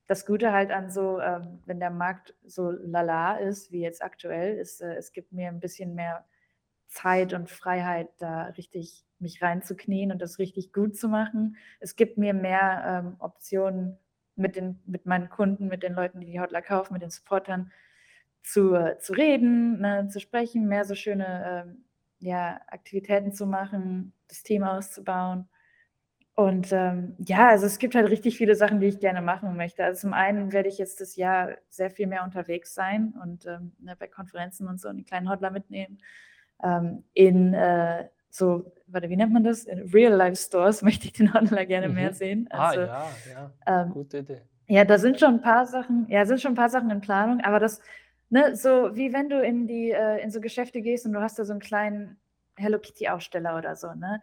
das 0.06 0.24
Gute 0.24 0.52
halt 0.52 0.70
an 0.70 0.90
so, 0.90 1.20
ähm, 1.20 1.60
wenn 1.66 1.80
der 1.80 1.90
Markt 1.90 2.34
so 2.44 2.70
lala 2.70 3.38
ist, 3.38 3.72
wie 3.72 3.80
jetzt 3.80 4.02
aktuell, 4.02 4.56
ist, 4.58 4.80
äh, 4.80 4.94
es 4.94 5.12
gibt 5.12 5.32
mir 5.32 5.48
ein 5.48 5.60
bisschen 5.60 5.94
mehr 5.94 6.24
Zeit 6.88 7.32
und 7.32 7.50
Freiheit, 7.50 8.08
da 8.18 8.44
richtig 8.56 9.04
mich 9.18 9.42
reinzuknien 9.42 10.12
und 10.12 10.20
das 10.20 10.38
richtig 10.38 10.72
gut 10.72 10.96
zu 10.96 11.08
machen. 11.08 11.56
Es 11.80 11.96
gibt 11.96 12.18
mir 12.18 12.34
mehr 12.34 13.04
ähm, 13.04 13.16
Optionen 13.18 13.98
mit, 14.36 14.56
den, 14.56 14.80
mit 14.86 15.06
meinen 15.06 15.28
Kunden, 15.28 15.68
mit 15.68 15.82
den 15.82 15.94
Leuten, 15.94 16.20
die 16.20 16.26
die 16.26 16.40
Hotler 16.40 16.62
kaufen, 16.62 16.92
mit 16.92 17.02
den 17.02 17.10
Supportern 17.10 17.72
zu, 18.42 18.74
äh, 18.74 18.98
zu 18.98 19.14
reden, 19.14 19.80
ne, 19.80 20.08
zu 20.08 20.20
sprechen, 20.20 20.68
mehr 20.68 20.84
so 20.84 20.94
schöne 20.94 21.64
ähm, 21.66 21.84
ja, 22.18 22.60
Aktivitäten 22.68 23.32
zu 23.32 23.46
machen, 23.46 24.12
das 24.28 24.42
Team 24.42 24.62
auszubauen. 24.62 25.48
Und 26.34 26.70
ähm, 26.70 27.14
ja, 27.18 27.48
also 27.48 27.64
es 27.64 27.78
gibt 27.78 27.94
halt 27.94 28.10
richtig 28.10 28.36
viele 28.36 28.54
Sachen, 28.56 28.78
die 28.78 28.88
ich 28.88 29.00
gerne 29.00 29.22
machen 29.22 29.56
möchte. 29.56 29.82
Also 29.82 30.02
zum 30.02 30.12
einen 30.12 30.52
werde 30.52 30.68
ich 30.68 30.76
jetzt 30.76 31.00
das 31.00 31.16
Jahr 31.16 31.56
sehr 31.70 31.90
viel 31.90 32.06
mehr 32.06 32.24
unterwegs 32.24 32.74
sein 32.74 33.14
und 33.22 33.46
ähm, 33.46 33.72
ne, 33.78 33.96
bei 33.96 34.06
Konferenzen 34.06 34.68
und 34.68 34.78
so 34.78 34.88
einen 34.88 35.06
kleinen 35.06 35.30
Hotler 35.30 35.50
mitnehmen. 35.50 35.98
Ähm, 36.62 37.04
in 37.12 37.54
äh, 37.54 38.08
so, 38.30 38.72
warte, 38.86 39.08
wie 39.08 39.16
nennt 39.16 39.32
man 39.32 39.44
das? 39.44 39.64
In 39.64 39.90
Real-Life-Stores 39.90 40.82
möchte 40.82 41.06
ich 41.06 41.12
den 41.12 41.32
Handler 41.32 41.66
gerne 41.66 41.88
mhm. 41.88 41.94
mehr 41.94 42.12
sehen. 42.12 42.48
Ah, 42.50 42.68
also, 42.68 42.80
ah, 42.82 43.06
ja, 43.28 43.52
ja. 43.66 43.82
Ähm, 43.82 43.90
Gute 43.90 44.18
Idee. 44.18 44.42
Ja, 44.68 44.84
da 44.84 44.98
sind 44.98 45.20
schon 45.20 45.34
ein 45.34 45.40
paar 45.42 45.66
Sachen, 45.66 46.06
ja, 46.08 46.26
sind 46.26 46.40
schon 46.40 46.52
ein 46.52 46.56
paar 46.56 46.68
Sachen 46.68 46.90
in 46.90 47.00
Planung, 47.00 47.40
aber 47.42 47.60
das, 47.60 47.80
ne, 48.30 48.56
so 48.56 48.96
wie 48.96 49.12
wenn 49.12 49.28
du 49.28 49.40
in 49.40 49.68
die, 49.68 49.92
äh, 49.92 50.22
in 50.22 50.30
so 50.30 50.40
Geschäfte 50.40 50.82
gehst 50.82 51.06
und 51.06 51.12
du 51.12 51.20
hast 51.20 51.38
da 51.38 51.44
so 51.44 51.52
einen 51.52 51.60
kleinen 51.60 52.18
Hello 52.56 52.78
Kitty-Aussteller 52.78 53.56
oder 53.56 53.76
so, 53.76 53.92
ne? 53.94 54.22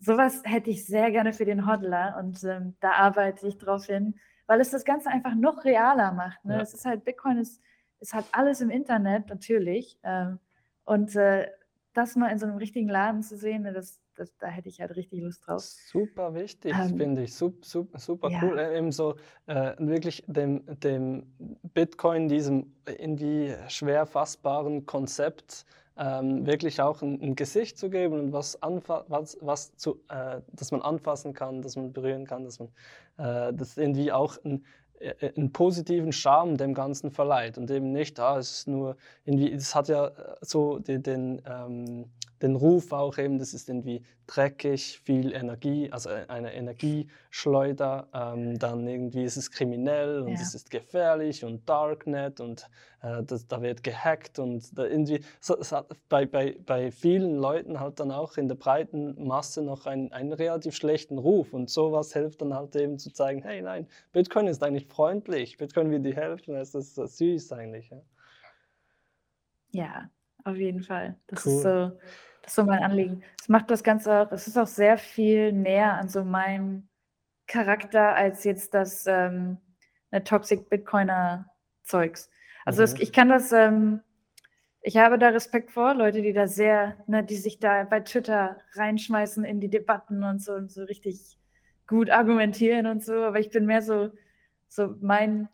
Sowas 0.00 0.42
hätte 0.44 0.70
ich 0.70 0.86
sehr 0.86 1.10
gerne 1.10 1.32
für 1.32 1.44
den 1.44 1.66
Hodler 1.66 2.16
und 2.18 2.42
ähm, 2.44 2.74
da 2.80 2.92
arbeite 2.92 3.46
ich 3.46 3.58
drauf 3.58 3.86
hin, 3.86 4.14
weil 4.46 4.60
es 4.60 4.70
das 4.70 4.84
Ganze 4.84 5.10
einfach 5.10 5.34
noch 5.34 5.64
realer 5.64 6.12
macht. 6.12 6.44
Ne? 6.44 6.56
Ja. 6.56 6.60
Es 6.60 6.74
ist 6.74 6.84
halt, 6.84 7.04
Bitcoin 7.04 7.38
ist, 7.38 7.62
ist 8.00 8.12
halt 8.12 8.26
alles 8.32 8.60
im 8.60 8.70
Internet, 8.70 9.28
natürlich. 9.28 9.98
Ähm, 10.02 10.40
und 10.84 11.16
äh, 11.16 11.48
das 11.94 12.16
mal 12.16 12.30
in 12.30 12.38
so 12.38 12.46
einem 12.46 12.56
richtigen 12.56 12.88
Laden 12.88 13.22
zu 13.22 13.36
sehen, 13.36 13.62
ne, 13.62 13.72
das, 13.72 14.00
das, 14.16 14.36
da 14.38 14.48
hätte 14.48 14.68
ich 14.68 14.80
halt 14.80 14.94
richtig 14.96 15.22
Lust 15.22 15.46
drauf. 15.46 15.62
Super 15.62 16.34
wichtig, 16.34 16.74
ähm, 16.76 16.96
finde 16.96 17.22
ich. 17.22 17.34
Super, 17.34 17.64
super, 17.64 17.98
super 17.98 18.30
ja. 18.30 18.40
cool. 18.42 18.58
Äh, 18.58 18.78
eben 18.78 18.92
so 18.92 19.14
äh, 19.46 19.72
wirklich 19.78 20.24
dem, 20.26 20.62
dem 20.80 21.26
Bitcoin, 21.74 22.28
diesem 22.28 22.74
irgendwie 22.86 23.54
schwer 23.68 24.06
fassbaren 24.06 24.86
Konzept, 24.86 25.64
ähm, 25.96 26.44
wirklich 26.44 26.82
auch 26.82 27.02
ein, 27.02 27.20
ein, 27.22 27.36
Gesicht 27.36 27.78
zu 27.78 27.88
geben 27.88 28.18
und 28.18 28.32
was, 28.32 28.58
was, 28.60 29.38
was 29.40 29.76
zu, 29.76 30.00
äh, 30.08 30.40
dass 30.52 30.72
man 30.72 30.82
anfassen 30.82 31.34
kann, 31.34 31.62
dass 31.62 31.76
man 31.76 31.92
berühren 31.92 32.26
kann, 32.26 32.44
dass 32.44 32.58
man 32.58 32.68
äh, 33.16 33.54
das 33.54 33.76
irgendwie 33.76 34.10
auch 34.10 34.36
ein, 34.44 34.64
einen 35.36 35.52
positiven 35.52 36.12
Charme 36.12 36.56
dem 36.56 36.74
Ganzen 36.74 37.10
verleiht 37.10 37.58
und 37.58 37.70
eben 37.70 37.92
nicht, 37.92 38.18
ah, 38.20 38.38
es 38.38 38.58
ist 38.58 38.68
nur 38.68 38.96
irgendwie, 39.24 39.52
es 39.52 39.74
hat 39.74 39.88
ja 39.88 40.10
so 40.40 40.78
den, 40.78 41.02
den 41.02 41.42
ähm, 41.46 42.06
den 42.44 42.56
Ruf 42.56 42.92
auch 42.92 43.16
eben, 43.16 43.38
das 43.38 43.54
ist 43.54 43.68
irgendwie 43.68 44.02
dreckig, 44.26 45.00
viel 45.02 45.34
Energie, 45.34 45.90
also 45.90 46.10
e-, 46.10 46.26
eine 46.28 46.54
Energieschleuder. 46.54 48.08
Ähm, 48.12 48.58
dann 48.58 48.86
irgendwie 48.86 49.24
ist 49.24 49.36
es 49.36 49.50
kriminell 49.50 50.20
und 50.20 50.28
ja. 50.28 50.40
es 50.40 50.54
ist 50.54 50.70
gefährlich 50.70 51.44
und 51.44 51.68
Darknet 51.68 52.40
und 52.40 52.68
äh, 53.02 53.22
das, 53.22 53.46
da 53.46 53.62
wird 53.62 53.82
gehackt 53.82 54.38
und 54.38 54.76
da 54.78 54.84
irgendwie, 54.84 55.20
so, 55.40 55.58
es 55.58 55.72
hat 55.72 55.88
bei, 56.08 56.26
bei, 56.26 56.56
bei 56.64 56.90
vielen 56.90 57.38
Leuten 57.38 57.80
halt 57.80 57.98
dann 57.98 58.10
auch 58.10 58.36
in 58.36 58.48
der 58.48 58.56
breiten 58.56 59.26
Masse 59.26 59.62
noch 59.62 59.86
einen, 59.86 60.12
einen 60.12 60.32
relativ 60.32 60.76
schlechten 60.76 61.18
Ruf 61.18 61.54
und 61.54 61.70
sowas 61.70 62.12
hilft 62.12 62.42
dann 62.42 62.54
halt 62.54 62.76
eben 62.76 62.98
zu 62.98 63.10
zeigen, 63.10 63.42
hey 63.42 63.62
nein, 63.62 63.86
Bitcoin 64.12 64.48
ist 64.48 64.62
eigentlich 64.62 64.86
freundlich, 64.86 65.56
Bitcoin 65.56 65.90
will 65.90 66.00
dir 66.00 66.14
helfen, 66.14 66.54
es 66.56 66.74
ist 66.74 66.94
süß 66.94 67.52
eigentlich. 67.52 67.90
Ja. 67.90 68.02
ja, 69.72 70.10
auf 70.44 70.56
jeden 70.56 70.82
Fall. 70.82 71.16
Das 71.28 71.46
cool. 71.46 71.52
ist 71.52 71.62
so 71.62 71.92
das 72.44 72.52
ist 72.52 72.56
so 72.56 72.64
mein 72.64 72.82
Anliegen. 72.82 73.22
Es 73.40 73.48
macht 73.48 73.70
das 73.70 73.82
Ganze 73.82 74.12
auch, 74.12 74.32
es 74.32 74.46
ist 74.46 74.58
auch 74.58 74.66
sehr 74.66 74.98
viel 74.98 75.52
näher 75.52 75.94
an 75.94 76.08
so 76.08 76.24
meinem 76.24 76.88
Charakter 77.46 78.14
als 78.14 78.44
jetzt 78.44 78.74
das 78.74 79.06
ähm, 79.06 79.58
ne, 80.10 80.22
Toxic 80.22 80.68
Bitcoiner 80.68 81.50
Zeugs. 81.82 82.30
Also 82.66 82.82
mhm. 82.82 82.84
es, 82.84 83.00
ich 83.00 83.12
kann 83.12 83.30
das, 83.30 83.52
ähm, 83.52 84.00
ich 84.82 84.98
habe 84.98 85.18
da 85.18 85.28
Respekt 85.28 85.70
vor, 85.70 85.94
Leute, 85.94 86.20
die 86.20 86.34
da 86.34 86.46
sehr, 86.46 86.96
ne, 87.06 87.24
die 87.24 87.36
sich 87.36 87.58
da 87.58 87.84
bei 87.84 88.00
Twitter 88.00 88.58
reinschmeißen 88.74 89.44
in 89.44 89.60
die 89.60 89.70
Debatten 89.70 90.22
und 90.22 90.42
so 90.42 90.52
und 90.52 90.70
so 90.70 90.84
richtig 90.84 91.38
gut 91.86 92.10
argumentieren 92.10 92.86
und 92.86 93.02
so, 93.02 93.14
aber 93.24 93.40
ich 93.40 93.50
bin 93.50 93.66
mehr 93.66 93.82
so, 93.82 94.10
so 94.68 94.94
mein, 95.00 95.48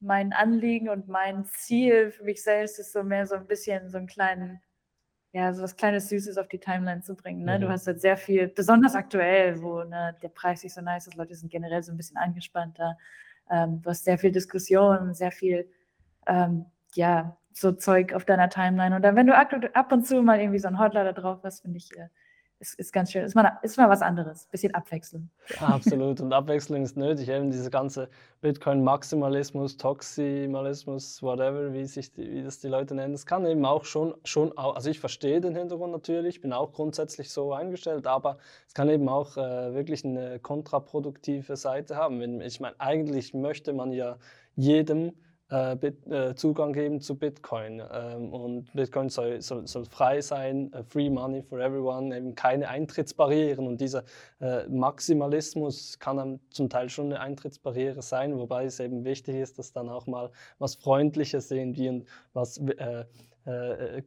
mein 0.00 0.32
Anliegen 0.32 0.88
und 0.88 1.08
mein 1.08 1.44
Ziel 1.46 2.10
für 2.12 2.24
mich 2.24 2.42
selbst 2.42 2.78
ist 2.78 2.92
so 2.92 3.02
mehr 3.02 3.26
so 3.26 3.34
ein 3.34 3.46
bisschen 3.46 3.90
so 3.90 3.98
einen 3.98 4.06
kleinen 4.06 4.60
ja, 5.32 5.52
so 5.52 5.62
was 5.62 5.76
kleines 5.76 6.08
Süßes 6.08 6.38
auf 6.38 6.48
die 6.48 6.58
Timeline 6.58 7.02
zu 7.02 7.14
bringen. 7.14 7.44
Ne? 7.44 7.58
Mhm. 7.58 7.62
Du 7.62 7.68
hast 7.68 7.86
halt 7.86 8.00
sehr 8.00 8.16
viel, 8.16 8.48
besonders 8.48 8.94
aktuell, 8.94 9.60
wo 9.62 9.82
ne, 9.84 10.16
der 10.22 10.30
Preis 10.30 10.62
nicht 10.62 10.74
so 10.74 10.80
nice 10.80 11.06
ist, 11.06 11.16
Leute 11.16 11.34
sind 11.34 11.50
generell 11.50 11.82
so 11.82 11.92
ein 11.92 11.96
bisschen 11.96 12.16
angespannter. 12.16 12.96
Ähm, 13.50 13.82
du 13.82 13.90
hast 13.90 14.04
sehr 14.04 14.18
viel 14.18 14.32
Diskussion, 14.32 15.14
sehr 15.14 15.32
viel, 15.32 15.68
ähm, 16.26 16.66
ja, 16.94 17.36
so 17.52 17.72
Zeug 17.72 18.14
auf 18.14 18.24
deiner 18.24 18.48
Timeline. 18.48 18.96
Und 18.96 19.02
dann, 19.02 19.16
wenn 19.16 19.26
du 19.26 19.34
ab 19.34 19.92
und 19.92 20.06
zu 20.06 20.22
mal 20.22 20.40
irgendwie 20.40 20.58
so 20.60 20.68
ein 20.68 20.78
Hotler 20.78 21.04
da 21.04 21.12
drauf 21.12 21.40
hast, 21.42 21.60
finde 21.60 21.78
ich, 21.78 21.94
äh, 21.96 22.08
ist, 22.60 22.74
ist 22.78 22.92
ganz 22.92 23.12
schön. 23.12 23.24
Ist 23.24 23.34
mal, 23.34 23.58
ist 23.62 23.76
mal 23.76 23.88
was 23.88 24.02
anderes. 24.02 24.46
Bisschen 24.46 24.74
Abwechslung. 24.74 25.30
Absolut. 25.60 26.20
Und 26.20 26.32
Abwechslung 26.32 26.82
ist 26.82 26.96
nötig. 26.96 27.28
Eben 27.28 27.50
diese 27.50 27.70
ganze 27.70 28.08
Bitcoin-Maximalismus, 28.40 29.76
Toximalismus, 29.76 31.22
whatever, 31.22 31.72
wie, 31.72 31.84
sich 31.84 32.12
die, 32.12 32.30
wie 32.30 32.42
das 32.42 32.58
die 32.58 32.68
Leute 32.68 32.94
nennen. 32.94 33.12
Das 33.12 33.26
kann 33.26 33.46
eben 33.46 33.64
auch 33.64 33.84
schon, 33.84 34.14
schon 34.24 34.56
also 34.58 34.90
ich 34.90 35.00
verstehe 35.00 35.40
den 35.40 35.54
Hintergrund 35.54 35.92
natürlich, 35.92 36.40
bin 36.40 36.52
auch 36.52 36.72
grundsätzlich 36.72 37.30
so 37.30 37.52
eingestellt, 37.52 38.06
aber 38.06 38.38
es 38.66 38.74
kann 38.74 38.88
eben 38.88 39.08
auch 39.08 39.36
äh, 39.36 39.74
wirklich 39.74 40.04
eine 40.04 40.40
kontraproduktive 40.40 41.56
Seite 41.56 41.96
haben. 41.96 42.40
Ich 42.40 42.60
meine, 42.60 42.78
eigentlich 42.80 43.34
möchte 43.34 43.72
man 43.72 43.92
ja 43.92 44.16
jedem 44.56 45.12
äh, 45.50 45.72
äh, 45.72 46.34
Zugang 46.34 46.72
geben 46.72 47.00
zu 47.00 47.16
Bitcoin. 47.16 47.82
Ähm, 47.92 48.32
und 48.32 48.72
Bitcoin 48.74 49.08
soll, 49.08 49.40
soll, 49.40 49.66
soll 49.66 49.84
frei 49.86 50.20
sein, 50.20 50.70
uh, 50.74 50.82
free 50.82 51.08
money 51.08 51.42
for 51.42 51.58
everyone, 51.58 52.14
eben 52.14 52.34
keine 52.34 52.68
Eintrittsbarrieren. 52.68 53.66
Und 53.66 53.80
dieser 53.80 54.04
äh, 54.40 54.66
Maximalismus 54.68 55.98
kann 55.98 56.18
dann 56.18 56.40
zum 56.50 56.68
Teil 56.68 56.88
schon 56.90 57.06
eine 57.06 57.20
Eintrittsbarriere 57.20 58.02
sein, 58.02 58.36
wobei 58.36 58.66
es 58.66 58.78
eben 58.80 59.04
wichtig 59.04 59.36
ist, 59.36 59.58
dass 59.58 59.72
dann 59.72 59.88
auch 59.88 60.06
mal 60.06 60.30
was 60.58 60.74
Freundliches 60.74 61.50
irgendwie 61.50 61.88
und 61.88 62.04
was 62.34 62.60
äh, 63.48 63.98
äh, 63.98 64.02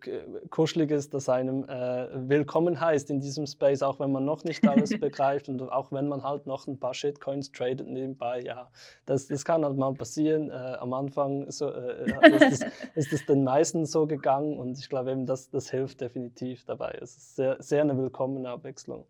Kuscheliges, 0.51 1.09
das 1.09 1.27
einem 1.27 1.63
äh, 1.63 2.29
willkommen 2.29 2.79
heißt 2.79 3.09
in 3.09 3.19
diesem 3.19 3.47
Space, 3.47 3.81
auch 3.81 3.99
wenn 3.99 4.11
man 4.11 4.23
noch 4.23 4.43
nicht 4.43 4.67
alles 4.67 4.91
begreift 4.99 5.49
und 5.49 5.61
auch 5.63 5.91
wenn 5.91 6.07
man 6.07 6.21
halt 6.21 6.45
noch 6.45 6.67
ein 6.67 6.79
paar 6.79 6.93
Shitcoins 6.93 7.51
tradet 7.51 7.87
nebenbei. 7.87 8.41
Ja, 8.41 8.69
das, 9.07 9.27
das 9.27 9.43
kann 9.43 9.65
halt 9.65 9.77
mal 9.77 9.93
passieren. 9.95 10.51
Äh, 10.51 10.53
am 10.53 10.93
Anfang 10.93 11.49
so, 11.49 11.69
äh, 11.69 12.11
äh, 12.11 12.35
ist, 12.35 12.61
es, 12.61 12.71
ist 12.95 13.13
es 13.13 13.25
den 13.25 13.43
meisten 13.43 13.87
so 13.87 14.05
gegangen 14.05 14.59
und 14.59 14.77
ich 14.77 14.89
glaube 14.89 15.11
eben, 15.11 15.25
das, 15.25 15.49
das 15.49 15.71
hilft 15.71 16.01
definitiv 16.01 16.63
dabei. 16.65 16.99
Es 17.01 17.17
ist 17.17 17.35
sehr, 17.35 17.57
sehr 17.59 17.81
eine 17.81 17.97
willkommene 17.97 18.47
Abwechslung. 18.47 19.05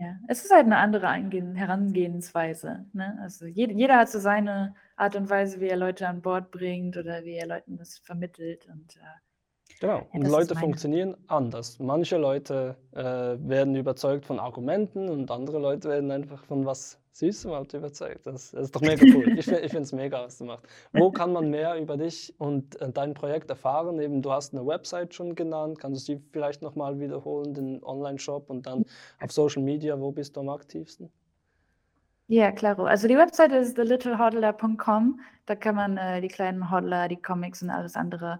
Ja, 0.00 0.16
es 0.28 0.44
ist 0.44 0.52
halt 0.52 0.66
eine 0.66 0.76
andere 0.78 1.08
Eingehen 1.08 1.56
Herangehensweise. 1.56 2.86
Ne? 2.92 3.18
Also 3.20 3.46
jeder, 3.46 3.72
jeder 3.72 3.96
hat 3.98 4.08
so 4.08 4.20
seine 4.20 4.74
Art 4.96 5.16
und 5.16 5.28
Weise, 5.28 5.60
wie 5.60 5.66
er 5.68 5.76
Leute 5.76 6.06
an 6.08 6.22
Bord 6.22 6.52
bringt 6.52 6.96
oder 6.96 7.24
wie 7.24 7.34
er 7.34 7.46
Leuten 7.48 7.76
das 7.76 7.98
vermittelt. 7.98 8.66
Und, 8.68 8.96
äh, 8.96 9.00
genau, 9.80 9.98
ja, 9.98 10.06
und 10.12 10.28
Leute 10.28 10.54
funktionieren 10.54 11.16
anders. 11.26 11.78
Manche 11.78 12.16
Leute 12.16 12.76
äh, 12.92 13.02
werden 13.02 13.74
überzeugt 13.76 14.26
von 14.26 14.38
Argumenten 14.38 15.08
und 15.08 15.30
andere 15.30 15.58
Leute 15.58 15.88
werden 15.88 16.10
einfach 16.10 16.44
von 16.44 16.66
was 16.66 16.98
Süßem 17.18 17.50
halt 17.50 17.74
überzeugt. 17.74 18.26
Das, 18.26 18.52
das 18.52 18.66
ist 18.66 18.76
doch 18.76 18.80
mega 18.80 19.04
cool. 19.14 19.36
ich 19.38 19.48
ich 19.48 19.70
finde 19.70 19.80
es 19.80 19.92
mega, 19.92 20.22
was 20.22 20.38
du 20.38 20.44
machst. 20.44 20.66
Wo 20.92 21.10
kann 21.10 21.32
man 21.32 21.50
mehr 21.50 21.76
über 21.76 21.96
dich 21.96 22.32
und 22.38 22.80
äh, 22.80 22.90
dein 22.90 23.14
Projekt 23.14 23.50
erfahren? 23.50 23.98
Eben, 24.00 24.22
du 24.22 24.30
hast 24.30 24.54
eine 24.54 24.64
Website 24.64 25.14
schon 25.14 25.34
genannt. 25.34 25.80
Kannst 25.80 26.08
du 26.08 26.14
sie 26.14 26.22
vielleicht 26.30 26.62
nochmal 26.62 27.00
wiederholen, 27.00 27.54
den 27.54 27.82
Online-Shop 27.82 28.48
und 28.50 28.66
dann 28.66 28.84
auf 29.20 29.32
Social 29.32 29.62
Media, 29.62 29.98
wo 29.98 30.12
bist 30.12 30.36
du 30.36 30.40
am 30.40 30.48
aktivsten? 30.48 31.10
Ja, 32.28 32.52
klaro. 32.52 32.84
Also 32.84 33.08
die 33.08 33.16
Website 33.16 33.52
ist 33.52 33.74
thelittlehodler.com. 33.74 35.20
Da 35.46 35.56
kann 35.56 35.74
man 35.74 35.96
äh, 35.96 36.20
die 36.20 36.28
kleinen 36.28 36.70
Hodler, 36.70 37.08
die 37.08 37.16
Comics 37.16 37.62
und 37.62 37.70
alles 37.70 37.96
andere 37.96 38.38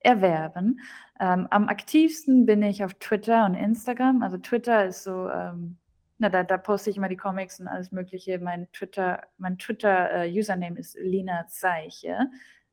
erwerben. 0.00 0.80
Ähm, 1.20 1.46
am 1.50 1.68
aktivsten 1.68 2.46
bin 2.46 2.62
ich 2.62 2.84
auf 2.84 2.94
Twitter 2.94 3.44
und 3.46 3.54
Instagram. 3.54 4.22
Also 4.22 4.38
Twitter 4.38 4.86
ist 4.86 5.04
so 5.04 5.28
ähm, 5.28 5.76
na, 6.20 6.28
da, 6.28 6.44
da 6.44 6.58
poste 6.58 6.90
ich 6.90 6.98
immer 6.98 7.08
die 7.08 7.16
Comics 7.16 7.60
und 7.60 7.66
alles 7.66 7.92
Mögliche. 7.92 8.38
Mein 8.38 8.70
Twitter, 8.72 9.22
mein 9.38 9.56
Twitter-Username 9.56 10.76
äh, 10.76 10.80
ist 10.80 10.98
Lina 11.00 11.46
Zeiche. 11.48 12.28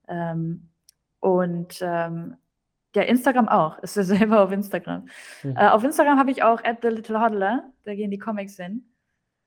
Ähm, 0.09 0.67
und 1.21 1.79
ähm, 1.81 2.35
ja, 2.93 3.03
Instagram 3.03 3.47
auch. 3.47 3.77
Ist 3.83 3.95
ja 3.95 4.03
selber 4.03 4.41
auf 4.41 4.51
Instagram. 4.51 5.07
Mhm. 5.43 5.55
Äh, 5.55 5.69
auf 5.69 5.83
Instagram 5.83 6.19
habe 6.19 6.31
ich 6.31 6.43
auch 6.43 6.61
at 6.65 6.79
the 6.81 6.89
little 6.89 7.21
hodler. 7.21 7.71
Da 7.85 7.95
gehen 7.95 8.11
die 8.11 8.19
Comics 8.19 8.57
hin. 8.57 8.85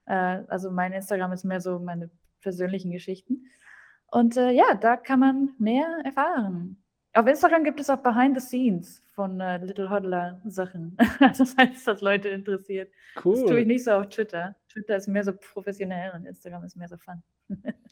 Äh, 0.07 0.45
also 0.49 0.71
mein 0.71 0.95
Instagram 0.95 1.33
ist 1.33 1.45
mehr 1.45 1.61
so 1.61 1.79
meine 1.79 2.11
persönlichen 2.41 2.91
Geschichten. 2.91 3.47
Und 4.07 4.39
äh, 4.39 4.51
ja, 4.51 4.75
da 4.81 4.97
kann 4.97 5.21
man 5.21 5.51
mehr 5.59 5.87
erfahren. 6.05 6.83
Auf 7.13 7.27
Instagram 7.27 7.65
gibt 7.65 7.81
es 7.81 7.91
auch 7.91 7.99
Behind 7.99 8.41
the 8.41 8.47
Scenes 8.47 9.03
von 9.15 9.41
äh, 9.41 9.59
Little 9.59 9.91
Hodler 9.91 10.41
Sachen. 10.45 10.97
das 11.21 11.57
heißt, 11.57 11.87
dass 11.87 12.01
Leute 12.01 12.29
interessiert. 12.29 12.93
Cool. 13.25 13.35
Das 13.35 13.45
tue 13.45 13.61
ich 13.61 13.67
nicht 13.67 13.85
so 13.85 13.93
auf 13.93 14.09
Twitter. 14.09 14.55
Twitter 14.69 14.97
ist 14.97 15.09
mehr 15.09 15.25
so 15.25 15.33
professionell 15.33 16.13
und 16.15 16.25
Instagram 16.25 16.65
ist 16.65 16.77
mehr 16.77 16.89
so 16.89 16.97
fun. 16.97 17.21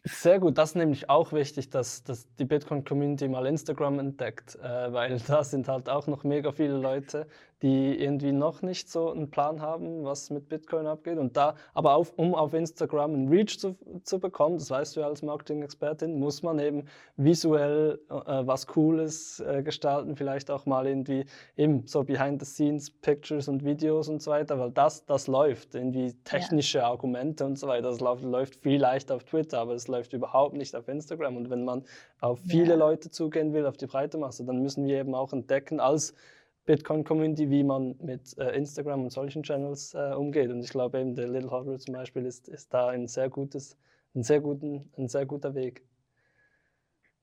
Sehr 0.04 0.40
gut, 0.40 0.56
das 0.56 0.70
ist 0.70 0.76
nämlich 0.76 1.10
auch 1.10 1.32
wichtig, 1.32 1.68
dass, 1.70 2.02
dass 2.02 2.26
die 2.36 2.46
Bitcoin-Community 2.46 3.28
mal 3.28 3.46
Instagram 3.46 3.98
entdeckt, 3.98 4.56
äh, 4.56 4.92
weil 4.92 5.18
da 5.26 5.44
sind 5.44 5.68
halt 5.68 5.88
auch 5.88 6.06
noch 6.06 6.24
mega 6.24 6.50
viele 6.52 6.78
Leute, 6.78 7.26
die 7.62 8.00
irgendwie 8.00 8.30
noch 8.30 8.62
nicht 8.62 8.88
so 8.88 9.10
einen 9.10 9.30
Plan 9.30 9.60
haben, 9.60 10.04
was 10.04 10.30
mit 10.30 10.48
Bitcoin 10.48 10.86
abgeht. 10.86 11.18
Und 11.18 11.36
da, 11.36 11.56
aber 11.74 11.94
auf, 11.94 12.12
um 12.16 12.34
auf 12.34 12.54
Instagram 12.54 13.14
einen 13.14 13.28
Reach 13.28 13.58
zu, 13.58 13.76
zu 14.04 14.20
bekommen, 14.20 14.58
das 14.58 14.70
weißt 14.70 14.96
du 14.96 15.00
ja 15.00 15.08
als 15.08 15.22
Marketing-Expertin, 15.22 16.18
muss 16.18 16.42
man 16.42 16.58
eben 16.60 16.84
visuell 17.16 17.98
äh, 18.08 18.46
was 18.46 18.66
Cooles 18.66 19.40
äh, 19.40 19.62
gestalten, 19.62 20.14
vielleicht 20.14 20.50
auch 20.50 20.66
mal 20.66 20.86
irgendwie 20.86 21.24
eben 21.56 21.86
so 21.86 22.04
Behind-the-Scenes-Pictures 22.04 23.48
und 23.48 23.64
Videos 23.64 24.08
und 24.08 24.22
so 24.22 24.30
weiter, 24.30 24.58
weil 24.58 24.70
das, 24.70 25.04
das 25.04 25.26
läuft, 25.26 25.74
irgendwie 25.74 26.14
technische 26.24 26.78
ja. 26.78 26.88
Argumente 26.88 27.44
und 27.44 27.58
so 27.58 27.66
weiter, 27.66 27.88
das 27.88 28.00
läuft, 28.00 28.22
läuft 28.22 28.56
viel 28.62 28.80
leichter 28.80 29.16
auf 29.16 29.24
Twitter 29.24 29.47
Twitter, 29.48 29.60
aber 29.60 29.74
es 29.74 29.88
läuft 29.88 30.12
überhaupt 30.12 30.54
nicht 30.54 30.76
auf 30.76 30.88
Instagram. 30.88 31.36
Und 31.36 31.50
wenn 31.50 31.64
man 31.64 31.84
auf 32.20 32.40
viele 32.40 32.70
ja. 32.70 32.76
Leute 32.76 33.10
zugehen 33.10 33.52
will, 33.52 33.66
auf 33.66 33.76
die 33.76 33.86
breite 33.86 34.18
Masse, 34.18 34.44
dann 34.44 34.62
müssen 34.62 34.86
wir 34.86 35.00
eben 35.00 35.14
auch 35.14 35.32
entdecken 35.32 35.80
als 35.80 36.14
Bitcoin-Community, 36.66 37.48
wie 37.50 37.64
man 37.64 37.96
mit 38.00 38.36
äh, 38.38 38.54
Instagram 38.54 39.04
und 39.04 39.10
solchen 39.10 39.42
Channels 39.42 39.94
äh, 39.94 40.12
umgeht. 40.14 40.50
Und 40.50 40.60
ich 40.60 40.70
glaube 40.70 41.00
eben, 41.00 41.14
der 41.14 41.28
Little 41.28 41.50
Hodler 41.50 41.78
zum 41.78 41.94
Beispiel 41.94 42.26
ist, 42.26 42.48
ist 42.48 42.74
da 42.74 42.88
ein 42.88 43.06
sehr 43.06 43.30
gutes, 43.30 43.78
ein 44.14 44.22
sehr, 44.22 44.40
guten, 44.40 44.90
ein 44.98 45.08
sehr 45.08 45.24
guter 45.24 45.54
Weg. 45.54 45.82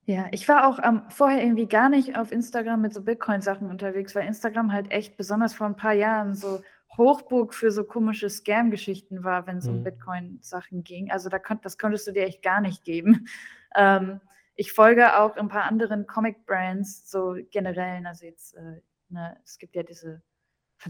Ja, 0.08 0.28
ich 0.32 0.48
war 0.48 0.68
auch 0.68 0.80
ähm, 0.84 1.02
vorher 1.10 1.42
irgendwie 1.42 1.68
gar 1.68 1.90
nicht 1.90 2.16
auf 2.16 2.32
Instagram 2.32 2.82
mit 2.82 2.94
so 2.94 3.02
Bitcoin-Sachen 3.02 3.70
unterwegs, 3.70 4.16
weil 4.16 4.28
Instagram 4.28 4.72
halt 4.72 4.92
echt 4.92 5.18
besonders 5.18 5.56
vor 5.56 5.68
ein 5.68 5.76
paar 5.76 5.94
Jahren 5.94 6.36
so 6.36 6.60
Hochburg 6.98 7.54
für 7.54 7.72
so 7.72 7.84
komische 7.84 8.30
Scam-Geschichten 8.30 9.24
war, 9.24 9.48
wenn 9.48 9.58
es 9.58 9.68
um 9.68 9.80
mhm. 9.80 9.84
Bitcoin-Sachen 9.84 10.84
ging. 10.84 11.12
Also 11.12 11.30
da 11.30 11.40
konnt, 11.40 11.66
das 11.66 11.78
konntest 11.78 12.08
du 12.08 12.12
dir 12.12 12.24
echt 12.24 12.42
gar 12.42 12.62
nicht 12.62 12.84
geben. 12.84 13.28
Ähm, 13.78 14.22
ich 14.56 14.72
folge 14.72 15.20
auch 15.20 15.36
ein 15.36 15.50
paar 15.50 15.66
anderen 15.66 16.08
Comic-Brands, 16.08 17.12
so 17.12 17.36
generellen, 17.52 18.06
also 18.06 18.26
jetzt, 18.26 18.56
äh, 18.56 18.82
ne, 19.10 19.38
es 19.44 19.58
gibt 19.58 19.76
ja 19.76 19.84
diese, 19.84 20.22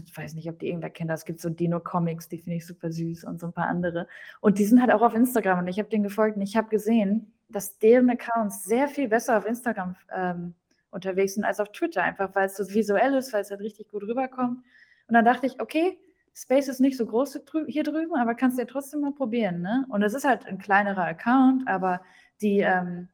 ich 0.04 0.16
weiß 0.16 0.34
nicht, 0.34 0.48
ob 0.48 0.60
die 0.60 0.68
irgendwer 0.68 0.90
kennt, 0.90 1.10
es 1.10 1.24
gibt 1.24 1.40
so 1.40 1.48
Dino-Comics, 1.48 2.28
die 2.28 2.38
finde 2.38 2.58
ich 2.58 2.66
super 2.66 2.92
süß 2.92 3.24
und 3.24 3.40
so 3.40 3.46
ein 3.46 3.52
paar 3.52 3.66
andere. 3.66 4.06
Und 4.40 4.58
die 4.58 4.64
sind 4.64 4.80
halt 4.80 4.92
auch 4.92 5.02
auf 5.02 5.14
Instagram 5.14 5.58
und 5.58 5.66
ich 5.66 5.80
habe 5.80 5.88
denen 5.88 6.04
gefolgt 6.04 6.36
und 6.36 6.42
ich 6.42 6.56
habe 6.56 6.68
gesehen, 6.68 7.32
dass 7.48 7.78
deren 7.78 8.08
Accounts 8.08 8.64
sehr 8.64 8.86
viel 8.86 9.08
besser 9.08 9.38
auf 9.38 9.46
Instagram 9.46 9.96
ähm, 10.14 10.54
unterwegs 10.90 11.34
sind 11.34 11.44
als 11.44 11.60
auf 11.60 11.72
Twitter, 11.72 12.02
einfach 12.02 12.34
weil 12.34 12.46
es 12.46 12.56
so 12.56 12.68
visuell 12.72 13.14
ist, 13.14 13.32
weil 13.32 13.42
es 13.42 13.50
halt 13.50 13.60
richtig 13.60 13.88
gut 13.88 14.02
rüberkommt. 14.04 14.64
Und 15.08 15.14
dann 15.14 15.24
dachte 15.24 15.46
ich, 15.46 15.60
okay, 15.60 15.98
Space 16.34 16.68
ist 16.68 16.80
nicht 16.80 16.96
so 16.96 17.06
groß 17.06 17.40
hier 17.66 17.82
drüben, 17.82 18.14
aber 18.14 18.34
kannst 18.34 18.58
du 18.58 18.62
ja 18.62 18.66
trotzdem 18.66 19.00
mal 19.00 19.12
probieren. 19.12 19.62
Ne? 19.62 19.86
Und 19.88 20.02
es 20.02 20.12
ist 20.12 20.24
halt 20.24 20.46
ein 20.46 20.58
kleinerer 20.58 21.04
Account, 21.04 21.66
aber 21.66 22.02
die, 22.42 22.60
ähm, 22.60 23.08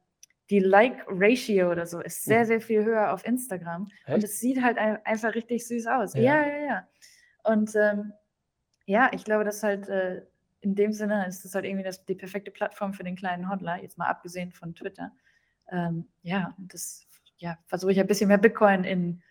die 0.49 0.59
Like-Ratio 0.59 1.71
oder 1.71 1.85
so 1.85 2.01
ist 2.01 2.25
sehr, 2.25 2.41
mhm. 2.41 2.45
sehr 2.45 2.61
viel 2.61 2.83
höher 2.83 3.13
auf 3.13 3.25
Instagram. 3.25 3.87
Echt? 4.05 4.15
Und 4.15 4.23
es 4.23 4.39
sieht 4.39 4.61
halt 4.61 4.77
einfach 4.77 5.35
richtig 5.35 5.65
süß 5.67 5.87
aus. 5.87 6.13
Ja, 6.15 6.21
ja, 6.21 6.47
ja. 6.47 6.65
ja. 6.65 6.87
Und 7.43 7.73
ähm, 7.75 8.13
ja, 8.85 9.09
ich 9.13 9.23
glaube, 9.23 9.45
dass 9.45 9.63
halt 9.63 9.87
äh, 9.87 10.23
in 10.59 10.75
dem 10.75 10.91
Sinne 10.91 11.25
ist 11.27 11.45
das 11.45 11.55
halt 11.55 11.65
irgendwie 11.65 11.83
das, 11.83 12.05
die 12.05 12.15
perfekte 12.15 12.51
Plattform 12.51 12.93
für 12.93 13.03
den 13.03 13.15
kleinen 13.15 13.49
Hodler, 13.49 13.81
jetzt 13.81 13.97
mal 13.97 14.07
abgesehen 14.07 14.51
von 14.51 14.75
Twitter. 14.75 15.11
Ähm, 15.71 16.07
ja, 16.21 16.53
das 16.57 17.05
ja, 17.37 17.57
versuche 17.67 17.91
ich 17.91 17.99
ein 17.99 18.07
bisschen 18.07 18.27
mehr 18.29 18.37
Bitcoin 18.37 18.83
in 18.83 19.21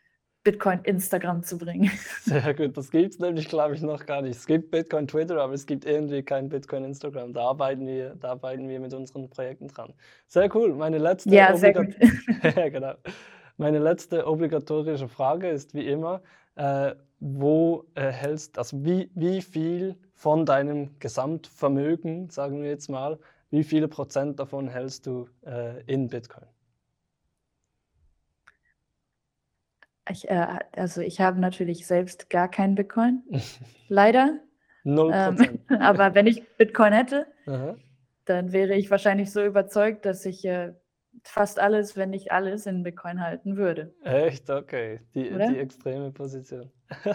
Bitcoin 0.45 0.81
Instagram 0.83 1.43
zu 1.43 1.57
bringen. 1.57 1.91
Sehr 2.23 2.55
gut, 2.55 2.77
das 2.77 2.91
gibt 2.91 3.15
es 3.15 3.19
nämlich, 3.21 3.49
glaube 3.49 3.75
ich, 3.75 3.83
noch 3.83 4.05
gar 4.07 4.23
nicht. 4.23 4.37
Es 4.37 4.47
gibt 4.47 4.71
Bitcoin 4.71 5.07
Twitter, 5.07 5.41
aber 5.41 5.53
es 5.53 5.67
gibt 5.67 5.85
irgendwie 5.85 6.23
kein 6.23 6.49
Bitcoin 6.49 6.85
Instagram. 6.85 7.33
Da 7.33 7.43
arbeiten 7.43 7.87
wir, 7.87 8.17
da 8.17 8.31
arbeiten 8.31 8.69
wir 8.69 8.81
mit 8.81 8.93
unseren 8.93 9.31
Projekten 9.31 9.69
dran. 9.69 9.93
Sehr 10.27 10.55
cool. 10.55 10.75
Meine 10.75 10.99
letzte, 10.99 11.31
ja, 11.31 11.57
sehr 11.57 11.73
gut. 11.73 11.95
genau. 12.55 12.95
Meine 13.57 13.79
letzte 13.79 14.27
obligatorische 14.27 15.09
Frage 15.09 15.49
ist 15.49 15.75
wie 15.75 15.87
immer, 15.87 16.23
äh, 16.57 16.95
wo 17.21 17.85
äh, 17.95 18.11
hältst, 18.11 18.59
also 18.59 18.85
wie, 18.85 19.11
wie 19.15 19.43
viel 19.43 19.97
von 20.15 20.45
deinem 20.45 20.99
Gesamtvermögen, 20.99 22.31
sagen 22.31 22.63
wir 22.63 22.71
jetzt 22.71 22.89
mal, 22.89 23.19
wie 23.51 23.63
viele 23.63 23.87
Prozent 23.87 24.41
davon 24.41 24.69
hältst 24.69 25.07
du 25.07 25.29
äh, 25.47 25.83
in 25.87 26.09
Bitcoin? 26.09 26.47
Ich, 30.11 30.29
äh, 30.29 30.59
also 30.73 31.01
ich 31.01 31.21
habe 31.21 31.41
natürlich 31.41 31.87
selbst 31.87 32.29
gar 32.31 32.51
keinen 32.51 32.75
Bitcoin, 32.75 33.23
leider. 33.89 34.41
Null 34.85 35.13
ähm, 35.15 35.61
aber 35.81 36.15
wenn 36.15 36.27
ich 36.27 36.45
Bitcoin 36.57 36.93
hätte, 36.93 37.27
Aha. 37.47 37.77
dann 38.25 38.53
wäre 38.53 38.75
ich 38.75 38.91
wahrscheinlich 38.91 39.31
so 39.31 39.45
überzeugt, 39.45 40.05
dass 40.05 40.27
ich 40.27 40.45
äh, 40.45 40.73
fast 41.23 41.61
alles, 41.61 41.97
wenn 41.97 42.11
nicht 42.11 42.33
alles, 42.33 42.67
in 42.67 42.83
Bitcoin 42.83 43.21
halten 43.21 43.57
würde. 43.57 43.95
Echt? 44.03 44.51
Okay. 44.51 45.01
Die, 45.15 45.31
die 45.31 45.59
extreme 45.59 46.11
Position. 46.11 46.71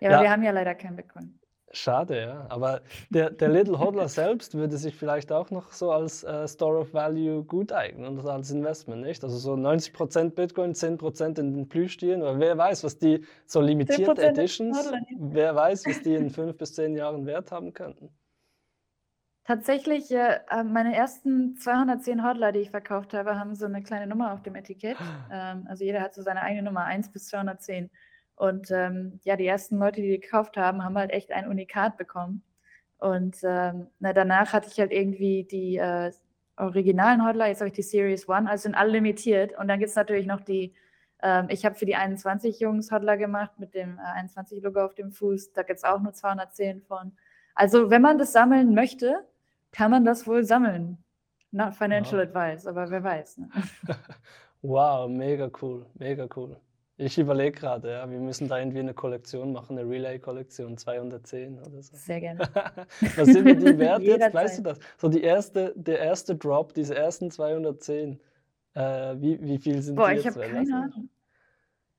Ja, 0.00 0.10
aber 0.10 0.22
wir 0.22 0.30
haben 0.30 0.42
ja 0.42 0.52
leider 0.52 0.74
kein 0.74 0.96
Bitcoin. 0.96 1.38
Schade, 1.72 2.20
ja. 2.20 2.46
Aber 2.48 2.80
der, 3.10 3.30
der 3.30 3.48
Little 3.48 3.78
Hodler 3.78 4.08
selbst 4.08 4.54
würde 4.54 4.76
sich 4.78 4.94
vielleicht 4.94 5.30
auch 5.32 5.50
noch 5.50 5.72
so 5.72 5.92
als 5.92 6.24
äh, 6.24 6.48
Store 6.48 6.78
of 6.78 6.94
Value 6.94 7.44
gut 7.44 7.72
eignen 7.72 8.06
und 8.06 8.26
als 8.26 8.50
Investment, 8.50 9.02
nicht? 9.02 9.22
Also 9.22 9.36
so 9.36 9.54
90% 9.54 10.30
Bitcoin, 10.30 10.72
10% 10.72 11.38
in 11.38 11.54
den 11.54 11.68
Plüschtieren. 11.68 12.22
Aber 12.22 12.38
wer 12.38 12.56
weiß, 12.56 12.84
was 12.84 12.98
die 12.98 13.24
so 13.46 13.60
limitierte 13.60 14.22
Editions, 14.22 14.90
wer 15.18 15.54
weiß, 15.54 15.84
was 15.86 16.02
die 16.02 16.14
in 16.14 16.30
fünf 16.30 16.56
bis 16.56 16.74
zehn 16.74 16.96
Jahren 16.96 17.26
Wert 17.26 17.52
haben 17.52 17.72
könnten. 17.74 18.10
Tatsächlich, 19.44 20.10
äh, 20.10 20.40
meine 20.62 20.94
ersten 20.94 21.56
210 21.56 22.22
Hodler, 22.22 22.52
die 22.52 22.58
ich 22.58 22.70
verkauft 22.70 23.14
habe, 23.14 23.38
haben 23.38 23.54
so 23.54 23.64
eine 23.64 23.82
kleine 23.82 24.06
Nummer 24.06 24.34
auf 24.34 24.42
dem 24.42 24.54
Etikett. 24.54 24.98
Ähm, 25.30 25.66
also 25.68 25.84
jeder 25.84 26.00
hat 26.00 26.14
so 26.14 26.22
seine 26.22 26.40
eigene 26.42 26.62
Nummer, 26.62 26.84
1 26.84 27.12
bis 27.12 27.28
210. 27.28 27.90
Und 28.38 28.70
ähm, 28.70 29.18
ja, 29.24 29.36
die 29.36 29.46
ersten 29.46 29.78
Leute, 29.78 30.00
die, 30.00 30.10
die 30.10 30.20
gekauft 30.20 30.56
haben, 30.56 30.84
haben 30.84 30.96
halt 30.96 31.10
echt 31.10 31.32
ein 31.32 31.48
Unikat 31.48 31.96
bekommen. 31.96 32.42
Und 32.98 33.38
ähm, 33.42 33.88
na, 33.98 34.12
danach 34.12 34.52
hatte 34.52 34.68
ich 34.70 34.78
halt 34.78 34.92
irgendwie 34.92 35.44
die 35.44 35.76
äh, 35.76 36.12
originalen 36.56 37.26
Hodler, 37.26 37.48
jetzt 37.48 37.60
habe 37.60 37.68
ich 37.68 37.74
die 37.74 37.82
Series 37.82 38.28
One, 38.28 38.48
also 38.48 38.62
sind 38.62 38.76
alle 38.76 38.92
limitiert. 38.92 39.58
Und 39.58 39.66
dann 39.68 39.80
gibt 39.80 39.90
es 39.90 39.96
natürlich 39.96 40.26
noch 40.26 40.40
die, 40.40 40.72
ähm, 41.20 41.46
ich 41.48 41.64
habe 41.64 41.74
für 41.74 41.86
die 41.86 41.96
21 41.96 42.60
Jungs 42.60 42.92
Hodler 42.92 43.16
gemacht 43.16 43.58
mit 43.58 43.74
dem 43.74 43.98
äh, 43.98 44.20
21-Logo 44.20 44.84
auf 44.84 44.94
dem 44.94 45.10
Fuß. 45.10 45.52
Da 45.52 45.64
gibt 45.64 45.78
es 45.78 45.84
auch 45.84 46.00
nur 46.00 46.12
210 46.12 46.82
von. 46.82 47.12
Also, 47.56 47.90
wenn 47.90 48.02
man 48.02 48.18
das 48.18 48.32
sammeln 48.32 48.72
möchte, 48.72 49.26
kann 49.72 49.90
man 49.90 50.04
das 50.04 50.28
wohl 50.28 50.44
sammeln. 50.44 50.98
Not 51.50 51.74
financial 51.74 52.20
wow. 52.20 52.28
advice, 52.28 52.66
aber 52.68 52.88
wer 52.90 53.02
weiß. 53.02 53.38
Ne? 53.38 53.48
wow, 54.62 55.08
mega 55.08 55.50
cool, 55.60 55.86
mega 55.94 56.28
cool. 56.36 56.56
Ich 57.00 57.16
überlege 57.16 57.52
gerade, 57.52 57.92
ja, 57.92 58.10
wir 58.10 58.18
müssen 58.18 58.48
da 58.48 58.58
irgendwie 58.58 58.80
eine 58.80 58.92
Kollektion 58.92 59.52
machen, 59.52 59.78
eine 59.78 59.88
Relay-Kollektion, 59.88 60.76
210 60.76 61.60
oder 61.60 61.80
so. 61.80 61.96
Sehr 61.96 62.20
gerne. 62.20 62.40
Was 63.16 63.28
sind 63.28 63.46
denn 63.46 63.60
die 63.60 63.78
Wert 63.78 64.02
jetzt? 64.02 64.34
Weißt 64.34 64.58
du 64.58 64.62
das? 64.64 64.80
So 64.96 65.08
die 65.08 65.22
erste, 65.22 65.72
der 65.76 66.00
erste 66.00 66.34
Drop, 66.34 66.74
diese 66.74 66.96
ersten 66.96 67.30
210, 67.30 68.18
äh, 68.74 68.80
wie, 69.16 69.40
wie 69.40 69.58
viel 69.58 69.80
sind 69.80 69.94
Boah, 69.94 70.10
die 70.10 70.16
jetzt? 70.16 70.34
Boah, 70.34 70.42
ich 70.42 70.48
habe 70.48 70.54
keine 70.56 70.76
Ahnung. 70.76 71.08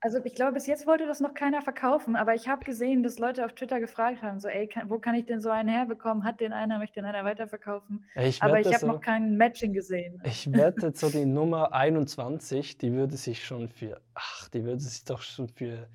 Also 0.02 0.20
ich 0.24 0.34
glaube, 0.34 0.54
bis 0.54 0.66
jetzt 0.66 0.88
wollte 0.88 1.06
das 1.06 1.20
noch 1.20 1.34
keiner 1.34 1.62
verkaufen, 1.62 2.16
aber 2.16 2.34
ich 2.34 2.47
habe 2.47 2.64
gesehen, 2.64 3.04
dass 3.04 3.20
Leute 3.20 3.43
auf 3.43 3.54
Twitter 3.54 3.82
gefragt 3.82 4.22
haben, 4.22 4.39
so, 4.39 4.47
ey, 4.47 4.68
kann, 4.68 4.89
wo 4.89 4.97
kann 4.97 5.14
ich 5.16 5.26
denn 5.26 5.41
so 5.41 5.50
einen 5.50 5.68
herbekommen? 5.68 6.24
Hat 6.24 6.39
den 6.39 6.54
einer, 6.54 6.80
möchte 6.80 7.02
den 7.02 7.06
einer 7.06 7.26
weiterverkaufen? 7.26 8.06
Ich 8.16 8.41
aber 8.41 8.62
ich 8.62 8.74
habe 8.74 8.88
noch 8.88 9.02
kein 9.02 9.36
Matching 9.36 9.74
gesehen. 9.74 10.22
Ich 10.24 10.52
wette, 10.54 10.93
so 10.95 11.10
die 11.10 11.26
Nummer 11.26 11.74
21, 11.74 12.78
die 12.78 12.93
würde 12.93 13.18
sich 13.18 13.43
schon 13.43 13.68
für, 13.68 14.00
ach, 14.14 14.47
die 14.50 14.64
würde 14.64 14.80
sich 14.80 15.04
doch 15.04 15.22
schon 15.22 15.50
für 15.50 15.89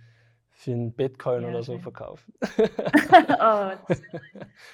für 0.65 0.73
einen 0.73 0.93
Bitcoin 0.93 1.43
ja, 1.43 1.49
oder 1.49 1.63
so 1.63 1.79
verkaufen. 1.79 2.33
oh, 2.59 3.71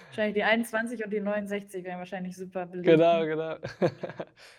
wahrscheinlich 0.07 0.35
die 0.35 0.45
21 0.45 1.05
und 1.05 1.13
die 1.13 1.21
69 1.21 1.85
wären 1.85 1.99
wahrscheinlich 1.99 2.37
super 2.37 2.67
beliebt. 2.67 2.87
Genau, 2.87 3.25
genau. 3.25 3.57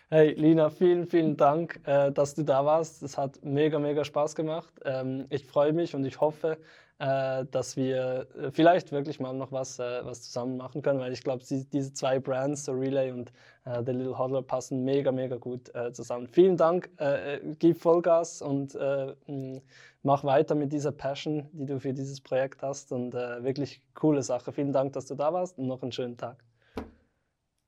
Hey, 0.10 0.34
Lina, 0.34 0.70
vielen, 0.70 1.08
vielen 1.08 1.38
Dank, 1.38 1.80
äh, 1.86 2.12
dass 2.12 2.36
du 2.36 2.44
da 2.44 2.66
warst. 2.66 3.02
Es 3.02 3.18
hat 3.18 3.42
mega, 3.46 3.80
mega 3.80 4.04
Spaß 4.04 4.36
gemacht. 4.36 4.74
Ähm, 4.84 5.26
ich 5.30 5.46
freue 5.46 5.72
mich 5.72 5.96
und 5.96 6.04
ich 6.04 6.20
hoffe, 6.20 6.58
äh, 7.02 7.46
dass 7.50 7.76
wir 7.76 8.28
äh, 8.38 8.52
vielleicht 8.52 8.92
wirklich 8.92 9.20
mal 9.20 9.34
noch 9.34 9.52
was, 9.52 9.80
äh, 9.80 10.06
was 10.06 10.22
zusammen 10.22 10.58
machen 10.58 10.84
können, 10.84 11.00
weil 11.00 11.12
ich 11.12 11.24
glaube, 11.24 11.44
diese 11.50 11.94
zwei 11.94 12.20
Brands, 12.20 12.66
so 12.66 12.74
Relay 12.74 13.12
und 13.12 13.32
äh, 13.66 13.82
The 13.84 13.92
Little 13.92 14.20
Hodler, 14.20 14.44
passen 14.44 14.84
mega, 14.84 15.12
mega 15.12 15.38
gut 15.38 15.74
äh, 15.74 15.92
zusammen. 15.94 16.28
Vielen 16.28 16.58
Dank, 16.58 16.92
äh, 16.98 17.40
gib 17.58 17.82
Vollgas 17.82 18.44
und 18.44 18.78
mach 20.04 20.24
weiter 20.24 20.54
mit 20.54 20.72
dieser 20.72 20.92
Passion, 20.92 21.50
die 21.54 21.66
du 21.66 21.80
für 21.80 21.94
dieses 21.94 22.22
Projekt 22.22 22.62
hast 22.62 22.92
und 22.92 23.14
wirklich 23.14 23.82
coole 23.94 24.22
Sache. 24.22 24.52
Vielen 24.52 24.72
Dank, 24.72 24.94
dass 24.94 25.06
du 25.06 25.16
da 25.16 25.34
warst 25.34 25.58
und 25.58 25.68
noch 25.68 25.82
einen 25.82 25.92
schönen 25.92 26.18
Tag. 26.18 26.44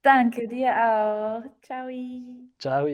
Danke 0.03 0.47
dir 0.47 0.71
auch. 0.71 1.43
Ciao. 1.61 1.89
Ciao. 2.59 2.87